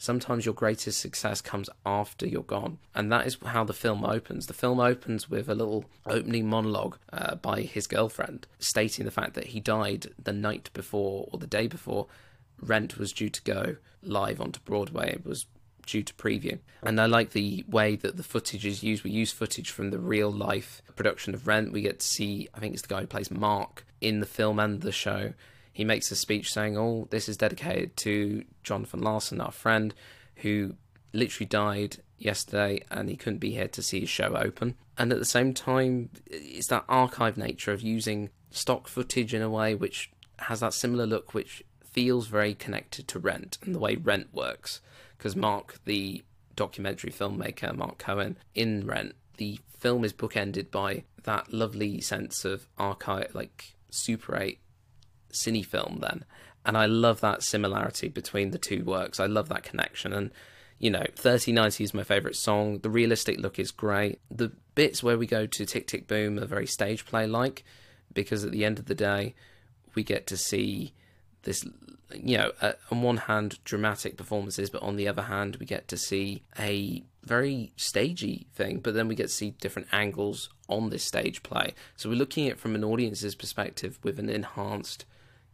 sometimes 0.03 0.45
your 0.45 0.55
greatest 0.55 1.01
success 1.01 1.41
comes 1.41 1.71
after 1.87 2.27
you're 2.27 2.43
gone 2.43 2.79
and 2.95 3.11
that 3.13 3.27
is 3.27 3.37
how 3.47 3.63
the 3.63 3.73
film 3.73 4.05
opens 4.05 4.47
the 4.47 4.55
film 4.55 4.81
opens 4.81 5.31
with 5.31 5.49
a 5.49 5.55
little 5.55 5.85
opening 6.07 6.49
monologue 6.49 6.99
uh, 7.13 7.35
by 7.37 7.61
his 7.61 7.87
girlfriend 7.87 8.47
stating 8.59 9.05
the 9.05 9.11
fact 9.11 9.35
that 9.35 9.47
he 9.47 9.61
died 9.61 10.07
the 10.23 10.33
night 10.33 10.71
before 10.73 11.29
or 11.33 11.39
the 11.39 11.47
day 11.47 11.67
before 11.67 12.07
Rent 12.63 12.97
was 12.97 13.13
due 13.13 13.29
to 13.29 13.43
go 13.43 13.77
live 14.03 14.41
onto 14.41 14.61
Broadway. 14.61 15.13
It 15.13 15.27
was 15.27 15.47
due 15.85 16.03
to 16.03 16.15
preview. 16.15 16.59
And 16.83 17.01
I 17.01 17.07
like 17.07 17.31
the 17.31 17.65
way 17.69 17.97
that 17.97 18.17
the 18.17 18.23
footage 18.23 18.65
is 18.65 18.83
used. 18.83 19.03
We 19.03 19.11
use 19.11 19.33
footage 19.33 19.71
from 19.71 19.91
the 19.91 19.99
real 19.99 20.31
life 20.31 20.81
production 20.95 21.35
of 21.35 21.47
Rent. 21.47 21.73
We 21.73 21.83
get 21.83 22.01
to 22.01 22.07
see, 22.07 22.49
I 22.55 22.61
think 22.61 22.75
it's 22.75 22.83
the 22.83 22.89
guy 22.89 23.01
who 23.01 23.07
plays 23.07 23.31
Mark 23.31 23.85
in 24.01 24.21
the 24.21 24.27
film 24.27 24.59
and 24.59 24.81
the 24.81 24.93
show. 24.93 25.33
He 25.73 25.85
makes 25.85 26.11
a 26.11 26.17
speech 26.17 26.53
saying, 26.53 26.77
Oh, 26.77 27.09
this 27.11 27.29
is 27.29 27.37
dedicated 27.37 27.97
to 27.99 28.45
Jonathan 28.63 29.01
Larson, 29.01 29.41
our 29.41 29.53
friend, 29.53 29.95
who 30.37 30.75
literally 31.13 31.47
died 31.47 31.99
yesterday 32.19 32.83
and 32.91 33.09
he 33.09 33.17
couldn't 33.17 33.39
be 33.39 33.53
here 33.53 33.69
to 33.69 33.83
see 33.83 34.01
his 34.01 34.09
show 34.09 34.35
open. 34.37 34.77
And 34.99 35.13
at 35.13 35.19
the 35.19 35.25
same 35.25 35.55
time, 35.55 36.11
it's 36.27 36.69
that 36.69 36.85
archive 36.89 37.37
nature 37.37 37.73
of 37.73 37.83
using 37.83 38.31
stock 38.51 38.89
footage 38.89 39.35
in 39.35 39.43
a 39.43 39.51
way 39.51 39.75
which 39.75 40.11
has 40.41 40.61
that 40.61 40.75
similar 40.75 41.07
look, 41.07 41.35
which 41.35 41.63
feels 41.85 42.27
very 42.27 42.55
connected 42.55 43.09
to 43.09 43.19
Rent 43.19 43.59
and 43.63 43.75
the 43.75 43.79
way 43.79 43.97
Rent 43.97 44.29
works. 44.33 44.81
Because 45.17 45.37
Mark, 45.37 45.77
the 45.85 46.23
documentary 46.57 47.11
filmmaker, 47.11 47.75
Mark 47.75 47.99
Cohen, 47.99 48.37
in 48.55 48.87
Rent, 48.87 49.15
the 49.37 49.59
film 49.79 50.05
is 50.05 50.13
bookended 50.13 50.71
by 50.71 51.05
that 51.25 51.53
lovely 51.53 52.01
sense 52.01 52.45
of 52.45 52.67
archive, 52.79 53.35
like 53.35 53.75
Super 53.91 54.37
8 54.37 54.59
cine 55.33 55.65
film, 55.65 55.99
then. 56.01 56.25
And 56.65 56.77
I 56.77 56.87
love 56.87 57.21
that 57.21 57.43
similarity 57.43 58.09
between 58.09 58.51
the 58.51 58.59
two 58.59 58.85
works. 58.85 59.19
I 59.19 59.27
love 59.27 59.49
that 59.49 59.65
connection. 59.65 60.13
And, 60.13 60.31
you 60.79 60.91
know, 60.91 61.05
3090 61.17 61.85
is 61.85 61.95
my 61.95 62.05
favourite 62.05 62.37
song. 62.37 62.79
The 62.79 62.91
realistic 62.91 63.41
look 63.41 63.59
is 63.59 63.71
great. 63.71 64.21
The 64.31 64.53
bits 64.75 65.03
where 65.03 65.19
we 65.19 65.27
go 65.27 65.47
to 65.47 65.67
Tick 65.67 65.87
Tick 65.89 66.07
Boom 66.07 66.39
are 66.39 66.47
very 66.47 66.67
stage 66.67 67.05
play 67.05 67.27
like, 67.27 67.65
because 68.13 68.45
at 68.45 68.53
the 68.53 68.65
end 68.65 68.79
of 68.79 68.87
the 68.87 68.95
day, 68.95 69.35
we 69.95 70.05
get 70.05 70.27
to 70.29 70.37
see 70.37 70.93
this 71.43 71.65
you 72.15 72.37
know 72.37 72.53
uh, 72.61 72.73
on 72.91 73.03
one 73.03 73.17
hand 73.17 73.59
dramatic 73.65 74.17
performances 74.17 74.71
but 74.71 74.83
on 74.83 74.97
the 74.97 75.09
other 75.09 75.23
hand 75.23 75.57
we 75.57 75.67
get 75.67 75.89
to 75.89 75.97
see 75.97 76.43
a 76.59 77.03
very 77.25 77.73
stagey 77.77 78.47
thing 78.55 78.79
but 78.79 78.95
then 78.95 79.09
we 79.09 79.15
get 79.15 79.29
to 79.29 79.33
see 79.33 79.51
different 79.61 79.89
angles 79.93 80.51
on 80.69 80.91
this 80.91 81.05
stage 81.05 81.43
play 81.43 81.75
so 81.97 82.09
we're 82.09 82.15
looking 82.15 82.47
at 82.47 82.53
it 82.53 82.59
from 82.59 82.75
an 82.75 82.85
audience's 82.85 83.35
perspective 83.35 83.99
with 84.03 84.19
an 84.19 84.29
enhanced 84.29 85.05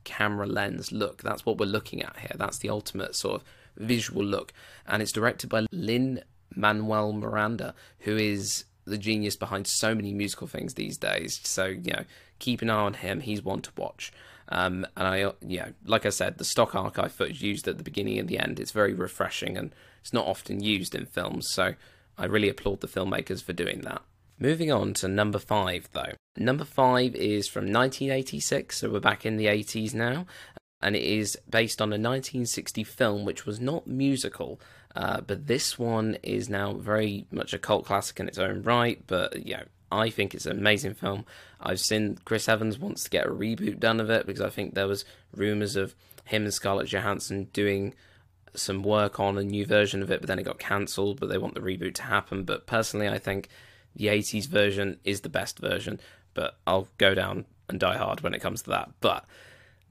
camera 0.08 0.46
lens 0.46 0.90
look. 0.90 1.22
That's 1.22 1.44
what 1.44 1.58
we're 1.58 1.66
looking 1.66 2.02
at 2.02 2.16
here. 2.18 2.34
That's 2.34 2.58
the 2.58 2.70
ultimate 2.70 3.14
sort 3.14 3.42
of 3.42 3.44
visual 3.76 4.24
look. 4.24 4.54
And 4.86 5.02
it's 5.02 5.12
directed 5.12 5.50
by 5.50 5.66
Lin 5.70 6.22
Manuel 6.56 7.12
Miranda 7.12 7.74
who 8.00 8.16
is 8.16 8.64
the 8.86 8.96
genius 8.96 9.36
behind 9.36 9.66
so 9.66 9.94
many 9.94 10.14
musical 10.14 10.46
things 10.46 10.74
these 10.74 10.96
days. 10.96 11.38
So 11.44 11.66
you 11.66 11.92
know 11.92 12.04
keep 12.38 12.62
an 12.62 12.70
eye 12.70 12.74
on 12.74 12.94
him. 12.94 13.20
He's 13.20 13.42
one 13.42 13.60
to 13.62 13.70
watch. 13.76 14.12
Um, 14.50 14.86
and 14.96 15.06
I, 15.06 15.32
yeah, 15.42 15.68
like 15.84 16.06
I 16.06 16.08
said, 16.08 16.38
the 16.38 16.44
stock 16.44 16.74
archive 16.74 17.12
footage 17.12 17.42
used 17.42 17.68
at 17.68 17.76
the 17.76 17.84
beginning 17.84 18.18
and 18.18 18.28
the 18.28 18.38
end, 18.38 18.58
it's 18.58 18.70
very 18.70 18.94
refreshing 18.94 19.58
and 19.58 19.74
it's 20.00 20.14
not 20.14 20.26
often 20.26 20.62
used 20.62 20.94
in 20.94 21.04
films. 21.04 21.48
So 21.50 21.74
I 22.16 22.24
really 22.24 22.48
applaud 22.48 22.80
the 22.80 22.88
filmmakers 22.88 23.42
for 23.42 23.52
doing 23.52 23.82
that. 23.82 24.00
Moving 24.40 24.70
on 24.70 24.94
to 24.94 25.08
number 25.08 25.38
five, 25.40 25.88
though. 25.92 26.12
Number 26.36 26.64
five 26.64 27.16
is 27.16 27.48
from 27.48 27.64
1986, 27.64 28.78
so 28.78 28.90
we're 28.90 29.00
back 29.00 29.26
in 29.26 29.36
the 29.36 29.46
80s 29.46 29.94
now, 29.94 30.26
and 30.80 30.94
it 30.94 31.02
is 31.02 31.36
based 31.50 31.82
on 31.82 31.88
a 31.88 31.98
1960 31.98 32.84
film 32.84 33.24
which 33.24 33.46
was 33.46 33.58
not 33.60 33.86
musical, 33.86 34.60
Uh, 34.96 35.20
but 35.20 35.46
this 35.46 35.78
one 35.78 36.16
is 36.22 36.48
now 36.48 36.72
very 36.72 37.26
much 37.30 37.52
a 37.52 37.58
cult 37.58 37.84
classic 37.84 38.18
in 38.18 38.26
its 38.26 38.38
own 38.38 38.62
right. 38.62 39.02
But 39.06 39.46
yeah, 39.46 39.64
I 39.92 40.10
think 40.10 40.34
it's 40.34 40.46
an 40.46 40.58
amazing 40.58 40.94
film. 40.94 41.24
I've 41.60 41.78
seen 41.78 42.18
Chris 42.24 42.48
Evans 42.48 42.78
wants 42.78 43.04
to 43.04 43.10
get 43.10 43.26
a 43.26 43.30
reboot 43.30 43.78
done 43.78 44.00
of 44.00 44.10
it 44.10 44.26
because 44.26 44.40
I 44.40 44.50
think 44.50 44.74
there 44.74 44.88
was 44.88 45.04
rumors 45.36 45.76
of 45.76 45.94
him 46.24 46.44
and 46.44 46.54
Scarlett 46.54 46.88
Johansson 46.88 47.48
doing 47.52 47.94
some 48.54 48.82
work 48.82 49.20
on 49.20 49.38
a 49.38 49.44
new 49.44 49.66
version 49.66 50.02
of 50.02 50.10
it, 50.10 50.20
but 50.20 50.26
then 50.26 50.38
it 50.38 50.44
got 50.44 50.58
cancelled. 50.58 51.20
But 51.20 51.28
they 51.28 51.38
want 51.38 51.54
the 51.54 51.60
reboot 51.60 51.94
to 51.96 52.02
happen. 52.04 52.44
But 52.44 52.66
personally, 52.66 53.08
I 53.08 53.18
think 53.18 53.48
the 53.94 54.06
80s 54.06 54.46
version 54.46 54.98
is 55.04 55.22
the 55.22 55.28
best 55.28 55.58
version. 55.58 56.00
But 56.34 56.56
I'll 56.66 56.88
go 56.98 57.14
down 57.14 57.46
and 57.68 57.80
die 57.80 57.96
hard 57.96 58.20
when 58.20 58.34
it 58.34 58.40
comes 58.40 58.62
to 58.62 58.70
that. 58.70 58.90
But 59.00 59.24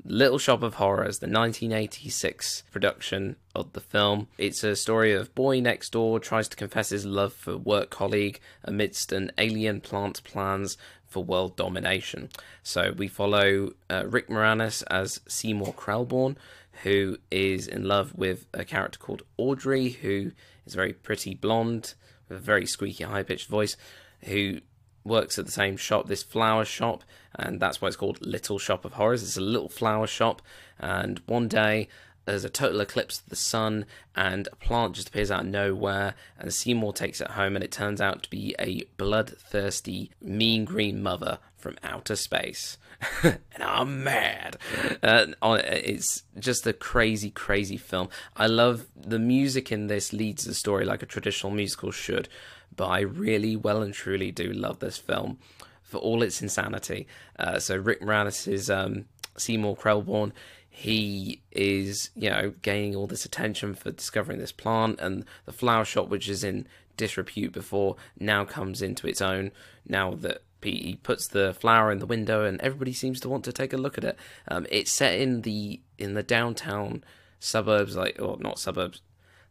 Little 0.03 0.37
Shop 0.37 0.63
of 0.63 0.75
Horrors, 0.75 1.19
the 1.19 1.27
1986 1.27 2.63
production 2.71 3.35
of 3.53 3.73
the 3.73 3.81
film. 3.81 4.27
It's 4.37 4.63
a 4.63 4.75
story 4.75 5.13
of 5.13 5.33
boy 5.35 5.59
next 5.59 5.91
door 5.91 6.19
tries 6.19 6.47
to 6.49 6.55
confess 6.55 6.89
his 6.89 7.05
love 7.05 7.33
for 7.33 7.57
work 7.57 7.89
colleague 7.89 8.39
amidst 8.63 9.11
an 9.11 9.31
alien 9.37 9.81
plant 9.81 10.23
plans 10.23 10.77
for 11.05 11.23
world 11.23 11.55
domination. 11.55 12.29
So 12.63 12.93
we 12.95 13.07
follow 13.07 13.71
uh, 13.89 14.03
Rick 14.07 14.29
Moranis 14.29 14.83
as 14.89 15.19
Seymour 15.27 15.73
Krelborn, 15.73 16.35
who 16.83 17.17
is 17.31 17.67
in 17.67 17.83
love 17.83 18.13
with 18.15 18.45
a 18.53 18.63
character 18.63 18.99
called 18.99 19.23
Audrey, 19.37 19.89
who 19.89 20.31
is 20.65 20.75
very 20.75 20.93
pretty 20.93 21.33
blonde 21.33 21.95
with 22.27 22.37
a 22.37 22.41
very 22.41 22.65
squeaky, 22.65 23.03
high 23.03 23.23
pitched 23.23 23.47
voice, 23.47 23.77
who 24.23 24.59
works 25.03 25.39
at 25.39 25.45
the 25.45 25.51
same 25.51 25.77
shop, 25.77 26.07
this 26.07 26.23
flower 26.23 26.65
shop, 26.65 27.03
and 27.35 27.59
that's 27.59 27.81
why 27.81 27.87
it's 27.87 27.97
called 27.97 28.25
Little 28.25 28.59
Shop 28.59 28.85
of 28.85 28.93
Horrors. 28.93 29.23
It's 29.23 29.37
a 29.37 29.41
little 29.41 29.69
flower 29.69 30.07
shop, 30.07 30.41
and 30.79 31.19
one 31.25 31.47
day 31.47 31.87
there's 32.25 32.43
a 32.43 32.49
total 32.49 32.81
eclipse 32.81 33.21
of 33.21 33.29
the 33.29 33.35
sun, 33.37 33.85
and 34.15 34.47
a 34.51 34.55
plant 34.57 34.95
just 34.95 35.09
appears 35.09 35.31
out 35.31 35.41
of 35.41 35.47
nowhere, 35.47 36.13
and 36.37 36.53
Seymour 36.53 36.93
takes 36.93 37.21
it 37.21 37.31
home, 37.31 37.55
and 37.55 37.63
it 37.63 37.71
turns 37.71 38.01
out 38.01 38.23
to 38.23 38.29
be 38.29 38.53
a 38.59 38.83
bloodthirsty, 38.97 40.11
mean 40.21 40.65
green 40.65 41.01
mother 41.01 41.39
from 41.67 41.77
outer 41.83 42.15
space. 42.15 42.77
and 43.23 43.61
I'm 43.61 44.01
mad. 44.01 44.55
Uh, 45.03 45.25
it's 45.43 46.23
just 46.39 46.65
a 46.65 46.71
crazy, 46.71 47.29
crazy 47.29 47.75
film. 47.75 48.07
I 48.37 48.47
love 48.47 48.87
the 48.95 49.19
music 49.19 49.69
in 49.69 49.87
this 49.87 50.13
leads 50.13 50.45
the 50.45 50.53
story 50.53 50.85
like 50.85 51.03
a 51.03 51.05
traditional 51.05 51.51
musical 51.51 51.91
should, 51.91 52.29
but 52.73 52.87
I 52.87 53.01
really, 53.01 53.57
well 53.57 53.81
and 53.81 53.93
truly 53.93 54.31
do 54.31 54.51
love 54.53 54.79
this 54.79 54.97
film 54.97 55.39
for 55.83 55.97
all 55.97 56.23
its 56.23 56.41
insanity. 56.41 57.05
Uh, 57.37 57.59
so 57.59 57.75
Rick 57.75 58.01
Moranis 58.01 58.47
is 58.47 58.69
um, 58.69 59.05
Seymour 59.35 59.75
Krelborn. 59.75 60.31
He 60.69 61.41
is, 61.51 62.11
you 62.15 62.29
know, 62.29 62.53
gaining 62.61 62.95
all 62.95 63.07
this 63.07 63.25
attention 63.25 63.75
for 63.75 63.91
discovering 63.91 64.39
this 64.39 64.53
plant, 64.53 65.01
and 65.01 65.25
the 65.45 65.51
flower 65.51 65.83
shop, 65.83 66.07
which 66.07 66.29
is 66.29 66.45
in 66.45 66.65
disrepute 66.95 67.51
before, 67.51 67.97
now 68.17 68.45
comes 68.45 68.81
into 68.81 69.05
its 69.05 69.21
own. 69.21 69.51
Now 69.85 70.13
that 70.15 70.43
he 70.71 70.95
puts 70.95 71.27
the 71.27 71.53
flower 71.53 71.91
in 71.91 71.99
the 71.99 72.05
window, 72.05 72.43
and 72.43 72.59
everybody 72.61 72.93
seems 72.93 73.19
to 73.21 73.29
want 73.29 73.43
to 73.45 73.53
take 73.53 73.73
a 73.73 73.77
look 73.77 73.97
at 73.97 74.03
it. 74.03 74.17
Um, 74.47 74.65
it's 74.69 74.91
set 74.91 75.19
in 75.19 75.41
the 75.41 75.81
in 75.97 76.13
the 76.13 76.23
downtown 76.23 77.03
suburbs, 77.39 77.95
like 77.95 78.17
or 78.19 78.37
not 78.39 78.59
suburbs, 78.59 79.01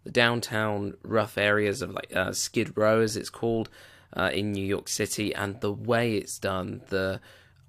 the 0.04 0.10
downtown 0.10 0.94
rough 1.02 1.38
areas 1.38 1.82
of 1.82 1.90
like 1.90 2.14
uh, 2.14 2.32
Skid 2.32 2.76
Row, 2.76 3.00
as 3.00 3.16
it's 3.16 3.30
called, 3.30 3.68
uh, 4.16 4.30
in 4.32 4.52
New 4.52 4.64
York 4.64 4.88
City, 4.88 5.34
and 5.34 5.60
the 5.60 5.72
way 5.72 6.16
it's 6.16 6.38
done, 6.38 6.82
the 6.88 7.20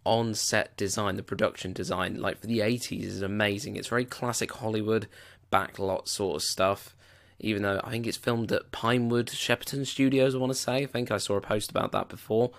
on-set 0.06 0.76
design, 0.78 1.18
the 1.18 1.24
production 1.24 1.74
design, 1.74 2.16
like 2.20 2.39
for 2.39 2.48
the 2.48 2.60
80s, 2.60 3.04
is 3.04 3.22
amazing. 3.22 3.76
It's 3.76 3.89
very 3.89 4.06
classic 4.06 4.54
Hollywood 4.54 5.08
backlot 5.52 6.08
sort 6.08 6.38
of 6.38 6.43
stuff. 6.43 6.95
Even 7.39 7.62
though 7.62 7.80
I 7.84 7.91
think 7.91 8.08
it's 8.08 8.18
filmed 8.18 8.52
at 8.52 8.72
Pinewood 8.72 9.28
Shepperton 9.28 9.86
Studios, 9.86 10.34
I 10.34 10.39
want 10.39 10.52
to 10.52 10.58
say. 10.58 10.78
I 10.78 10.86
think 10.86 11.12
I 11.12 11.18
saw 11.18 11.36
a 11.36 11.41
post 11.41 11.70
about 11.70 11.91
that 11.91 12.10
before. 12.10 12.52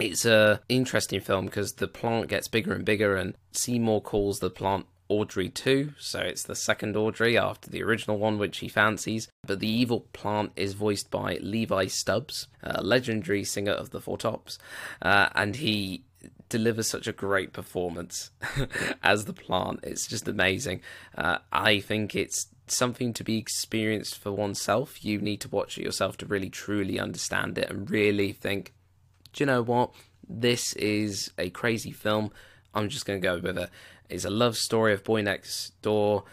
It's 0.00 0.24
a 0.24 0.60
interesting 0.68 1.20
film 1.20 1.46
because 1.46 1.74
the 1.74 1.88
plant 1.88 2.28
gets 2.28 2.48
bigger 2.48 2.72
and 2.72 2.84
bigger, 2.84 3.16
and 3.16 3.34
Seymour 3.52 4.00
calls 4.00 4.38
the 4.38 4.50
plant 4.50 4.86
Audrey 5.08 5.48
2, 5.48 5.94
so 5.98 6.20
it's 6.20 6.44
the 6.44 6.54
second 6.54 6.96
Audrey 6.96 7.36
after 7.36 7.68
the 7.68 7.82
original 7.82 8.16
one, 8.16 8.38
which 8.38 8.58
he 8.58 8.68
fancies. 8.68 9.28
But 9.44 9.58
the 9.58 9.68
evil 9.68 10.06
plant 10.12 10.52
is 10.54 10.74
voiced 10.74 11.10
by 11.10 11.38
Levi 11.42 11.86
Stubbs, 11.86 12.46
a 12.62 12.82
legendary 12.82 13.42
singer 13.42 13.72
of 13.72 13.90
the 13.90 14.00
Four 14.00 14.18
Tops, 14.18 14.58
uh, 15.02 15.28
and 15.34 15.56
he 15.56 16.04
delivers 16.48 16.86
such 16.86 17.08
a 17.08 17.12
great 17.12 17.52
performance 17.52 18.30
as 19.02 19.24
the 19.24 19.32
plant. 19.32 19.80
It's 19.82 20.06
just 20.06 20.28
amazing. 20.28 20.80
Uh, 21.16 21.38
I 21.52 21.80
think 21.80 22.14
it's 22.14 22.46
something 22.68 23.12
to 23.14 23.24
be 23.24 23.38
experienced 23.38 24.16
for 24.16 24.32
oneself. 24.32 25.04
You 25.04 25.20
need 25.20 25.40
to 25.40 25.48
watch 25.48 25.76
it 25.76 25.84
yourself 25.84 26.16
to 26.18 26.26
really 26.26 26.50
truly 26.50 27.00
understand 27.00 27.58
it 27.58 27.68
and 27.68 27.90
really 27.90 28.32
think, 28.32 28.74
do 29.32 29.42
you 29.42 29.46
know 29.46 29.62
what? 29.62 29.92
This 30.28 30.72
is 30.74 31.30
a 31.38 31.50
crazy 31.50 31.92
film. 31.92 32.32
I'm 32.74 32.88
just 32.88 33.04
going 33.04 33.20
to 33.20 33.26
go 33.26 33.38
with 33.38 33.58
it. 33.58 33.70
It's 34.08 34.24
a 34.24 34.30
love 34.30 34.56
story 34.56 34.92
of 34.92 35.04
boy 35.04 35.22
next 35.22 35.80
door 35.82 36.24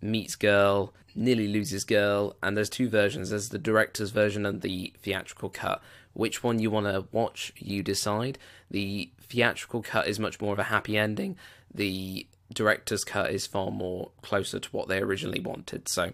meets 0.00 0.36
girl, 0.36 0.92
nearly 1.14 1.48
loses 1.48 1.84
girl, 1.84 2.36
and 2.42 2.56
there's 2.56 2.68
two 2.68 2.88
versions. 2.88 3.30
There's 3.30 3.48
the 3.48 3.58
director's 3.58 4.10
version 4.10 4.44
and 4.46 4.60
the 4.60 4.92
theatrical 4.98 5.48
cut. 5.48 5.82
Which 6.12 6.44
one 6.44 6.60
you 6.60 6.70
want 6.70 6.86
to 6.86 7.06
watch, 7.10 7.52
you 7.56 7.82
decide. 7.82 8.38
The 8.70 9.10
theatrical 9.20 9.82
cut 9.82 10.06
is 10.06 10.20
much 10.20 10.40
more 10.40 10.52
of 10.52 10.58
a 10.58 10.64
happy 10.64 10.96
ending. 10.96 11.36
The 11.72 12.26
director's 12.52 13.02
cut 13.02 13.30
is 13.30 13.46
far 13.46 13.70
more 13.70 14.10
closer 14.22 14.60
to 14.60 14.68
what 14.70 14.88
they 14.88 14.98
originally 14.98 15.40
wanted. 15.40 15.88
So, 15.88 16.12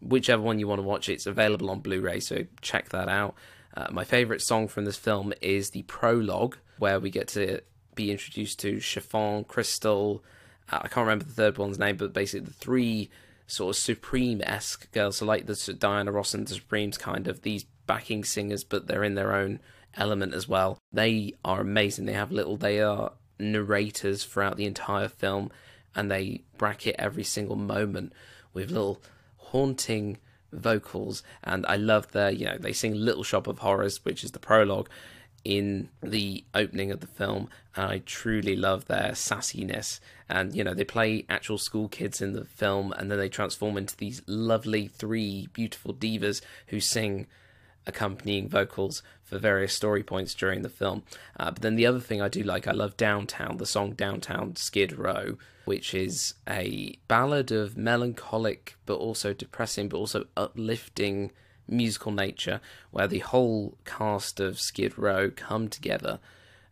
whichever 0.00 0.42
one 0.42 0.58
you 0.58 0.66
want 0.66 0.80
to 0.80 0.86
watch, 0.86 1.08
it's 1.08 1.26
available 1.26 1.70
on 1.70 1.80
Blu 1.80 2.00
ray, 2.00 2.18
so 2.20 2.46
check 2.60 2.88
that 2.88 3.08
out. 3.08 3.34
Uh, 3.76 3.88
my 3.90 4.04
favourite 4.04 4.40
song 4.40 4.68
from 4.68 4.84
this 4.84 4.96
film 4.96 5.32
is 5.40 5.70
the 5.70 5.82
prologue, 5.82 6.56
where 6.78 6.98
we 6.98 7.10
get 7.10 7.28
to 7.28 7.60
be 7.94 8.10
introduced 8.10 8.58
to 8.60 8.80
Chiffon, 8.80 9.44
Crystal, 9.44 10.24
uh, 10.70 10.80
I 10.82 10.88
can't 10.88 11.06
remember 11.06 11.24
the 11.24 11.32
third 11.32 11.58
one's 11.58 11.78
name, 11.78 11.96
but 11.96 12.12
basically 12.12 12.46
the 12.46 12.52
three 12.52 13.10
sort 13.46 13.76
of 13.76 13.80
Supreme 13.80 14.42
esque 14.44 14.90
girls, 14.92 15.18
so 15.18 15.26
like 15.26 15.46
the 15.46 15.74
Diana 15.78 16.10
Ross 16.10 16.34
and 16.34 16.46
the 16.46 16.54
Supremes 16.54 16.98
kind 16.98 17.28
of 17.28 17.42
these 17.42 17.64
backing 17.86 18.24
singers, 18.24 18.64
but 18.64 18.86
they're 18.86 19.04
in 19.04 19.14
their 19.14 19.34
own 19.34 19.60
element 19.94 20.34
as 20.34 20.48
well. 20.48 20.78
They 20.92 21.34
are 21.44 21.60
amazing. 21.60 22.06
They 22.06 22.12
have 22.12 22.32
little, 22.32 22.56
they 22.56 22.80
are 22.80 23.12
narrators 23.38 24.24
throughout 24.24 24.56
the 24.56 24.66
entire 24.66 25.08
film, 25.08 25.50
and 25.94 26.10
they 26.10 26.42
bracket 26.58 26.96
every 26.98 27.24
single 27.24 27.56
moment 27.56 28.12
with 28.52 28.70
little 28.70 29.00
haunting 29.36 30.18
vocals. 30.56 31.22
And 31.44 31.64
I 31.66 31.76
love 31.76 32.12
their, 32.12 32.30
you 32.30 32.46
know, 32.46 32.58
they 32.58 32.72
sing 32.72 32.94
Little 32.94 33.24
Shop 33.24 33.46
of 33.46 33.58
Horrors, 33.58 34.04
which 34.04 34.24
is 34.24 34.32
the 34.32 34.38
prologue, 34.38 34.88
in 35.46 35.88
the 36.02 36.44
opening 36.54 36.90
of 36.90 36.98
the 36.98 37.06
film, 37.06 37.48
and 37.76 37.86
I 37.86 37.98
truly 38.04 38.56
love 38.56 38.86
their 38.86 39.12
sassiness. 39.12 40.00
And 40.28 40.56
you 40.56 40.64
know, 40.64 40.74
they 40.74 40.82
play 40.82 41.24
actual 41.28 41.56
school 41.56 41.86
kids 41.86 42.20
in 42.20 42.32
the 42.32 42.44
film, 42.44 42.92
and 42.92 43.08
then 43.08 43.18
they 43.18 43.28
transform 43.28 43.76
into 43.76 43.96
these 43.96 44.22
lovely 44.26 44.88
three 44.88 45.46
beautiful 45.52 45.94
divas 45.94 46.40
who 46.66 46.80
sing 46.80 47.28
accompanying 47.86 48.48
vocals 48.48 49.04
for 49.26 49.38
various 49.38 49.74
story 49.74 50.02
points 50.02 50.34
during 50.34 50.62
the 50.62 50.68
film. 50.70 51.02
Uh, 51.38 51.50
but 51.50 51.60
then 51.60 51.76
the 51.76 51.84
other 51.84 52.00
thing 52.00 52.22
I 52.22 52.28
do 52.28 52.42
like, 52.42 52.66
I 52.66 52.72
love 52.72 52.96
Downtown, 52.96 53.58
the 53.58 53.66
song 53.66 53.92
Downtown 53.92 54.56
Skid 54.56 54.96
Row, 54.96 55.36
which 55.66 55.92
is 55.92 56.34
a 56.48 56.96
ballad 57.08 57.50
of 57.52 57.76
melancholic 57.76 58.76
but 58.86 58.94
also 58.94 59.34
depressing 59.34 59.88
but 59.88 59.98
also 59.98 60.24
uplifting 60.36 61.32
musical 61.68 62.12
nature 62.12 62.60
where 62.92 63.08
the 63.08 63.18
whole 63.18 63.76
cast 63.84 64.38
of 64.38 64.60
Skid 64.60 64.96
Row 64.96 65.30
come 65.30 65.68
together 65.68 66.20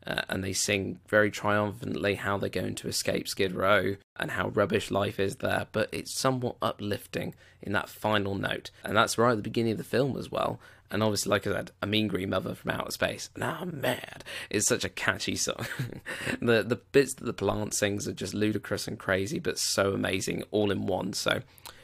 uh, 0.07 0.23
and 0.29 0.45
they 0.45 0.53
sing 0.53 1.01
very 1.09 1.31
triumphantly 1.31 2.15
how 2.15 2.37
they're 2.37 2.49
going 2.49 2.75
to 2.77 2.89
escape 2.89 3.27
Skid 3.27 3.53
Row 3.53 3.97
and 4.17 4.33
how 4.33 4.49
rubbish 4.49 4.91
life 4.91 5.19
is 5.19 5.37
there, 5.37 5.67
but 5.73 5.89
it's 5.93 6.13
somewhat 6.13 6.57
uplifting 6.61 7.35
in 7.63 7.73
that 7.73 7.89
final 7.89 8.35
note. 8.35 8.71
And 8.85 8.97
that's 8.97 9.17
right 9.17 9.33
at 9.33 9.37
the 9.37 9.43
beginning 9.43 9.73
of 9.73 9.79
the 9.79 9.85
film 9.85 10.17
as 10.17 10.31
well. 10.31 10.61
And 10.95 11.03
obviously, 11.03 11.31
like 11.31 11.45
I 11.49 11.51
said, 11.51 11.73
a 11.83 11.89
mean 11.89 12.07
green 12.07 12.31
mother 12.31 12.55
from 12.55 12.71
outer 12.71 12.93
space. 12.93 13.29
Now 13.37 13.57
oh, 13.59 13.63
I'm 13.63 13.81
mad. 13.81 14.23
It's 14.49 14.69
such 14.69 14.85
a 14.85 14.89
catchy 14.89 15.35
song. 15.35 15.67
the 16.41 16.63
the 16.63 16.81
bits 16.93 17.15
that 17.15 17.25
the 17.25 17.33
plant 17.33 17.75
sings 17.75 18.07
are 18.07 18.13
just 18.13 18.33
ludicrous 18.33 18.87
and 18.87 18.97
crazy, 18.97 19.41
but 19.41 19.59
so 19.59 19.91
amazing 19.93 20.45
all 20.53 20.71
in 20.71 20.87
one. 20.87 21.13
So 21.13 21.41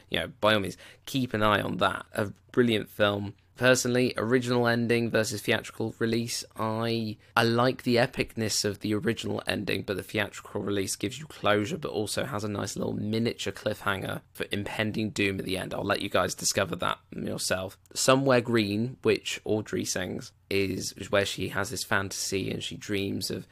you 0.09 0.21
know, 0.21 0.31
by 0.39 0.53
all 0.53 0.61
means, 0.61 0.77
keep 1.05 1.33
an 1.33 1.43
eye 1.43 1.59
on 1.59 1.75
that. 1.77 2.05
A 2.13 2.31
brilliant 2.53 2.89
film. 2.89 3.33
Personally, 3.61 4.11
original 4.17 4.65
ending 4.65 5.11
versus 5.11 5.43
theatrical 5.43 5.93
release. 5.99 6.43
I 6.57 7.17
I 7.37 7.43
like 7.43 7.83
the 7.83 7.97
epicness 7.97 8.65
of 8.65 8.79
the 8.79 8.95
original 8.95 9.43
ending, 9.45 9.83
but 9.83 9.97
the 9.97 10.01
theatrical 10.01 10.61
release 10.61 10.95
gives 10.95 11.19
you 11.19 11.27
closure, 11.27 11.77
but 11.77 11.91
also 11.91 12.25
has 12.25 12.43
a 12.43 12.49
nice 12.49 12.75
little 12.75 12.93
miniature 12.93 13.53
cliffhanger 13.53 14.21
for 14.33 14.47
impending 14.51 15.11
doom 15.11 15.37
at 15.37 15.45
the 15.45 15.59
end. 15.59 15.75
I'll 15.75 15.83
let 15.83 16.01
you 16.01 16.09
guys 16.09 16.33
discover 16.33 16.75
that 16.77 16.97
yourself. 17.15 17.77
Somewhere 17.93 18.41
Green, 18.41 18.97
which 19.03 19.39
Audrey 19.45 19.85
sings, 19.85 20.31
is, 20.49 20.93
is 20.93 21.11
where 21.11 21.23
she 21.23 21.49
has 21.49 21.69
this 21.69 21.83
fantasy 21.83 22.49
and 22.49 22.63
she 22.63 22.75
dreams 22.75 23.29
of 23.29 23.45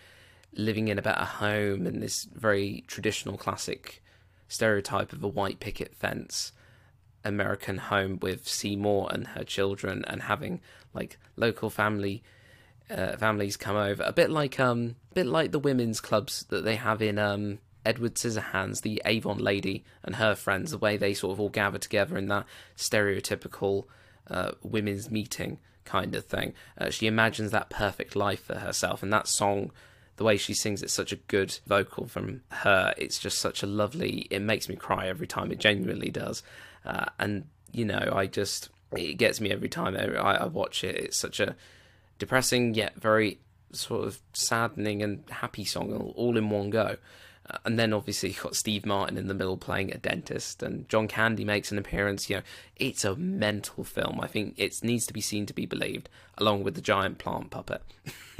living 0.56 0.88
in 0.88 0.98
a 0.98 1.04
better 1.04 1.24
home 1.24 1.86
and 1.86 2.02
this 2.02 2.24
very 2.24 2.84
traditional 2.88 3.38
classic 3.38 4.02
stereotype 4.48 5.14
of 5.14 5.24
a 5.24 5.28
white 5.28 5.60
picket 5.60 5.94
fence 5.94 6.52
American 7.30 7.78
home 7.78 8.20
with 8.22 8.48
Seymour 8.48 9.10
and 9.12 9.28
her 9.28 9.44
children, 9.44 10.04
and 10.08 10.24
having 10.24 10.60
like 10.94 11.18
local 11.38 11.70
family 11.70 12.24
uh, 12.90 13.16
families 13.18 13.56
come 13.56 13.76
over, 13.76 14.04
a 14.04 14.14
bit 14.14 14.30
like 14.30 14.60
um, 14.60 14.96
a 15.12 15.14
bit 15.16 15.28
like 15.28 15.52
the 15.52 15.60
women's 15.60 16.02
clubs 16.02 16.46
that 16.50 16.64
they 16.64 16.76
have 16.76 17.02
in 17.02 17.18
um, 17.18 17.60
Edward 17.86 18.16
Scissorhands, 18.16 18.82
the 18.82 19.02
Avon 19.06 19.38
lady 19.38 19.84
and 20.04 20.16
her 20.16 20.36
friends, 20.36 20.72
the 20.72 20.78
way 20.78 20.98
they 20.98 21.14
sort 21.14 21.34
of 21.34 21.40
all 21.40 21.50
gather 21.50 21.78
together 21.78 22.18
in 22.18 22.28
that 22.28 22.46
stereotypical 22.76 23.86
uh, 24.30 24.52
women's 24.64 25.10
meeting 25.10 25.60
kind 25.86 26.14
of 26.16 26.26
thing. 26.26 26.54
Uh, 26.78 26.90
she 26.90 27.08
imagines 27.08 27.52
that 27.52 27.70
perfect 27.70 28.16
life 28.16 28.44
for 28.44 28.56
herself, 28.56 29.02
and 29.04 29.14
that 29.14 29.28
song, 29.28 29.72
the 30.18 30.24
way 30.24 30.38
she 30.38 30.54
sings, 30.54 30.84
it's 30.84 30.94
such 30.94 31.12
a 31.12 31.18
good 31.28 31.58
vocal 31.66 32.08
from 32.08 32.42
her. 32.50 32.94
It's 32.98 33.20
just 33.20 33.40
such 33.40 33.64
a 33.64 33.68
lovely. 33.68 34.28
It 34.30 34.42
makes 34.42 34.68
me 34.68 34.76
cry 34.76 35.08
every 35.08 35.28
time. 35.28 35.52
It 35.52 35.60
genuinely 35.60 36.10
does, 36.10 36.44
uh, 36.90 37.06
and 37.20 37.46
you 37.72 37.86
know, 37.86 38.12
I 38.14 38.26
just 38.26 38.70
it 38.92 39.16
gets 39.16 39.40
me 39.40 39.52
every 39.52 39.70
time 39.70 39.96
I, 39.96 40.38
I 40.38 40.46
watch 40.48 40.84
it. 40.84 40.96
It's 40.96 41.18
such 41.18 41.40
a 41.40 41.56
depressing 42.18 42.74
yet 42.74 42.96
very 42.96 43.40
sort 43.72 44.08
of 44.08 44.20
saddening 44.34 45.04
and 45.04 45.24
happy 45.30 45.64
song 45.64 45.94
all, 46.16 46.36
in 46.36 46.50
one 46.50 46.72
go. 46.72 46.98
Uh, 47.48 47.58
and 47.66 47.78
then 47.78 47.94
obviously 47.94 48.30
you've 48.30 48.42
got 48.42 48.56
Steve 48.56 48.88
Martin 48.88 49.18
in 49.18 49.28
the 49.28 49.36
middle 49.36 49.58
playing 49.58 49.94
a 49.94 49.98
dentist, 49.98 50.64
and 50.64 50.90
John 50.90 51.08
Candy 51.08 51.46
makes 51.46 51.72
an 51.72 51.78
appearance. 51.78 52.28
You 52.28 52.38
know, 52.38 52.42
it's 52.76 53.06
a 53.06 53.16
mental 53.16 53.84
film. 53.84 54.20
I 54.20 54.28
think 54.28 54.56
it 54.58 54.84
needs 54.84 55.06
to 55.06 55.14
be 55.14 55.22
seen 55.22 55.46
to 55.46 55.54
be 55.54 55.68
believed, 55.68 56.10
along 56.40 56.64
with 56.64 56.74
the 56.74 56.82
giant 56.82 57.20
plant 57.20 57.52
puppet. 57.52 57.84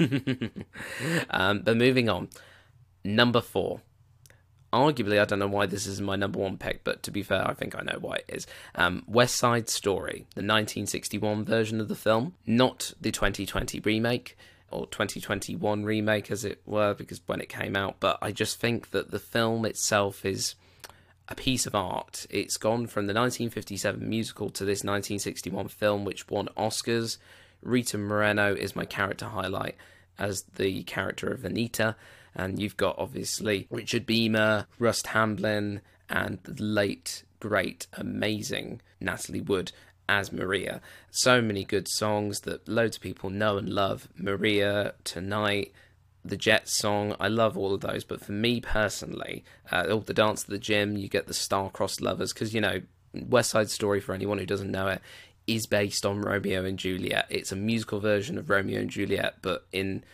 um, 1.30 1.60
but 1.60 1.76
moving 1.76 2.08
on, 2.08 2.28
number 3.04 3.40
four. 3.40 3.80
Arguably, 4.72 5.20
I 5.20 5.24
don't 5.24 5.40
know 5.40 5.48
why 5.48 5.66
this 5.66 5.86
is 5.86 6.00
my 6.00 6.14
number 6.14 6.38
one 6.38 6.56
pick, 6.56 6.84
but 6.84 7.02
to 7.02 7.10
be 7.10 7.22
fair, 7.22 7.46
I 7.46 7.54
think 7.54 7.74
I 7.74 7.82
know 7.82 7.98
why 8.00 8.16
it 8.16 8.26
is. 8.28 8.46
Um, 8.74 9.02
West 9.06 9.36
Side 9.36 9.68
Story, 9.68 10.26
the 10.34 10.42
1961 10.42 11.44
version 11.44 11.80
of 11.80 11.88
the 11.88 11.96
film, 11.96 12.34
not 12.46 12.92
the 13.00 13.10
2020 13.10 13.80
remake 13.80 14.36
or 14.70 14.86
2021 14.86 15.84
remake, 15.84 16.30
as 16.30 16.44
it 16.44 16.62
were, 16.64 16.94
because 16.94 17.20
when 17.26 17.40
it 17.40 17.48
came 17.48 17.74
out. 17.74 17.96
But 17.98 18.18
I 18.22 18.30
just 18.30 18.60
think 18.60 18.90
that 18.90 19.10
the 19.10 19.18
film 19.18 19.64
itself 19.64 20.24
is 20.24 20.54
a 21.28 21.34
piece 21.34 21.66
of 21.66 21.74
art. 21.74 22.26
It's 22.30 22.56
gone 22.56 22.86
from 22.86 23.06
the 23.06 23.14
1957 23.14 24.08
musical 24.08 24.50
to 24.50 24.64
this 24.64 24.84
1961 24.84 25.68
film, 25.68 26.04
which 26.04 26.28
won 26.28 26.48
Oscars. 26.56 27.18
Rita 27.62 27.98
Moreno 27.98 28.54
is 28.54 28.76
my 28.76 28.84
character 28.84 29.26
highlight 29.26 29.76
as 30.18 30.42
the 30.56 30.82
character 30.84 31.32
of 31.32 31.44
Anita, 31.44 31.96
and 32.34 32.60
you've 32.60 32.76
got 32.76 32.98
obviously 32.98 33.66
Richard 33.70 34.06
Beymer, 34.06 34.66
Russ 34.78 35.02
Tamblyn, 35.02 35.80
and 36.08 36.38
the 36.42 36.62
late, 36.62 37.24
great, 37.38 37.86
amazing 37.94 38.80
Natalie 39.00 39.40
Wood 39.40 39.72
as 40.08 40.32
Maria. 40.32 40.80
So 41.10 41.40
many 41.40 41.64
good 41.64 41.88
songs 41.88 42.40
that 42.40 42.68
loads 42.68 42.96
of 42.96 43.02
people 43.02 43.30
know 43.30 43.56
and 43.56 43.68
love. 43.68 44.08
Maria, 44.16 44.94
Tonight, 45.04 45.72
the 46.24 46.36
Jets 46.36 46.76
song. 46.76 47.14
I 47.20 47.28
love 47.28 47.56
all 47.56 47.74
of 47.74 47.80
those. 47.80 48.04
But 48.04 48.20
for 48.20 48.32
me 48.32 48.60
personally, 48.60 49.44
uh, 49.70 49.86
all 49.90 50.00
the 50.00 50.14
dance 50.14 50.44
to 50.44 50.50
the 50.50 50.58
gym, 50.58 50.96
you 50.96 51.08
get 51.08 51.26
the 51.26 51.34
star-crossed 51.34 52.00
lovers 52.00 52.32
because 52.32 52.52
you 52.52 52.60
know 52.60 52.80
West 53.14 53.50
Side 53.50 53.70
Story 53.70 54.00
for 54.00 54.14
anyone 54.14 54.38
who 54.38 54.46
doesn't 54.46 54.70
know 54.70 54.88
it 54.88 55.00
is 55.46 55.66
based 55.66 56.06
on 56.06 56.20
Romeo 56.20 56.64
and 56.64 56.78
Juliet. 56.78 57.26
It's 57.28 57.52
a 57.52 57.56
musical 57.56 58.00
version 58.00 58.38
of 58.38 58.50
Romeo 58.50 58.80
and 58.80 58.90
Juliet, 58.90 59.36
but 59.42 59.66
in 59.72 60.04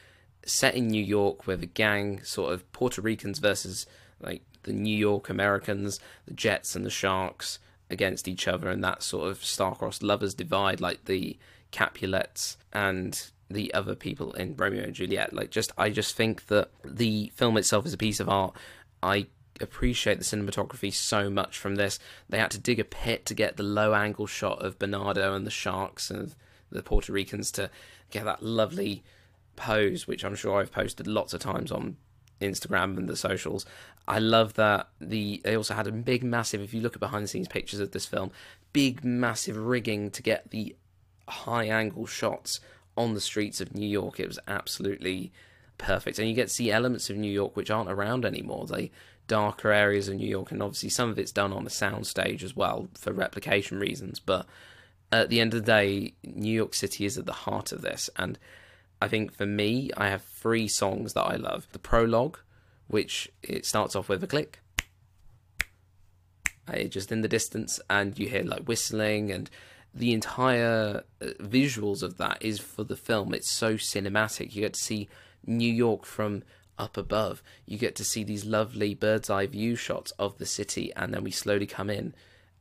set 0.47 0.75
in 0.75 0.89
New 0.89 1.03
York 1.03 1.47
with 1.47 1.63
a 1.63 1.67
gang, 1.67 2.23
sort 2.23 2.53
of 2.53 2.71
Puerto 2.73 3.03
Ricans 3.03 3.39
versus 3.39 3.87
like 4.21 4.43
the 4.63 4.73
New 4.73 4.97
York 4.97 5.29
Americans, 5.29 6.01
the 6.27 6.35
Jets 6.35 6.75
and 6.75 6.87
the 6.87 6.91
Sharks 6.91 7.59
against 7.91 8.27
each 8.27 8.49
other 8.49 8.69
and 8.69 8.83
that 8.83 9.03
sort 9.03 9.31
of 9.31 9.45
star-crossed 9.45 10.03
lovers 10.03 10.35
divide 10.35 10.81
like 10.81 11.05
the 11.05 11.39
Capulets 11.71 12.57
and 12.73 13.31
the 13.49 13.73
other 13.75 13.95
people 13.95 14.33
in 14.33 14.57
Romeo 14.57 14.85
and 14.85 14.95
Juliet. 14.95 15.33
Like 15.33 15.51
just 15.51 15.73
I 15.77 15.91
just 15.91 16.17
think 16.17 16.47
that 16.47 16.71
the 16.85 17.33
film 17.35 17.57
itself 17.57 17.87
is 17.87 17.93
a 17.93 17.99
piece 17.99 18.21
of 18.21 18.29
art. 18.29 18.55
I 19.03 19.27
appreciate 19.61 20.19
the 20.19 20.25
cinematography 20.25 20.93
so 20.93 21.31
much 21.31 21.59
from 21.59 21.77
this. 21.77 21.99
They 22.29 22.39
had 22.39 22.51
to 22.53 22.59
dig 22.59 22.81
a 22.81 22.85
pit 22.85 23.25
to 23.27 23.35
get 23.35 23.57
the 23.57 23.63
low 23.63 23.95
angle 23.95 24.27
shot 24.27 24.65
of 24.65 24.79
Bernardo 24.79 25.35
and 25.35 25.47
the 25.47 25.51
sharks 25.51 26.11
and 26.11 26.35
the 26.71 26.83
Puerto 26.83 27.13
Ricans 27.13 27.51
to 27.53 27.71
get 28.11 28.25
that 28.25 28.43
lovely 28.43 29.03
pose, 29.57 30.07
which 30.07 30.25
I'm 30.25 30.35
sure 30.35 30.61
I've 30.61 30.73
posted 30.73 31.07
lots 31.07 31.35
of 31.35 31.41
times 31.41 31.73
on 31.73 31.97
Instagram 32.41 32.97
and 32.97 33.09
the 33.09 33.17
socials. 33.17 33.67
I 34.07 34.19
love 34.19 34.55
that 34.55 34.89
the 35.01 35.41
they 35.45 35.57
also 35.57 35.75
had 35.75 35.87
a 35.87 35.93
big 35.93 36.23
massive 36.23 36.61
if 36.61 36.73
you 36.75 36.81
look 36.81 36.95
at 36.95 37.01
behind 37.01 37.25
the 37.25 37.29
scenes 37.29 37.49
pictures 37.49 37.81
of 37.81 37.91
this 37.91 38.07
film, 38.07 38.31
big 38.73 39.05
massive 39.05 39.57
rigging 39.57 40.11
to 40.13 40.23
get 40.23 40.51
the 40.51 40.77
high 41.29 41.65
angle 41.65 42.07
shots 42.07 42.61
on 42.97 43.15
the 43.15 43.21
streets 43.21 43.61
of 43.61 43.75
New 43.75 43.89
York. 43.89 44.21
It 44.21 44.29
was 44.29 44.39
absolutely 44.47 45.33
perfect. 45.79 46.19
And 46.19 46.29
you 46.29 46.35
get 46.35 46.49
to 46.49 46.55
see 46.55 46.71
elements 46.71 47.11
of 47.11 47.17
New 47.17 47.31
York 47.31 47.57
which 47.57 47.71
aren't 47.71 47.91
around 47.91 48.25
anymore. 48.25 48.67
They 48.67 48.91
darker 49.27 49.73
areas 49.73 50.09
of 50.09 50.17
New 50.17 50.29
York 50.29 50.53
and 50.53 50.63
obviously 50.63 50.89
some 50.89 51.11
of 51.11 51.19
it's 51.19 51.33
done 51.33 51.53
on 51.53 51.67
a 51.67 51.71
sound 51.71 52.07
stage 52.07 52.45
as 52.45 52.55
well 52.55 52.89
for 52.95 53.13
replication 53.13 53.79
reasons, 53.79 54.21
but 54.21 54.47
at 55.13 55.31
the 55.31 55.41
end 55.41 55.55
of 55.55 55.65
the 55.65 55.73
day, 55.73 56.15
New 56.25 56.53
York 56.53 56.75
City 56.75 57.05
is 57.05 57.17
at 57.17 57.27
the 57.27 57.33
heart 57.33 57.73
of 57.73 57.83
this 57.83 58.11
and 58.17 58.39
I 59.01 59.09
think 59.09 59.35
for 59.35 59.47
me, 59.47 59.91
I 59.97 60.09
have 60.09 60.23
three 60.23 60.69
songs 60.69 61.13
that 61.13 61.25
I 61.25 61.37
love. 61.37 61.67
The 61.73 61.79
prologue, 61.79 62.39
which 62.87 63.31
it 63.43 63.67
starts 63.67 63.95
off 63.95 64.09
with 64.09 64.23
a 64.25 64.27
click, 64.27 64.61
uh, 66.69 66.85
just 66.85 67.13
in 67.13 67.21
the 67.21 67.29
distance, 67.29 67.81
and 67.91 68.19
you 68.19 68.29
hear 68.29 68.43
like 68.43 68.67
whistling, 68.67 69.31
and 69.31 69.51
the 69.95 70.13
entire 70.13 71.05
uh, 71.21 71.27
visuals 71.41 72.03
of 72.03 72.19
that 72.19 72.39
is 72.41 72.59
for 72.59 72.85
the 72.85 72.97
film. 72.97 73.35
It's 73.35 73.51
so 73.51 73.75
cinematic. 73.75 74.55
You 74.55 74.63
get 74.63 74.75
to 74.75 74.81
see 74.81 75.09
New 75.47 75.73
York 75.73 76.05
from 76.05 76.43
up 76.79 76.97
above. 76.97 77.43
You 77.65 77.79
get 77.79 77.97
to 77.97 78.05
see 78.05 78.25
these 78.25 78.45
lovely 78.45 78.95
bird's 78.95 79.31
eye 79.31 79.47
view 79.47 79.77
shots 79.77 80.13
of 80.19 80.39
the 80.39 80.47
city, 80.47 80.93
and 80.97 81.13
then 81.13 81.25
we 81.25 81.31
slowly 81.31 81.67
come 81.67 81.91
in 81.91 82.15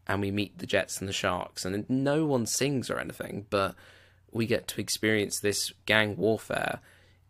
and 0.08 0.22
we 0.22 0.32
meet 0.32 0.60
the 0.60 0.68
Jets 0.68 1.00
and 1.00 1.10
the 1.10 1.14
Sharks, 1.14 1.66
and 1.66 1.90
no 1.90 2.26
one 2.26 2.46
sings 2.46 2.90
or 2.90 3.00
anything, 3.00 3.48
but 3.50 3.76
we 4.36 4.46
get 4.46 4.68
to 4.68 4.82
experience 4.82 5.40
this 5.40 5.72
gang 5.86 6.18
warfare 6.18 6.80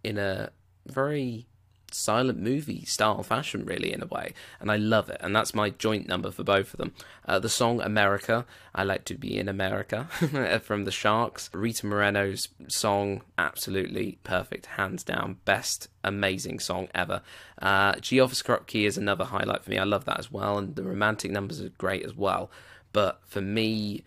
in 0.04 0.18
a 0.18 0.50
very 0.88 1.46
silent 1.92 2.40
movie 2.40 2.84
style 2.84 3.22
fashion, 3.22 3.64
really, 3.64 3.94
in 3.94 4.02
a 4.02 4.08
way. 4.08 4.34
And 4.60 4.72
I 4.72 4.78
love 4.78 5.10
it. 5.10 5.18
And 5.22 5.36
that's 5.36 5.54
my 5.54 5.70
joint 5.70 6.08
number 6.08 6.32
for 6.32 6.44
both 6.44 6.74
of 6.74 6.80
them. 6.80 6.94
Uh, 7.24 7.38
the 7.38 7.48
song 7.48 7.80
America, 7.80 8.44
I 8.74 8.84
Like 8.84 9.06
to 9.06 9.14
Be 9.14 9.38
in 9.38 9.48
America, 9.48 10.06
from 10.64 10.86
the 10.86 10.92
Sharks. 10.92 11.52
Rita 11.54 11.86
Moreno's 11.86 12.50
song, 12.68 13.22
absolutely 13.38 14.18
perfect, 14.24 14.66
hands 14.66 15.04
down. 15.04 15.38
Best, 15.46 15.88
amazing 16.04 16.60
song 16.60 16.88
ever. 16.96 17.22
Uh, 17.62 17.94
Gee, 18.02 18.20
Officer 18.20 18.44
Krupke 18.44 18.88
is 18.88 18.98
another 18.98 19.26
highlight 19.26 19.64
for 19.64 19.70
me. 19.70 19.78
I 19.78 19.84
love 19.84 20.06
that 20.06 20.18
as 20.18 20.32
well. 20.32 20.58
And 20.58 20.76
the 20.76 20.84
romantic 20.84 21.30
numbers 21.30 21.62
are 21.62 21.70
great 21.70 22.04
as 22.04 22.16
well. 22.16 22.50
But 22.94 23.22
for 23.28 23.42
me, 23.42 24.04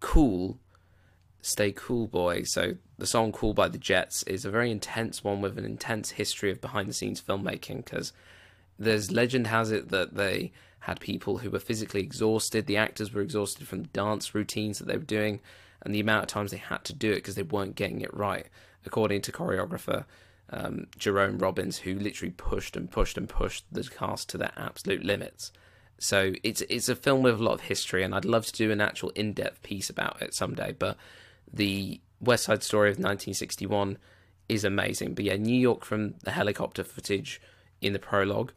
Cool 0.00 0.58
Stay 1.42 1.72
Cool 1.72 2.06
Boy. 2.06 2.44
So 2.44 2.76
the 2.98 3.06
song 3.06 3.32
Cool 3.32 3.52
by 3.52 3.68
the 3.68 3.78
Jets 3.78 4.22
is 4.24 4.44
a 4.44 4.50
very 4.50 4.70
intense 4.70 5.22
one 5.22 5.40
with 5.40 5.58
an 5.58 5.64
intense 5.64 6.10
history 6.10 6.50
of 6.50 6.60
behind 6.60 6.88
the 6.88 6.94
scenes 6.94 7.20
filmmaking 7.20 7.84
because 7.84 8.12
there's 8.78 9.10
legend 9.10 9.48
has 9.48 9.70
it 9.70 9.90
that 9.90 10.14
they 10.14 10.52
had 10.80 10.98
people 11.00 11.38
who 11.38 11.50
were 11.50 11.60
physically 11.60 12.00
exhausted, 12.00 12.66
the 12.66 12.76
actors 12.76 13.12
were 13.12 13.20
exhausted 13.20 13.68
from 13.68 13.82
the 13.82 13.88
dance 13.88 14.34
routines 14.34 14.78
that 14.78 14.88
they 14.88 14.96
were 14.96 15.04
doing 15.04 15.40
and 15.82 15.94
the 15.94 16.00
amount 16.00 16.24
of 16.24 16.28
times 16.28 16.50
they 16.50 16.56
had 16.56 16.84
to 16.84 16.92
do 16.92 17.10
it 17.10 17.16
because 17.16 17.34
they 17.34 17.42
weren't 17.42 17.76
getting 17.76 18.00
it 18.00 18.14
right, 18.14 18.46
according 18.86 19.20
to 19.22 19.32
choreographer 19.32 20.04
um, 20.50 20.86
Jerome 20.96 21.38
Robbins, 21.38 21.78
who 21.78 21.94
literally 21.94 22.32
pushed 22.32 22.76
and 22.76 22.90
pushed 22.90 23.16
and 23.16 23.28
pushed 23.28 23.64
the 23.72 23.82
cast 23.82 24.28
to 24.30 24.38
their 24.38 24.52
absolute 24.56 25.04
limits. 25.04 25.52
So 25.98 26.34
it's 26.42 26.62
it's 26.62 26.88
a 26.88 26.96
film 26.96 27.22
with 27.22 27.40
a 27.40 27.42
lot 27.42 27.54
of 27.54 27.60
history, 27.62 28.02
and 28.02 28.14
I'd 28.14 28.24
love 28.24 28.46
to 28.46 28.52
do 28.52 28.70
an 28.70 28.80
actual 28.80 29.10
in 29.10 29.32
depth 29.32 29.62
piece 29.62 29.88
about 29.88 30.20
it 30.20 30.34
someday. 30.34 30.74
But 30.76 30.96
the 31.52 32.00
West 32.20 32.44
Side 32.44 32.62
Story 32.62 32.88
of 32.88 32.96
1961 32.96 33.98
is 34.48 34.64
amazing. 34.64 35.14
But 35.14 35.24
yeah, 35.24 35.36
New 35.36 35.58
York 35.58 35.84
from 35.84 36.14
the 36.22 36.30
helicopter 36.30 36.84
footage 36.84 37.40
in 37.80 37.92
the 37.92 37.98
prologue 37.98 38.52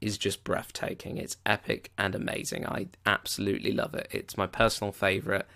is 0.00 0.16
just 0.16 0.44
breathtaking. 0.44 1.18
It's 1.18 1.36
epic 1.44 1.92
and 1.98 2.14
amazing. 2.14 2.66
I 2.66 2.88
absolutely 3.04 3.72
love 3.72 3.94
it. 3.94 4.08
It's 4.10 4.36
my 4.36 4.46
personal 4.46 4.92
favorite. 4.92 5.46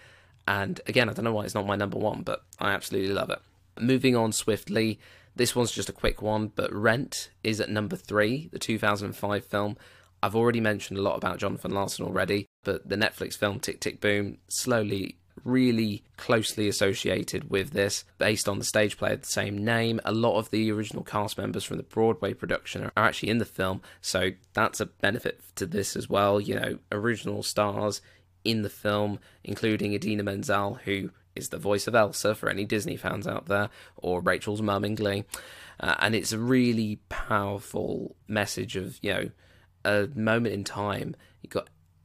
And 0.46 0.80
again, 0.86 1.08
I 1.08 1.12
don't 1.14 1.24
know 1.24 1.32
why 1.32 1.44
it's 1.44 1.54
not 1.54 1.66
my 1.66 1.76
number 1.76 1.98
one, 1.98 2.22
but 2.22 2.44
I 2.58 2.72
absolutely 2.72 3.14
love 3.14 3.30
it. 3.30 3.40
Moving 3.80 4.14
on 4.14 4.32
swiftly, 4.32 5.00
this 5.34 5.56
one's 5.56 5.72
just 5.72 5.88
a 5.88 5.92
quick 5.92 6.22
one, 6.22 6.52
but 6.54 6.72
Rent 6.72 7.30
is 7.42 7.60
at 7.60 7.70
number 7.70 7.96
three, 7.96 8.48
the 8.52 8.58
2005 8.58 9.44
film. 9.44 9.76
I've 10.22 10.36
already 10.36 10.60
mentioned 10.60 10.98
a 10.98 11.02
lot 11.02 11.16
about 11.16 11.38
Jonathan 11.38 11.72
Larson 11.72 12.04
already, 12.04 12.46
but 12.62 12.88
the 12.88 12.96
Netflix 12.96 13.36
film 13.36 13.58
Tick 13.58 13.80
Tick 13.80 14.00
Boom 14.00 14.38
slowly 14.48 15.16
really 15.42 16.02
closely 16.16 16.68
associated 16.68 17.50
with 17.50 17.70
this, 17.70 18.04
based 18.18 18.48
on 18.48 18.58
the 18.58 18.64
stage 18.64 18.96
play 18.96 19.12
of 19.12 19.20
the 19.22 19.26
same 19.26 19.64
name. 19.64 20.00
A 20.04 20.12
lot 20.12 20.38
of 20.38 20.50
the 20.50 20.70
original 20.70 21.02
cast 21.02 21.36
members 21.38 21.64
from 21.64 21.76
the 21.76 21.82
Broadway 21.82 22.34
production 22.34 22.84
are 22.84 23.04
actually 23.04 23.30
in 23.30 23.38
the 23.38 23.44
film, 23.44 23.82
so 24.00 24.30
that's 24.52 24.80
a 24.80 24.86
benefit 24.86 25.40
to 25.56 25.66
this 25.66 25.96
as 25.96 26.08
well. 26.08 26.40
You 26.40 26.54
know, 26.54 26.78
original 26.92 27.42
stars 27.42 28.00
in 28.44 28.62
the 28.62 28.70
film, 28.70 29.18
including 29.42 29.92
Idina 29.92 30.22
Menzel, 30.22 30.74
who 30.84 31.10
is 31.34 31.48
the 31.48 31.58
voice 31.58 31.86
of 31.86 31.94
Elsa 31.94 32.34
for 32.34 32.48
any 32.48 32.64
Disney 32.64 32.96
fans 32.96 33.26
out 33.26 33.46
there, 33.46 33.70
or 33.96 34.20
Rachel's 34.20 34.62
mum 34.62 34.84
in 34.84 34.94
Glee. 34.94 35.24
Uh, 35.80 35.96
and 35.98 36.14
it's 36.14 36.32
a 36.32 36.38
really 36.38 37.00
powerful 37.08 38.14
message 38.28 38.76
of, 38.76 38.98
you 39.02 39.12
know, 39.12 39.30
a 39.84 40.08
moment 40.14 40.54
in 40.54 40.62
time. 40.62 41.16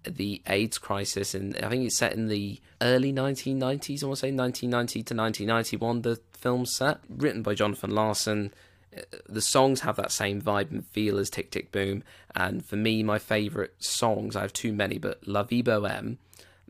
The 0.04 0.42
AIDS 0.48 0.78
crisis, 0.78 1.34
and 1.34 1.56
I 1.58 1.70
think 1.70 1.86
it's 1.86 1.98
set 1.98 2.14
in 2.14 2.28
the 2.28 2.60
early 2.82 3.12
1990s. 3.12 4.04
I 4.04 4.08
want 4.08 4.18
to 4.18 4.22
say 4.22 4.32
1990 4.32 5.04
to 5.04 5.16
1991. 5.16 6.02
The 6.02 6.20
film 6.34 6.66
set, 6.66 7.00
written 7.10 7.44
by 7.44 7.54
Jonathan 7.54 7.92
Larson. 7.92 8.54
Uh, 8.96 9.02
the 9.28 9.42
songs 9.42 9.82
have 9.82 9.98
that 9.98 10.12
same 10.12 10.42
vibe 10.42 10.72
and 10.72 10.86
feel 10.88 11.20
as 11.20 11.30
Tick 11.30 11.52
Tick 11.52 11.72
Boom, 11.72 12.04
and 12.36 12.66
for 12.66 12.76
me, 12.76 13.04
my 13.04 13.20
favourite 13.20 13.72
songs. 13.80 14.36
I 14.36 14.42
have 14.42 14.54
too 14.54 14.74
many, 14.74 14.98
but 14.98 15.28
La 15.28 15.44
Vie 15.44 15.62
Boheme. 15.62 16.18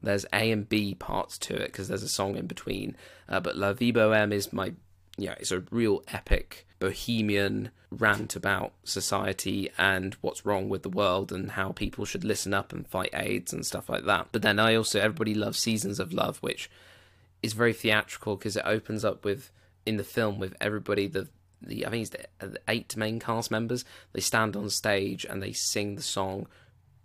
There's 0.02 0.26
A 0.32 0.52
and 0.52 0.68
B 0.68 0.96
parts 0.96 1.38
to 1.40 1.56
it 1.56 1.68
because 1.68 1.88
there's 1.88 2.04
a 2.04 2.10
song 2.10 2.38
in 2.38 2.48
between. 2.48 2.96
Uh, 3.28 3.40
but 3.40 3.58
La 3.58 3.74
Vie 3.74 3.92
Boheme 3.92 4.32
is 4.32 4.54
my, 4.54 4.74
yeah, 5.18 5.36
it's 5.40 5.52
a 5.52 5.64
real 5.72 6.04
epic 6.08 6.66
bohemian 6.80 7.72
rant 7.92 8.36
about 8.36 8.74
society 8.84 9.70
and 9.78 10.16
what's 10.22 10.46
wrong 10.46 10.70
with 10.70 10.84
the 10.84 10.90
world 10.90 11.32
and 11.32 11.52
how 11.52 11.72
people 11.72 12.06
should 12.06 12.24
listen 12.24 12.54
up 12.54 12.72
and 12.72 12.88
fight 12.88 13.10
AIDS 13.14 13.52
and 13.52 13.66
stuff 13.66 13.90
like 13.90 14.06
that. 14.06 14.28
But 14.32 14.42
then 14.42 14.60
I 14.60 14.76
also 14.76 15.00
everybody 15.00 15.34
loves 15.34 15.60
Seasons 15.60 16.00
of 16.00 16.14
Love, 16.14 16.38
which 16.38 16.70
is 17.42 17.54
very 17.54 17.74
theatrical 17.74 18.36
because 18.36 18.56
it 18.56 18.64
opens 18.66 19.04
up 19.04 19.26
with 19.26 19.52
in 19.86 19.98
the 19.98 20.04
film 20.04 20.40
with 20.40 20.56
everybody 20.62 21.08
the 21.08 21.28
the 21.62 21.86
I 21.86 21.90
think 21.90 22.02
it's 22.04 22.12
the, 22.12 22.24
uh, 22.46 22.50
the 22.52 22.62
eight 22.68 22.96
main 22.96 23.20
cast 23.20 23.52
members. 23.52 23.84
They 24.14 24.22
stand 24.22 24.56
on 24.56 24.70
stage 24.70 25.26
and 25.26 25.42
they 25.42 25.52
sing 25.52 25.96
the 25.96 26.02
song 26.02 26.48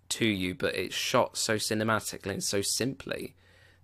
to 0.09 0.25
you, 0.25 0.55
but 0.55 0.75
it's 0.75 0.95
shot 0.95 1.37
so 1.37 1.55
cinematically 1.55 2.31
and 2.31 2.43
so 2.43 2.61
simply 2.61 3.35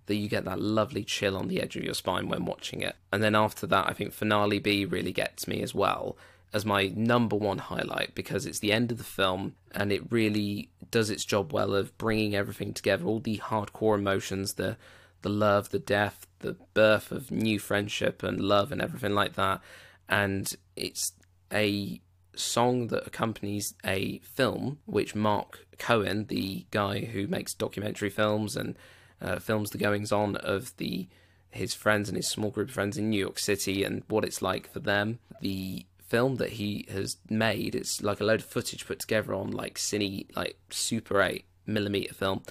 that 0.06 0.16
you 0.16 0.28
get 0.28 0.44
that 0.44 0.60
lovely 0.60 1.04
chill 1.04 1.36
on 1.36 1.48
the 1.48 1.60
edge 1.60 1.76
of 1.76 1.84
your 1.84 1.94
spine 1.94 2.28
when 2.28 2.44
watching 2.44 2.80
it. 2.80 2.96
And 3.12 3.22
then 3.22 3.34
after 3.34 3.66
that, 3.68 3.88
I 3.88 3.92
think 3.92 4.12
finale 4.12 4.58
B 4.58 4.84
really 4.84 5.12
gets 5.12 5.46
me 5.46 5.62
as 5.62 5.74
well 5.74 6.16
as 6.52 6.66
my 6.66 6.92
number 6.94 7.36
one 7.36 7.58
highlight 7.58 8.14
because 8.14 8.44
it's 8.44 8.58
the 8.58 8.72
end 8.72 8.92
of 8.92 8.98
the 8.98 9.04
film 9.04 9.54
and 9.72 9.90
it 9.90 10.02
really 10.10 10.68
does 10.90 11.08
its 11.08 11.24
job 11.24 11.52
well 11.52 11.74
of 11.74 11.96
bringing 11.96 12.34
everything 12.34 12.74
together 12.74 13.04
all 13.04 13.20
the 13.20 13.38
hardcore 13.38 13.96
emotions 13.96 14.54
the 14.54 14.76
the 15.22 15.30
love 15.30 15.70
the 15.70 15.78
death 15.78 16.26
the 16.40 16.56
birth 16.74 17.10
of 17.10 17.30
new 17.30 17.58
friendship 17.58 18.22
and 18.22 18.40
love 18.40 18.70
and 18.70 18.82
everything 18.82 19.14
like 19.14 19.34
that 19.34 19.60
and 20.08 20.56
it's 20.76 21.12
a 21.52 22.00
song 22.34 22.88
that 22.88 23.06
accompanies 23.06 23.74
a 23.84 24.18
film 24.20 24.78
which 24.84 25.14
Mark 25.14 25.66
Cohen 25.78 26.26
the 26.26 26.66
guy 26.70 27.00
who 27.00 27.26
makes 27.26 27.54
documentary 27.54 28.10
films 28.10 28.56
and 28.56 28.76
uh, 29.22 29.38
films 29.38 29.70
the 29.70 29.78
goings 29.78 30.12
on 30.12 30.36
of 30.36 30.76
the 30.76 31.08
his 31.50 31.74
friends 31.74 32.08
and 32.08 32.16
his 32.16 32.28
small 32.28 32.50
group 32.50 32.68
of 32.68 32.74
friends 32.74 32.96
in 32.96 33.10
New 33.10 33.18
York 33.20 33.38
City 33.38 33.84
and 33.84 34.02
what 34.08 34.24
it's 34.24 34.40
like 34.40 34.70
for 34.72 34.80
them. 34.80 35.18
The 35.42 35.84
film 35.98 36.36
that 36.36 36.52
he 36.52 36.86
has 36.90 37.18
made, 37.28 37.74
it's 37.74 38.02
like 38.02 38.20
a 38.20 38.24
load 38.24 38.40
of 38.40 38.46
footage 38.46 38.86
put 38.86 38.98
together 38.98 39.34
on 39.34 39.50
like 39.50 39.78
cine, 39.78 40.34
like 40.34 40.56
Super 40.70 41.20
8 41.20 41.44
millimeter 41.66 42.14
film, 42.14 42.42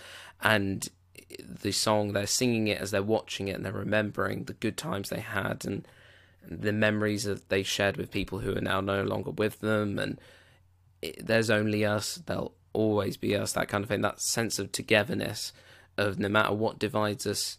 and 0.42 0.88
the 1.42 1.72
song 1.72 2.14
they're 2.14 2.28
singing 2.28 2.68
it 2.68 2.80
as 2.80 2.92
they're 2.92 3.02
watching 3.02 3.48
it 3.48 3.56
and 3.56 3.66
they're 3.66 3.72
remembering 3.72 4.44
the 4.44 4.54
good 4.54 4.78
times 4.78 5.10
they 5.10 5.20
had 5.20 5.64
and 5.66 5.88
the 6.48 6.74
memories 6.74 7.24
that 7.24 7.50
they 7.50 7.64
shared 7.64 7.98
with 7.98 8.12
people 8.12 8.40
who 8.40 8.56
are 8.56 8.62
now 8.62 8.82
no 8.82 9.04
longer 9.04 9.32
with 9.32 9.60
them. 9.60 9.98
And 9.98 10.20
it, 11.02 11.26
there's 11.26 11.50
only 11.50 11.86
us 11.86 12.16
they'll 12.16 12.54
always 12.74 13.18
be 13.18 13.36
us 13.36 13.54
that 13.54 13.68
kind 13.68 13.84
of 13.84 13.90
thing 13.90 14.02
that 14.02 14.22
sense 14.22 14.60
of 14.60 14.72
togetherness 14.72 15.54
of 15.98 16.20
no 16.20 16.30
matter 16.30 16.54
what 16.54 16.80
divides 16.80 17.26
us 17.26 17.58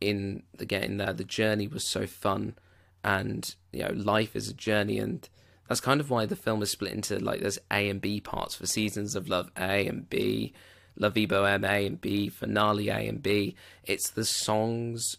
in 0.00 0.42
the 0.56 0.66
getting 0.66 0.96
there, 0.96 1.12
the 1.12 1.24
journey 1.24 1.66
was 1.66 1.88
so 1.88 2.06
fun, 2.06 2.54
and 3.04 3.54
you 3.72 3.84
know, 3.84 3.92
life 3.92 4.36
is 4.36 4.48
a 4.48 4.54
journey, 4.54 4.98
and 4.98 5.28
that's 5.68 5.80
kind 5.80 6.00
of 6.00 6.10
why 6.10 6.26
the 6.26 6.36
film 6.36 6.62
is 6.62 6.70
split 6.70 6.92
into 6.92 7.18
like 7.18 7.40
there's 7.40 7.58
A 7.70 7.88
and 7.88 8.00
B 8.00 8.20
parts 8.20 8.54
for 8.54 8.66
Seasons 8.66 9.14
of 9.14 9.28
Love 9.28 9.50
A 9.56 9.86
and 9.86 10.08
B, 10.08 10.52
La 10.96 11.08
Vie 11.08 11.26
Boheme 11.26 11.64
A 11.64 11.86
and 11.86 12.00
B, 12.00 12.28
Finale 12.28 12.88
A 12.88 13.08
and 13.08 13.22
B. 13.22 13.54
It's 13.84 14.10
the 14.10 14.24
songs 14.24 15.16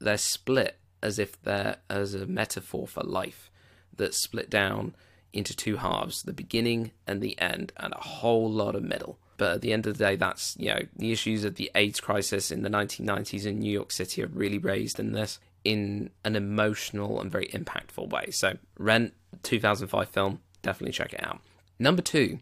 they're 0.00 0.16
split 0.16 0.78
as 1.02 1.18
if 1.18 1.40
they're 1.42 1.76
as 1.90 2.14
a 2.14 2.26
metaphor 2.26 2.86
for 2.86 3.02
life 3.02 3.50
that's 3.96 4.22
split 4.22 4.50
down 4.50 4.94
into 5.32 5.54
two 5.54 5.76
halves, 5.76 6.22
the 6.22 6.32
beginning 6.32 6.92
and 7.06 7.20
the 7.20 7.38
end, 7.40 7.72
and 7.76 7.92
a 7.92 8.00
whole 8.00 8.50
lot 8.50 8.74
of 8.74 8.82
middle. 8.82 9.18
But 9.36 9.56
at 9.56 9.60
the 9.60 9.72
end 9.72 9.86
of 9.86 9.98
the 9.98 10.04
day, 10.04 10.16
that's, 10.16 10.56
you 10.58 10.70
know, 10.72 10.80
the 10.96 11.12
issues 11.12 11.44
of 11.44 11.56
the 11.56 11.70
AIDS 11.74 12.00
crisis 12.00 12.50
in 12.50 12.62
the 12.62 12.70
1990s 12.70 13.44
in 13.44 13.58
New 13.58 13.70
York 13.70 13.92
City 13.92 14.22
are 14.22 14.28
really 14.28 14.58
raised 14.58 14.98
in 14.98 15.12
this 15.12 15.38
in 15.64 16.10
an 16.24 16.36
emotional 16.36 17.20
and 17.20 17.30
very 17.30 17.48
impactful 17.48 18.08
way. 18.08 18.30
So, 18.30 18.56
Rent, 18.78 19.12
2005 19.42 20.08
film, 20.08 20.40
definitely 20.62 20.92
check 20.92 21.12
it 21.12 21.24
out. 21.24 21.40
Number 21.78 22.02
two, 22.02 22.38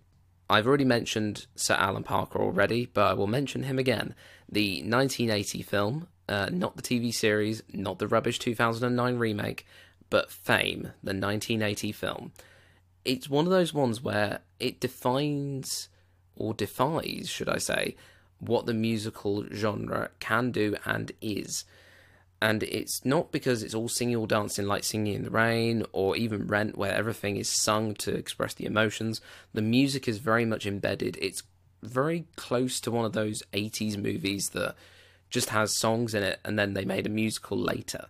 I've 0.49 0.66
already 0.66 0.84
mentioned 0.84 1.47
Sir 1.57 1.74
Alan 1.74 2.03
Parker 2.03 2.38
already, 2.38 2.86
but 2.86 3.07
I 3.07 3.14
will 3.14 3.26
mention 3.26 3.62
him 3.62 3.78
again. 3.78 4.14
The 4.49 4.82
1980 4.82 5.62
film, 5.62 6.09
uh, 6.28 6.51
not 6.53 6.76
the 6.76 6.82
TV 6.82 7.12
series, 7.12 7.62
not 7.72 7.99
the 7.99 8.07
rubbish 8.07 8.38
2009 8.38 9.16
remake, 9.16 9.66
but 10.11 10.30
Fame, 10.30 10.92
the 11.03 11.14
1980 11.14 11.92
film. 11.92 12.32
It's 13.05 13.28
one 13.28 13.47
of 13.47 13.51
those 13.51 13.72
ones 13.72 14.03
where 14.03 14.40
it 14.61 14.80
defines 14.80 15.88
or 16.37 16.55
defies, 16.55 17.28
should 17.28 17.49
I 17.49 17.59
say, 17.59 17.97
what 18.39 18.66
the 18.66 18.74
musical 18.74 19.47
genre 19.53 20.11
can 20.20 20.51
do 20.51 20.76
and 20.85 21.12
is. 21.20 21.64
And 22.43 22.62
it's 22.64 23.05
not 23.05 23.32
because 23.32 23.62
it's 23.62 23.74
all 23.74 23.89
singing 23.89 24.16
or 24.16 24.26
dancing 24.26 24.66
like 24.66 24.85
Singing 24.85 25.14
in 25.14 25.24
the 25.24 25.30
Rain 25.30 25.85
or 25.93 26.14
even 26.16 26.47
Rent, 26.47 26.76
where 26.76 26.93
everything 26.93 27.37
is 27.37 27.49
sung 27.49 27.95
to 27.95 28.14
express 28.14 28.53
the 28.53 28.66
emotions. 28.66 29.20
The 29.55 29.62
music 29.62 30.07
is 30.07 30.18
very 30.18 30.45
much 30.45 30.66
embedded. 30.66 31.16
It's 31.22 31.43
very 31.82 32.26
close 32.37 32.80
to 32.80 32.91
one 32.91 33.05
of 33.05 33.12
those 33.12 33.43
80s 33.53 33.97
movies 33.97 34.51
that 34.51 34.74
just 35.30 35.51
has 35.51 35.76
songs 35.76 36.14
in 36.14 36.22
it 36.22 36.39
and 36.45 36.59
then 36.59 36.74
they 36.74 36.85
made 36.85 37.07
a 37.07 37.11
musical 37.11 37.57
later 37.59 38.07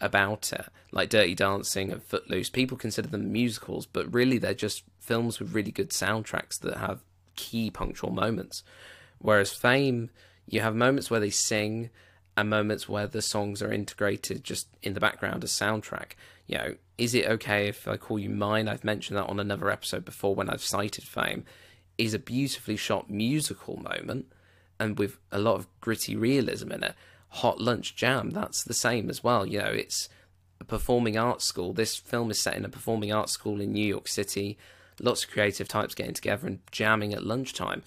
about 0.00 0.52
it, 0.52 0.66
like 0.90 1.08
Dirty 1.08 1.34
Dancing 1.34 1.92
and 1.92 2.02
Footloose. 2.02 2.50
People 2.50 2.76
consider 2.76 3.08
them 3.08 3.32
musicals, 3.32 3.86
but 3.86 4.12
really 4.12 4.38
they're 4.38 4.54
just 4.54 4.82
films 4.98 5.38
with 5.38 5.54
really 5.54 5.70
good 5.70 5.90
soundtracks 5.90 6.58
that 6.60 6.78
have 6.78 7.00
key 7.36 7.70
punctual 7.70 8.10
moments. 8.10 8.62
Whereas 9.18 9.52
Fame, 9.52 10.10
you 10.46 10.60
have 10.60 10.74
moments 10.74 11.10
where 11.10 11.20
they 11.20 11.30
sing 11.30 11.90
and 12.36 12.50
moments 12.50 12.88
where 12.88 13.06
the 13.06 13.22
songs 13.22 13.62
are 13.62 13.72
integrated 13.72 14.44
just 14.44 14.68
in 14.82 14.94
the 14.94 15.00
background 15.00 15.44
as 15.44 15.52
soundtrack. 15.52 16.12
You 16.46 16.58
know, 16.58 16.74
is 16.98 17.14
it 17.14 17.26
okay 17.26 17.68
if 17.68 17.86
I 17.88 17.96
call 17.96 18.18
you 18.18 18.30
mine? 18.30 18.68
I've 18.68 18.84
mentioned 18.84 19.16
that 19.16 19.28
on 19.28 19.40
another 19.40 19.70
episode 19.70 20.04
before 20.04 20.34
when 20.34 20.50
I've 20.50 20.62
cited 20.62 21.04
Fame. 21.04 21.44
Is 21.96 22.12
a 22.12 22.18
beautifully 22.18 22.76
shot 22.76 23.08
musical 23.08 23.76
moment 23.76 24.26
and 24.80 24.98
with 24.98 25.18
a 25.30 25.38
lot 25.38 25.54
of 25.54 25.68
gritty 25.80 26.16
realism 26.16 26.72
in 26.72 26.82
it. 26.82 26.94
Hot 27.28 27.60
Lunch 27.60 27.94
Jam, 27.94 28.30
that's 28.30 28.64
the 28.64 28.74
same 28.74 29.08
as 29.08 29.22
well. 29.22 29.46
You 29.46 29.58
know, 29.60 29.70
it's 29.70 30.08
a 30.60 30.64
performing 30.64 31.16
arts 31.16 31.44
school. 31.44 31.72
This 31.72 31.96
film 31.96 32.30
is 32.32 32.40
set 32.40 32.56
in 32.56 32.64
a 32.64 32.68
performing 32.68 33.12
arts 33.12 33.32
school 33.32 33.60
in 33.60 33.72
New 33.72 33.86
York 33.86 34.08
City 34.08 34.58
lots 35.00 35.24
of 35.24 35.30
creative 35.30 35.68
types 35.68 35.94
getting 35.94 36.14
together 36.14 36.46
and 36.46 36.60
jamming 36.70 37.14
at 37.14 37.24
lunchtime. 37.24 37.82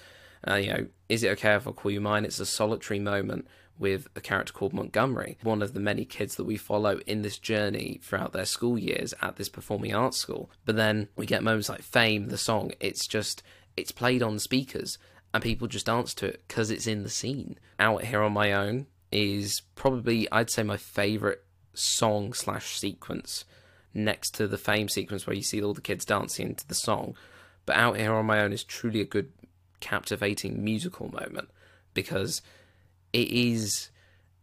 Uh, 0.48 0.56
you 0.56 0.70
know, 0.70 0.88
is 1.10 1.24
it 1.24 1.30
okay 1.32 1.56
if 1.56 1.68
I 1.68 1.72
call 1.72 1.92
you 1.92 2.02
mine? 2.02 2.26
It's 2.26 2.40
a 2.40 2.46
solitary 2.46 3.00
moment 3.00 3.48
with 3.80 4.08
a 4.16 4.22
character 4.22 4.54
called 4.54 4.74
Montgomery, 4.74 5.38
one 5.44 5.62
of 5.62 5.74
the 5.74 5.80
many 5.80 6.04
kids 6.04 6.36
that 6.36 6.46
we 6.46 6.58
follow 6.58 7.00
in 7.06 7.22
this 7.22 7.38
journey 7.38 8.00
throughout 8.02 8.34
their 8.34 8.46
school 8.46 8.78
years 8.78 9.14
at 9.22 9.36
this 9.36 9.50
performing 9.50 9.94
arts 9.94 10.18
school. 10.18 10.50
But 10.66 10.76
then 10.76 11.10
we 11.16 11.26
get 11.26 11.44
moments 11.44 11.70
like 11.70 11.82
Fame, 11.82 12.30
the 12.30 12.38
song, 12.38 12.72
it's 12.80 13.08
just, 13.08 13.44
it's 13.76 13.92
played 13.92 14.24
on 14.24 14.40
speakers 14.40 14.98
and 15.34 15.44
people 15.44 15.68
just 15.68 15.86
dance 15.86 16.14
to 16.16 16.28
it 16.28 16.44
because 16.48 16.72
it's 16.72 16.88
in 16.88 17.04
the 17.04 17.10
scene. 17.10 17.60
Out 17.80 18.06
Here 18.06 18.24
on 18.24 18.34
My 18.34 18.52
Own 18.54 18.88
is 19.12 19.62
probably, 19.76 20.28
I'd 20.32 20.50
say, 20.50 20.64
my 20.64 20.78
favourite 20.78 21.40
song 21.74 22.34
slash 22.34 22.80
sequence 22.80 23.46
next 23.94 24.36
to 24.36 24.48
the 24.48 24.58
fame 24.58 24.90
sequence 24.90 25.26
where 25.26 25.36
you 25.36 25.42
see 25.42 25.62
all 25.62 25.74
the 25.74 25.82
kids 25.82 26.06
dancing 26.06 26.56
to 26.56 26.68
the 26.68 26.76
song. 26.76 27.16
But 27.66 27.78
Out 27.78 27.98
Here 27.98 28.14
on 28.14 28.26
My 28.26 28.42
Own 28.42 28.54
is 28.54 28.64
truly 28.64 29.02
a 29.02 29.06
good, 29.06 29.32
captivating 29.80 30.64
musical 30.64 31.10
moment 31.10 31.50
because 31.94 32.42
it 33.14 33.30
is 33.30 33.90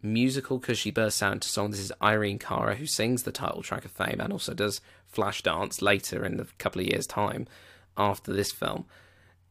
musical 0.02 0.58
because 0.58 0.78
she 0.78 0.90
bursts 0.90 1.22
out 1.22 1.32
into 1.32 1.48
song. 1.48 1.70
This 1.70 1.80
is 1.80 1.92
Irene 2.02 2.38
Cara 2.38 2.74
who 2.76 2.86
sings 2.86 3.22
the 3.22 3.32
title 3.32 3.62
track 3.62 3.84
of 3.84 3.90
Fame 3.90 4.20
and 4.20 4.32
also 4.32 4.54
does 4.54 4.80
Flashdance 5.12 5.80
later 5.80 6.24
in 6.24 6.38
a 6.38 6.46
couple 6.58 6.80
of 6.80 6.88
years' 6.88 7.06
time 7.06 7.46
after 7.96 8.32
this 8.32 8.52
film. 8.52 8.84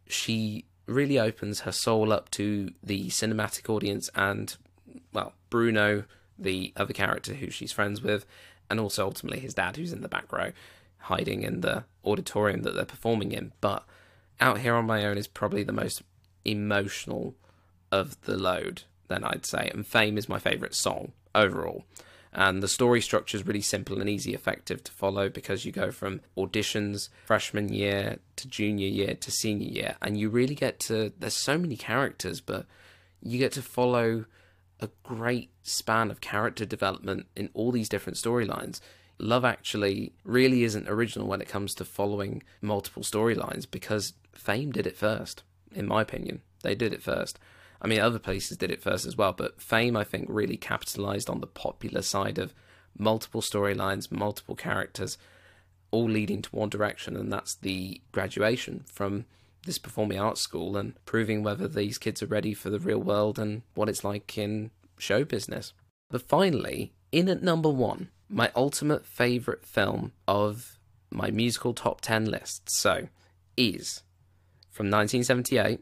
She 0.08 0.66
really 0.86 1.18
opens 1.18 1.62
her 1.62 1.72
soul 1.72 2.12
up 2.12 2.30
to 2.32 2.72
the 2.84 3.08
cinematic 3.08 3.70
audience 3.70 4.10
and, 4.16 4.56
well, 5.14 5.34
Bruno, 5.50 6.04
the 6.38 6.74
other 6.76 6.94
character 6.94 7.34
who 7.34 7.50
she's 7.50 7.72
friends 7.72 8.02
with, 8.02 8.26
and 8.70 8.80
also 8.80 9.06
ultimately 9.06 9.40
his 9.40 9.54
dad, 9.54 9.78
who's 9.78 9.94
in 9.94 10.02
the 10.02 10.08
back 10.08 10.32
row, 10.32 10.52
hiding 10.98 11.44
in 11.44 11.62
the 11.62 11.84
auditorium 12.06 12.64
that 12.64 12.76
they're 12.76 12.86
performing 12.86 13.32
in. 13.32 13.52
But 13.62 13.86
Out 14.40 14.60
Here 14.60 14.76
on 14.76 14.86
My 14.86 15.06
Own 15.06 15.18
is 15.18 15.28
probably 15.28 15.64
the 15.64 15.74
most 15.74 16.02
emotional 16.46 17.36
of 17.92 18.20
the 18.22 18.38
load 18.38 18.84
then 19.08 19.24
I'd 19.24 19.46
say. 19.46 19.70
And 19.74 19.86
Fame 19.86 20.18
is 20.18 20.30
my 20.30 20.40
favourite 20.40 20.74
song 20.74 21.12
overall. 21.36 21.86
And 22.32 22.64
the 22.64 22.68
story 22.68 23.00
structure 23.00 23.38
is 23.38 23.46
really 23.46 23.62
simple 23.62 24.02
and 24.02 24.10
easy, 24.10 24.34
effective 24.34 24.84
to 24.86 24.92
follow 24.92 25.30
because 25.30 25.66
you 25.66 25.72
go 25.72 25.92
from 25.92 26.22
auditions, 26.36 27.10
freshman 27.26 27.72
year 27.72 28.18
to 28.38 28.48
junior 28.48 28.88
year 28.88 29.14
to 29.14 29.32
senior 29.32 29.70
year, 29.70 29.96
and 30.02 30.18
you 30.18 30.30
really 30.30 30.56
get 30.56 30.80
to. 30.82 31.14
There's 31.20 31.36
so 31.36 31.60
many 31.60 31.76
characters, 31.76 32.42
but 32.42 32.66
you 33.22 33.38
get 33.38 33.52
to 33.52 33.62
follow 33.62 34.26
a 34.84 34.92
great 35.02 35.50
span 35.64 36.12
of 36.12 36.22
character 36.22 36.66
development 36.66 37.26
in 37.36 37.50
all 37.54 37.72
these 37.72 37.90
different 37.90 38.18
storylines. 38.18 38.80
Love 39.18 39.46
Actually 39.46 40.14
really 40.24 40.64
isn't 40.64 40.90
original 40.90 41.28
when 41.28 41.42
it 41.42 41.48
comes 41.48 41.74
to 41.76 41.86
following 41.86 42.44
multiple 42.62 43.04
storylines 43.04 43.70
because 43.70 44.14
Fame 44.34 44.72
did 44.72 44.86
it 44.86 44.98
first, 44.98 45.44
in 45.74 45.88
my 45.88 46.02
opinion. 46.02 46.42
They 46.62 46.76
did 46.76 46.94
it 46.94 47.02
first. 47.02 47.40
I 47.82 47.88
mean, 47.88 48.00
other 48.00 48.20
places 48.20 48.58
did 48.58 48.72
it 48.72 48.82
first 48.82 49.06
as 49.06 49.18
well, 49.18 49.34
but 49.34 49.62
Fame, 49.62 49.98
I 49.98 50.04
think, 50.04 50.28
really 50.30 50.58
capitalized 50.58 51.30
on 51.30 51.42
the 51.42 51.48
popular 51.48 52.02
side 52.02 52.38
of 52.38 52.54
multiple 52.98 53.42
storylines, 53.42 54.12
multiple 54.12 54.56
characters, 54.56 55.18
all 55.92 56.10
leading 56.10 56.42
to 56.42 56.50
one 56.50 56.70
direction, 56.70 57.16
and 57.16 57.32
that's 57.32 57.56
the 57.56 58.02
graduation 58.12 58.84
from 58.92 59.26
this 59.66 59.78
performing 59.78 60.20
arts 60.20 60.42
school 60.42 60.78
and 60.78 60.94
proving 61.06 61.44
whether 61.44 61.68
these 61.68 61.98
kids 61.98 62.22
are 62.22 62.28
ready 62.28 62.54
for 62.54 62.70
the 62.70 62.80
real 62.80 63.00
world 63.00 63.40
and 63.40 63.62
what 63.76 63.90
it's 63.90 64.04
like 64.04 64.38
in 64.38 64.72
show 64.98 65.24
business. 65.24 65.74
But 66.10 66.22
finally, 66.22 66.94
in 67.12 67.30
at 67.30 67.44
number 67.44 67.70
one, 67.70 68.10
my 68.30 68.52
ultimate 68.56 69.06
favorite 69.06 69.66
film 69.66 70.12
of 70.28 70.80
my 71.10 71.32
musical 71.32 71.74
top 71.74 72.02
10 72.02 72.26
list. 72.26 72.70
So, 72.70 73.08
is 73.56 74.04
from 74.72 74.90
1978 74.90 75.80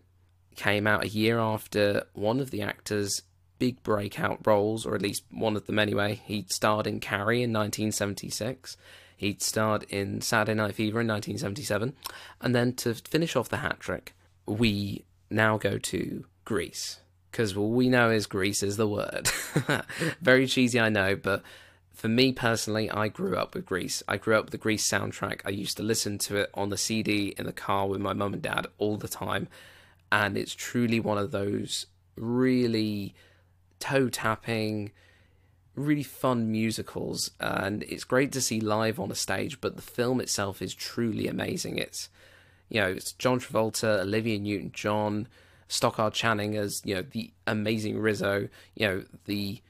came 0.56 0.86
out 0.86 1.06
a 1.06 1.10
year 1.10 1.40
after 1.40 2.04
one 2.14 2.40
of 2.40 2.52
the 2.52 2.62
actors' 2.62 3.22
big 3.58 3.82
breakout 3.84 4.46
roles, 4.46 4.86
or 4.86 4.96
at 4.96 5.02
least 5.02 5.24
one 5.32 5.56
of 5.56 5.66
them 5.66 5.80
anyway. 5.80 6.22
He 6.26 6.46
starred 6.50 6.88
in 6.88 7.00
Carrie 7.00 7.44
in 7.44 7.54
1976. 7.54 8.76
He 9.22 9.38
starred 9.40 9.84
in 9.90 10.22
Saturday 10.22 10.56
Night 10.56 10.76
Fever 10.76 11.02
in 11.02 11.08
1977. 11.08 11.94
And 12.42 12.56
then 12.56 12.74
to 12.78 12.96
finish 12.96 13.36
off 13.36 13.50
the 13.50 13.58
hat 13.58 13.80
trick, 13.80 14.14
we 14.46 15.06
now 15.30 15.58
go 15.58 15.78
to 15.78 16.26
Grease. 16.44 17.00
Because 17.30 17.56
all 17.56 17.72
we 17.72 17.88
know 17.88 18.10
is 18.10 18.26
Grease 18.26 18.64
is 18.64 18.78
the 18.78 18.88
word. 18.88 19.30
Very 20.22 20.48
cheesy, 20.48 20.80
I 20.80 20.90
know, 20.90 21.16
but 21.16 21.44
for 21.94 22.08
me 22.08 22.34
personally, 22.34 22.90
I 22.90 23.08
grew 23.08 23.38
up 23.38 23.54
with 23.54 23.66
Grease. 23.66 24.04
I 24.08 24.18
grew 24.18 24.36
up 24.36 24.46
with 24.46 24.52
the 24.52 24.58
Grease 24.58 24.90
soundtrack. 24.90 25.42
I 25.46 25.50
used 25.50 25.78
to 25.78 25.84
listen 25.84 26.18
to 26.18 26.38
it 26.38 26.50
on 26.54 26.70
the 26.70 26.78
CD 26.78 27.36
in 27.38 27.46
the 27.46 27.54
car 27.54 27.88
with 27.88 28.02
my 28.02 28.14
mum 28.14 28.34
and 28.34 28.42
dad 28.42 28.68
all 28.80 28.98
the 28.98 29.08
time 29.08 29.48
and 30.12 30.38
it's 30.38 30.54
truly 30.54 31.00
one 31.00 31.18
of 31.18 31.32
those 31.32 31.86
really 32.18 33.16
toe 33.80 34.10
tapping, 34.10 34.92
really 35.76 36.04
fun 36.04 36.52
musicals. 36.52 37.32
And 37.40 37.84
it's 37.84 38.04
great 38.04 38.32
to 38.34 38.42
see 38.42 38.60
live 38.60 39.00
on 39.00 39.12
a 39.12 39.16
stage, 39.16 39.62
but 39.62 39.76
the 39.76 39.82
film 39.82 40.22
itself 40.22 40.62
is 40.62 40.74
truly 40.74 41.28
amazing. 41.28 41.78
It's 41.78 42.10
you 42.70 42.82
know 42.82 42.88
it's 42.88 43.14
John 43.14 43.40
Travolta, 43.40 44.02
Olivia 44.02 44.40
Newton 44.40 44.72
John, 44.74 45.28
Stockard 45.68 46.14
Channing 46.14 46.56
as 46.56 46.82
you 46.84 46.96
know 46.96 47.04
the 47.04 47.32
amazing 47.48 48.00
Rizzo. 48.00 48.48
You 48.76 48.88
know 48.88 49.04
the 49.26 49.62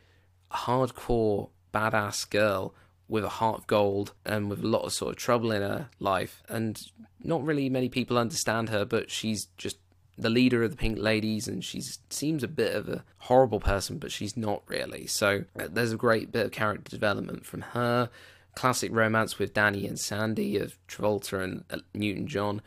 hardcore 0.51 1.49
badass 1.73 2.29
girl 2.29 2.73
with 3.07 3.23
a 3.25 3.29
heart 3.29 3.59
of 3.59 3.67
gold 3.67 4.13
and 4.25 4.49
with 4.49 4.63
a 4.63 4.67
lot 4.67 4.83
of 4.83 4.93
sort 4.93 5.11
of 5.11 5.17
trouble 5.17 5.51
in 5.51 5.61
her 5.61 5.89
life 5.99 6.41
and 6.47 6.81
not 7.23 7.43
really 7.43 7.69
many 7.69 7.89
people 7.89 8.17
understand 8.17 8.69
her 8.69 8.85
but 8.85 9.11
she's 9.11 9.47
just 9.57 9.77
the 10.21 10.29
leader 10.29 10.63
of 10.63 10.71
the 10.71 10.77
Pink 10.77 10.99
Ladies, 10.99 11.47
and 11.47 11.63
she 11.63 11.81
seems 12.09 12.43
a 12.43 12.47
bit 12.47 12.75
of 12.75 12.87
a 12.87 13.03
horrible 13.17 13.59
person, 13.59 13.97
but 13.97 14.11
she's 14.11 14.37
not 14.37 14.61
really. 14.67 15.07
So 15.07 15.45
uh, 15.59 15.67
there's 15.69 15.91
a 15.91 15.97
great 15.97 16.31
bit 16.31 16.45
of 16.45 16.51
character 16.51 16.91
development 16.91 17.45
from 17.45 17.61
her. 17.61 18.09
Classic 18.55 18.91
romance 18.93 19.39
with 19.39 19.53
Danny 19.53 19.87
and 19.87 19.99
Sandy 19.99 20.57
of 20.57 20.77
Travolta 20.87 21.43
and 21.43 21.63
uh, 21.71 21.77
Newton 21.93 22.27
John. 22.27 22.61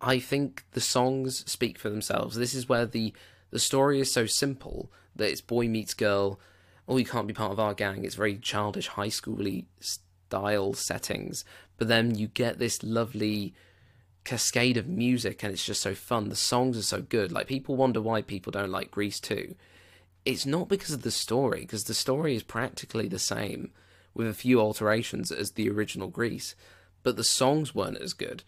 I 0.00 0.18
think 0.18 0.64
the 0.72 0.80
songs 0.80 1.44
speak 1.50 1.78
for 1.78 1.90
themselves. 1.90 2.36
This 2.36 2.54
is 2.54 2.68
where 2.68 2.86
the 2.86 3.12
the 3.50 3.58
story 3.58 3.98
is 4.00 4.12
so 4.12 4.26
simple 4.26 4.92
that 5.16 5.28
it's 5.28 5.40
boy 5.40 5.66
meets 5.66 5.94
girl. 5.94 6.38
Oh, 6.86 6.98
you 6.98 7.04
can't 7.04 7.26
be 7.26 7.34
part 7.34 7.52
of 7.52 7.58
our 7.58 7.74
gang. 7.74 8.04
It's 8.04 8.14
very 8.14 8.36
childish, 8.36 8.88
high 8.88 9.08
schooly 9.08 9.64
style 9.80 10.74
settings. 10.74 11.44
But 11.78 11.88
then 11.88 12.14
you 12.14 12.28
get 12.28 12.58
this 12.58 12.82
lovely 12.82 13.54
cascade 14.24 14.76
of 14.76 14.86
music 14.86 15.42
and 15.42 15.52
it's 15.52 15.64
just 15.64 15.80
so 15.80 15.94
fun. 15.94 16.28
The 16.28 16.36
songs 16.36 16.76
are 16.76 16.82
so 16.82 17.02
good. 17.02 17.32
Like 17.32 17.46
people 17.46 17.76
wonder 17.76 18.00
why 18.00 18.22
people 18.22 18.52
don't 18.52 18.70
like 18.70 18.90
Grease 18.90 19.20
2. 19.20 19.54
It's 20.24 20.44
not 20.44 20.68
because 20.68 20.90
of 20.90 21.02
the 21.02 21.10
story, 21.10 21.60
because 21.60 21.84
the 21.84 21.94
story 21.94 22.34
is 22.34 22.42
practically 22.42 23.08
the 23.08 23.18
same 23.18 23.72
with 24.14 24.26
a 24.26 24.34
few 24.34 24.60
alterations 24.60 25.30
as 25.30 25.52
the 25.52 25.70
original 25.70 26.08
Grease, 26.08 26.54
but 27.02 27.16
the 27.16 27.24
songs 27.24 27.74
weren't 27.74 28.00
as 28.00 28.12
good. 28.12 28.42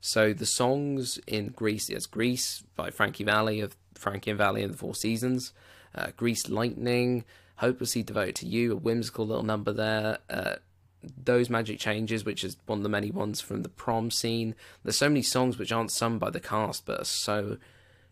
So 0.00 0.32
the 0.32 0.46
songs 0.46 1.18
in 1.26 1.48
Grease, 1.48 1.90
yes, 1.90 2.06
Grease 2.06 2.62
by 2.76 2.90
Frankie 2.90 3.24
Valli 3.24 3.60
of 3.60 3.76
Frankie 3.94 4.30
and 4.30 4.38
Valli 4.38 4.62
and 4.62 4.72
the 4.72 4.78
Four 4.78 4.94
Seasons, 4.94 5.52
uh, 5.94 6.08
Grease 6.16 6.48
Lightning, 6.48 7.24
Hopelessly 7.56 8.02
Devoted 8.04 8.36
to 8.36 8.46
You, 8.46 8.72
a 8.72 8.76
whimsical 8.76 9.26
little 9.26 9.42
number 9.42 9.72
there, 9.72 10.18
uh, 10.30 10.56
those 11.02 11.48
magic 11.48 11.78
changes, 11.78 12.24
which 12.24 12.44
is 12.44 12.56
one 12.66 12.80
of 12.80 12.82
the 12.82 12.88
many 12.88 13.10
ones 13.10 13.40
from 13.40 13.62
the 13.62 13.68
prom 13.68 14.10
scene. 14.10 14.54
There's 14.82 14.96
so 14.96 15.08
many 15.08 15.22
songs 15.22 15.58
which 15.58 15.72
aren't 15.72 15.92
sung 15.92 16.18
by 16.18 16.30
the 16.30 16.40
cast 16.40 16.86
but 16.86 17.00
are 17.00 17.04
so 17.04 17.58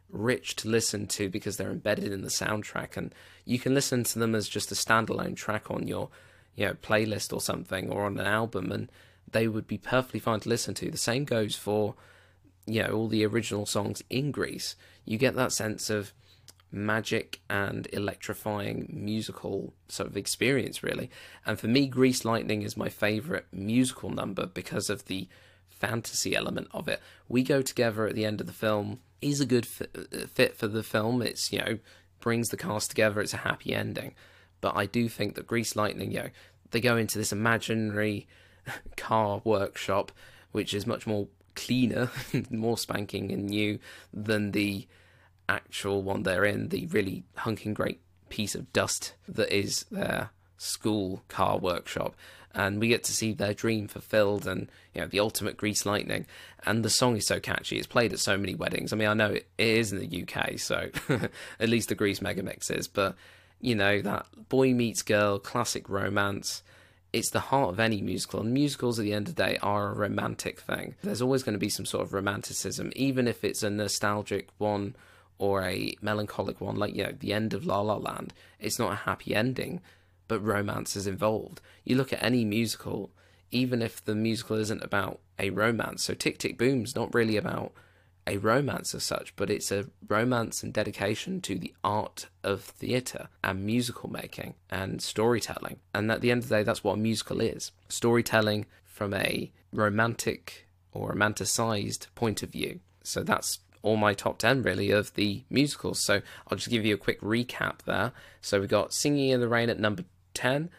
rich 0.09 0.55
to 0.57 0.68
listen 0.68 1.07
to 1.09 1.28
because 1.28 1.57
they're 1.57 1.70
embedded 1.70 2.12
in 2.12 2.22
the 2.22 2.28
soundtrack, 2.28 2.97
and 2.97 3.14
you 3.45 3.59
can 3.59 3.74
listen 3.74 4.05
to 4.05 4.18
them 4.18 4.34
as 4.34 4.49
just 4.49 4.72
a 4.72 4.76
standalone 4.76 5.37
track 5.37 5.70
on 5.70 5.89
your, 5.89 6.09
you 6.55 6.66
know, 6.66 6.74
playlist 6.74 7.32
or 7.32 7.41
something 7.41 7.91
or 7.91 8.05
on 8.05 8.18
an 8.18 8.26
album, 8.26 8.70
and 8.70 8.91
they 9.30 9.49
would 9.49 9.66
be 9.66 9.78
perfectly 9.78 10.20
fine 10.20 10.41
to 10.41 10.49
listen 10.49 10.74
to. 10.74 10.91
The 10.91 10.97
same 10.97 11.24
goes 11.24 11.57
for, 11.57 11.95
you 12.66 12.82
know, 12.82 12.91
all 12.91 13.09
the 13.09 13.26
original 13.26 13.66
songs 13.66 14.03
in 14.09 14.30
Grease. 14.30 14.76
You 15.05 15.18
get 15.18 15.34
that 15.34 15.53
sense 15.53 15.91
of 15.91 16.12
magic 16.73 17.41
and 17.49 17.89
electrifying 17.93 18.89
musical 18.91 19.73
sort 19.89 20.09
of 20.09 20.17
experience, 20.17 20.83
really. 20.83 21.11
And 21.45 21.59
for 21.59 21.69
me, 21.69 21.87
Grease 21.87 22.25
Lightning 22.25 22.62
is 22.62 22.77
my 22.77 22.89
favourite 22.89 23.45
musical 23.53 24.11
number 24.11 24.47
because 24.47 24.91
of 24.91 25.07
the 25.07 25.29
fantasy 25.69 26.35
element 26.35 26.69
of 26.73 26.89
it. 26.89 27.01
We 27.29 27.43
go 27.43 27.62
together 27.62 28.07
at 28.07 28.14
the 28.14 28.25
end 28.25 28.41
of 28.41 28.47
the 28.47 28.53
film 28.53 29.01
is 29.21 29.41
a 29.41 29.47
good 29.47 29.67
uh, 29.81 30.27
fit 30.27 30.57
for 30.57 30.69
the 30.69 30.83
film. 30.83 31.23
It's, 31.23 31.53
you 31.53 31.59
know, 31.59 31.79
brings 32.21 32.49
the 32.49 32.57
cast 32.57 32.91
together, 32.91 33.21
it's 33.21 33.35
a 33.35 33.39
happy 33.39 33.75
ending. 33.75 34.14
But 34.61 34.77
I 34.77 34.87
do 34.87 35.09
think 35.09 35.35
that 35.35 35.47
Grease 35.47 35.77
Lightning, 35.77 36.12
you 36.12 36.19
know, 36.19 36.31
they 36.71 36.81
go 36.81 36.97
into 36.97 37.19
this 37.19 37.33
imaginary 37.33 38.27
car 38.97 39.41
workshop, 39.45 40.12
which 40.53 40.75
is 40.75 40.87
much 40.87 41.07
more 41.07 41.29
cleaner, 41.55 42.11
more 42.51 42.79
spanking 42.79 43.31
and 43.33 43.47
new 43.47 43.79
than 44.12 44.53
the 44.53 44.87
actual 45.49 46.03
one 46.03 46.22
they're 46.22 46.44
in, 46.44 46.68
the 46.68 46.86
really 46.86 47.24
hunking 47.38 47.74
great 47.74 48.01
piece 48.28 48.55
of 48.55 48.72
dust 48.72 49.14
that 49.28 49.55
is 49.57 49.84
their 49.90 50.30
school 50.59 51.22
car 51.28 51.59
workshop. 51.59 52.14
And 52.55 52.80
we 52.80 52.88
get 52.88 53.05
to 53.05 53.12
see 53.12 53.34
their 53.34 53.53
dream 53.53 53.86
fulfilled 53.86 54.47
and, 54.47 54.70
you 54.94 55.03
know, 55.03 55.07
the 55.07 55.20
ultimate 55.20 55.59
grease 55.59 55.84
lightning. 55.84 56.26
And 56.64 56.82
the 56.82 56.90
song 56.90 57.16
is 57.16 57.26
so 57.26 57.38
catchy. 57.38 57.76
It's 57.76 57.86
played 57.86 58.14
at 58.14 58.18
so 58.18 58.38
many 58.38 58.55
weddings. 58.55 58.92
I 58.92 58.97
mean, 58.97 59.09
I 59.09 59.14
know 59.14 59.32
it, 59.32 59.47
it 59.59 59.66
is 59.66 59.92
in 59.92 59.99
the 59.99 60.22
UK, 60.22 60.59
so 60.59 60.88
at 61.61 61.68
least 61.68 61.90
the 61.90 61.94
Grease 61.94 62.20
Megamix 62.20 62.70
is. 62.70 62.88
But, 62.88 63.14
you 63.61 63.74
know, 63.74 64.01
that 64.01 64.26
boy 64.49 64.72
meets 64.72 65.03
girl, 65.03 65.38
classic 65.38 65.90
romance 65.90 66.62
it's 67.16 67.30
the 67.30 67.40
heart 67.40 67.70
of 67.70 67.80
any 67.80 68.03
musical, 68.03 68.40
and 68.40 68.53
musicals 68.53 68.99
at 68.99 69.05
the 69.05 69.14
end 69.14 69.28
of 69.28 69.36
the 69.36 69.42
day 69.42 69.59
are 69.62 69.88
a 69.88 69.94
romantic 69.94 70.61
thing. 70.61 70.97
There's 71.03 71.22
always 71.22 71.42
going 71.42 71.55
to 71.55 71.59
be 71.59 71.70
some 71.70 71.86
sort 71.86 72.05
of 72.05 72.12
romanticism, 72.12 72.92
even 72.94 73.26
if 73.26 73.42
it's 73.42 73.62
a 73.62 73.70
nostalgic 73.70 74.49
one 74.59 74.97
or 75.39 75.62
a 75.62 75.95
melancholic 76.01 76.61
one, 76.61 76.76
like 76.76 76.95
you 76.95 77.05
know 77.05 77.12
the 77.18 77.32
end 77.32 77.55
of 77.55 77.66
La 77.66 77.80
La 77.80 77.97
Land, 77.97 78.32
it's 78.59 78.78
not 78.78 78.93
a 78.93 78.97
happy 78.97 79.34
ending, 79.34 79.80
but 80.28 80.45
romance 80.45 80.97
is 80.97 81.07
involved. 81.07 81.61
You 81.84 81.97
look 81.97 82.12
at 82.12 82.22
any 82.22 82.45
musical, 82.45 83.11
even 83.51 83.82
if 83.82 84.05
the 84.05 84.14
musical 84.14 84.57
isn't 84.57 84.82
about 84.82 85.20
a 85.39 85.51
romance. 85.51 86.05
So 86.05 86.14
Tick 86.14 86.39
Tick 86.39 86.59
Boom's 86.59 86.97
not 86.97 87.14
really 87.14 87.37
about 87.37 87.72
a 88.26 88.39
romance 88.39 88.95
as 88.95 89.05
such, 89.05 89.34
but 89.37 89.51
it's 89.51 89.70
a 89.70 89.87
romance 90.09 90.62
and 90.62 90.72
dedication 90.72 91.41
to 91.43 91.57
the 91.57 91.72
art 91.84 92.26
of 92.43 92.62
theatre 92.62 93.28
and 93.45 93.64
musical 93.64 94.11
making 94.11 94.55
and 94.68 95.01
storytelling. 95.01 95.78
And 95.95 96.11
at 96.11 96.22
the 96.22 96.30
end 96.30 96.43
of 96.43 96.49
the 96.49 96.57
day, 96.57 96.62
that's 96.64 96.82
what 96.82 96.95
a 96.95 97.01
musical 97.01 97.41
is 97.41 97.70
storytelling 97.89 98.66
from 98.84 99.14
a 99.14 99.53
romantic 99.72 100.66
or 100.93 101.12
romanticized 101.12 102.07
point 102.14 102.43
of 102.43 102.51
view. 102.51 102.80
So 103.05 103.22
that's 103.22 103.61
all 103.87 103.97
my 103.97 104.12
top 104.12 104.39
10 104.39 104.62
really 104.62 104.91
of 104.91 105.14
the 105.14 105.45
musicals. 105.49 106.05
So 106.05 106.20
I'll 106.49 106.57
just 106.57 106.68
give 106.68 106.84
you 106.84 106.95
a 106.95 106.99
quick 106.99 107.20
recap 107.20 107.82
there. 107.87 108.12
So 108.41 108.61
we 108.61 108.66
got 108.66 108.93
Singing 108.93 109.30
in 109.30 109.41
the 109.41 109.49
Rain 109.49 109.70
at 109.70 109.78
number 109.78 110.05
10, 110.34 110.70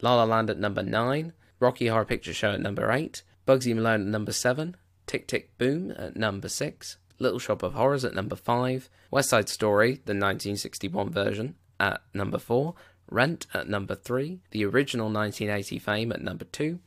La 0.00 0.16
La 0.16 0.24
Land 0.24 0.48
at 0.48 0.58
number 0.58 0.82
9, 0.82 1.34
Rocky 1.60 1.88
Horror 1.88 2.06
Picture 2.06 2.32
Show 2.32 2.52
at 2.52 2.60
number 2.60 2.90
8, 2.90 3.22
Bugsy 3.46 3.74
Malone 3.74 4.00
at 4.00 4.06
number 4.06 4.32
7, 4.32 4.76
Tick 5.06 5.28
Tick 5.28 5.56
Boom 5.58 5.92
at 5.92 6.16
number 6.16 6.48
6, 6.48 6.96
Little 7.18 7.38
Shop 7.38 7.62
of 7.62 7.74
Horrors 7.74 8.04
at 8.04 8.14
number 8.14 8.34
5, 8.34 8.88
West 9.10 9.28
Side 9.28 9.50
Story, 9.50 9.92
the 10.06 10.14
1961 10.14 11.10
version, 11.10 11.54
at 11.78 12.00
number 12.14 12.38
four, 12.38 12.74
Rent 13.10 13.46
at 13.52 13.68
number 13.68 13.94
three, 13.94 14.40
the 14.50 14.64
original 14.64 15.10
1980 15.10 15.78
Fame 15.78 16.12
at 16.12 16.22
number 16.22 16.46
two, 16.46 16.78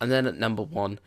and 0.00 0.10
then 0.10 0.26
at 0.26 0.38
number 0.38 0.62
one, 0.62 0.98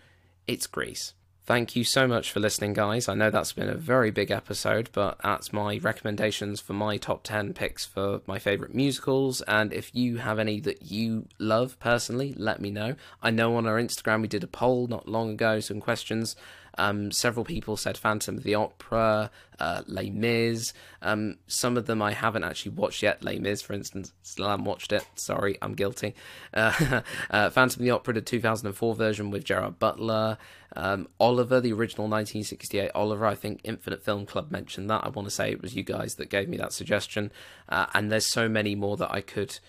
it's 0.45 0.67
Grease. 0.67 1.15
Thank 1.45 1.75
you 1.75 1.83
so 1.83 2.07
much 2.07 2.31
for 2.31 2.39
listening, 2.39 2.73
guys. 2.73 3.09
I 3.09 3.15
know 3.15 3.31
that's 3.31 3.53
been 3.53 3.69
a 3.69 3.75
very 3.75 4.11
big 4.11 4.29
episode, 4.29 4.89
but 4.93 5.17
that's 5.23 5.51
my 5.51 5.79
recommendations 5.81 6.61
for 6.61 6.73
my 6.73 6.97
top 6.97 7.23
10 7.23 7.53
picks 7.53 7.85
for 7.85 8.21
my 8.27 8.37
favourite 8.37 8.75
musicals. 8.75 9.41
And 9.41 9.73
if 9.73 9.95
you 9.95 10.17
have 10.17 10.37
any 10.37 10.59
that 10.59 10.91
you 10.91 11.27
love 11.39 11.79
personally, 11.79 12.35
let 12.37 12.61
me 12.61 12.69
know. 12.69 12.95
I 13.23 13.31
know 13.31 13.55
on 13.55 13.65
our 13.65 13.81
Instagram 13.81 14.21
we 14.21 14.27
did 14.27 14.43
a 14.43 14.47
poll 14.47 14.85
not 14.85 15.07
long 15.07 15.31
ago, 15.31 15.59
some 15.59 15.81
questions. 15.81 16.35
Um, 16.77 17.11
several 17.11 17.45
people 17.45 17.77
said 17.77 17.97
Phantom 17.97 18.37
of 18.37 18.43
the 18.43 18.55
Opera, 18.55 19.31
uh, 19.59 19.81
Les 19.87 20.09
Mis. 20.09 20.73
Um, 21.01 21.37
some 21.47 21.77
of 21.77 21.85
them 21.85 22.01
I 22.01 22.13
haven't 22.13 22.43
actually 22.43 22.71
watched 22.71 23.03
yet. 23.03 23.23
Les 23.23 23.39
Mis, 23.39 23.61
for 23.61 23.73
instance, 23.73 24.13
still 24.21 24.47
haven't 24.47 24.65
watched 24.65 24.91
it. 24.91 25.05
Sorry, 25.15 25.57
I'm 25.61 25.73
guilty. 25.73 26.15
Uh, 26.53 27.01
uh, 27.29 27.49
Phantom 27.49 27.81
of 27.81 27.83
the 27.83 27.91
Opera, 27.91 28.13
the 28.13 28.21
2004 28.21 28.95
version 28.95 29.31
with 29.31 29.43
Gerard 29.43 29.79
Butler. 29.79 30.37
Um, 30.75 31.07
Oliver, 31.19 31.59
the 31.59 31.73
original 31.73 32.07
1968 32.07 32.91
Oliver. 32.93 33.25
I 33.25 33.35
think 33.35 33.61
Infinite 33.63 34.03
Film 34.03 34.25
Club 34.25 34.51
mentioned 34.51 34.89
that. 34.89 35.03
I 35.03 35.09
want 35.09 35.27
to 35.27 35.33
say 35.33 35.51
it 35.51 35.61
was 35.61 35.75
you 35.75 35.83
guys 35.83 36.15
that 36.15 36.29
gave 36.29 36.47
me 36.47 36.57
that 36.57 36.73
suggestion. 36.73 37.31
Uh, 37.67 37.87
and 37.93 38.11
there's 38.11 38.27
so 38.27 38.47
many 38.47 38.75
more 38.75 38.97
that 38.97 39.11
I 39.11 39.21
could 39.21 39.59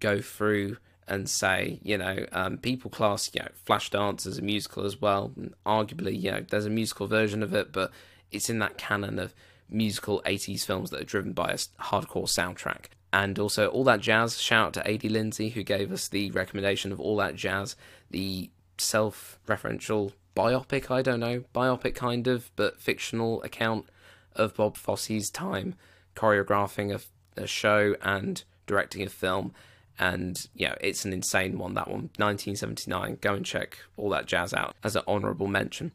go 0.00 0.20
through 0.20 0.78
and 1.08 1.28
say, 1.28 1.78
you 1.82 1.96
know, 1.96 2.26
um, 2.32 2.58
people 2.58 2.90
class, 2.90 3.30
you 3.32 3.40
know, 3.40 3.48
Flashdance 3.66 4.26
as 4.26 4.38
a 4.38 4.42
musical 4.42 4.84
as 4.84 5.00
well. 5.00 5.32
And 5.36 5.54
arguably, 5.64 6.20
you 6.20 6.30
know, 6.30 6.44
there's 6.48 6.66
a 6.66 6.70
musical 6.70 7.06
version 7.06 7.42
of 7.42 7.54
it, 7.54 7.72
but 7.72 7.92
it's 8.32 8.50
in 8.50 8.58
that 8.58 8.76
canon 8.76 9.18
of 9.18 9.34
musical 9.68 10.20
80s 10.26 10.64
films 10.64 10.90
that 10.90 11.00
are 11.00 11.04
driven 11.04 11.32
by 11.32 11.50
a 11.50 11.82
hardcore 11.84 12.26
soundtrack. 12.26 12.86
And 13.12 13.38
also, 13.38 13.68
All 13.68 13.84
That 13.84 14.00
Jazz, 14.00 14.40
shout 14.40 14.66
out 14.66 14.74
to 14.74 14.90
A.D. 14.90 15.08
Lindsay, 15.08 15.50
who 15.50 15.62
gave 15.62 15.92
us 15.92 16.08
the 16.08 16.30
recommendation 16.32 16.92
of 16.92 17.00
All 17.00 17.16
That 17.16 17.36
Jazz, 17.36 17.76
the 18.10 18.50
self 18.78 19.38
referential 19.46 20.12
biopic, 20.36 20.90
I 20.90 21.02
don't 21.02 21.20
know, 21.20 21.44
biopic 21.54 21.94
kind 21.94 22.26
of, 22.26 22.50
but 22.56 22.80
fictional 22.80 23.42
account 23.42 23.86
of 24.34 24.54
Bob 24.54 24.76
Fosse's 24.76 25.30
time 25.30 25.76
choreographing 26.14 26.94
a, 26.94 27.40
a 27.40 27.46
show 27.46 27.94
and 28.02 28.42
directing 28.66 29.02
a 29.02 29.08
film 29.08 29.54
and 29.98 30.48
yeah, 30.54 30.74
it's 30.80 31.04
an 31.04 31.12
insane 31.12 31.58
one. 31.58 31.74
That 31.74 31.88
one, 31.88 32.10
1979. 32.16 33.18
Go 33.20 33.34
and 33.34 33.44
check 33.44 33.78
all 33.96 34.10
that 34.10 34.26
jazz 34.26 34.52
out 34.52 34.74
as 34.84 34.96
an 34.96 35.02
honourable 35.08 35.46
mention. 35.46 35.92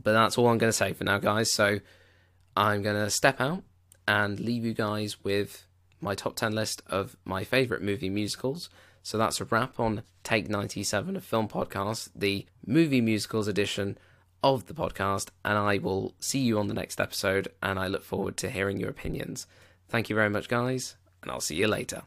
But 0.00 0.12
that's 0.12 0.38
all 0.38 0.48
I'm 0.48 0.58
going 0.58 0.70
to 0.70 0.76
say 0.76 0.92
for 0.92 1.04
now, 1.04 1.18
guys. 1.18 1.52
So 1.52 1.80
I'm 2.56 2.82
going 2.82 2.96
to 2.96 3.10
step 3.10 3.40
out 3.40 3.62
and 4.06 4.40
leave 4.40 4.64
you 4.64 4.74
guys 4.74 5.22
with 5.22 5.66
my 6.00 6.14
top 6.14 6.36
10 6.36 6.52
list 6.52 6.82
of 6.86 7.16
my 7.24 7.44
favourite 7.44 7.82
movie 7.82 8.10
musicals. 8.10 8.70
So 9.02 9.18
that's 9.18 9.40
a 9.40 9.44
wrap 9.44 9.80
on 9.80 10.02
Take 10.22 10.48
97 10.48 11.16
of 11.16 11.24
Film 11.24 11.48
Podcast, 11.48 12.10
the 12.14 12.46
movie 12.66 13.00
musicals 13.00 13.48
edition 13.48 13.98
of 14.42 14.66
the 14.66 14.74
podcast. 14.74 15.28
And 15.44 15.58
I 15.58 15.78
will 15.78 16.14
see 16.20 16.40
you 16.40 16.58
on 16.58 16.68
the 16.68 16.74
next 16.74 17.00
episode. 17.00 17.48
And 17.62 17.78
I 17.78 17.88
look 17.88 18.04
forward 18.04 18.36
to 18.38 18.50
hearing 18.50 18.78
your 18.78 18.90
opinions. 18.90 19.46
Thank 19.88 20.08
you 20.08 20.16
very 20.16 20.30
much, 20.30 20.48
guys. 20.48 20.96
And 21.22 21.30
I'll 21.30 21.40
see 21.40 21.56
you 21.56 21.66
later. 21.66 22.02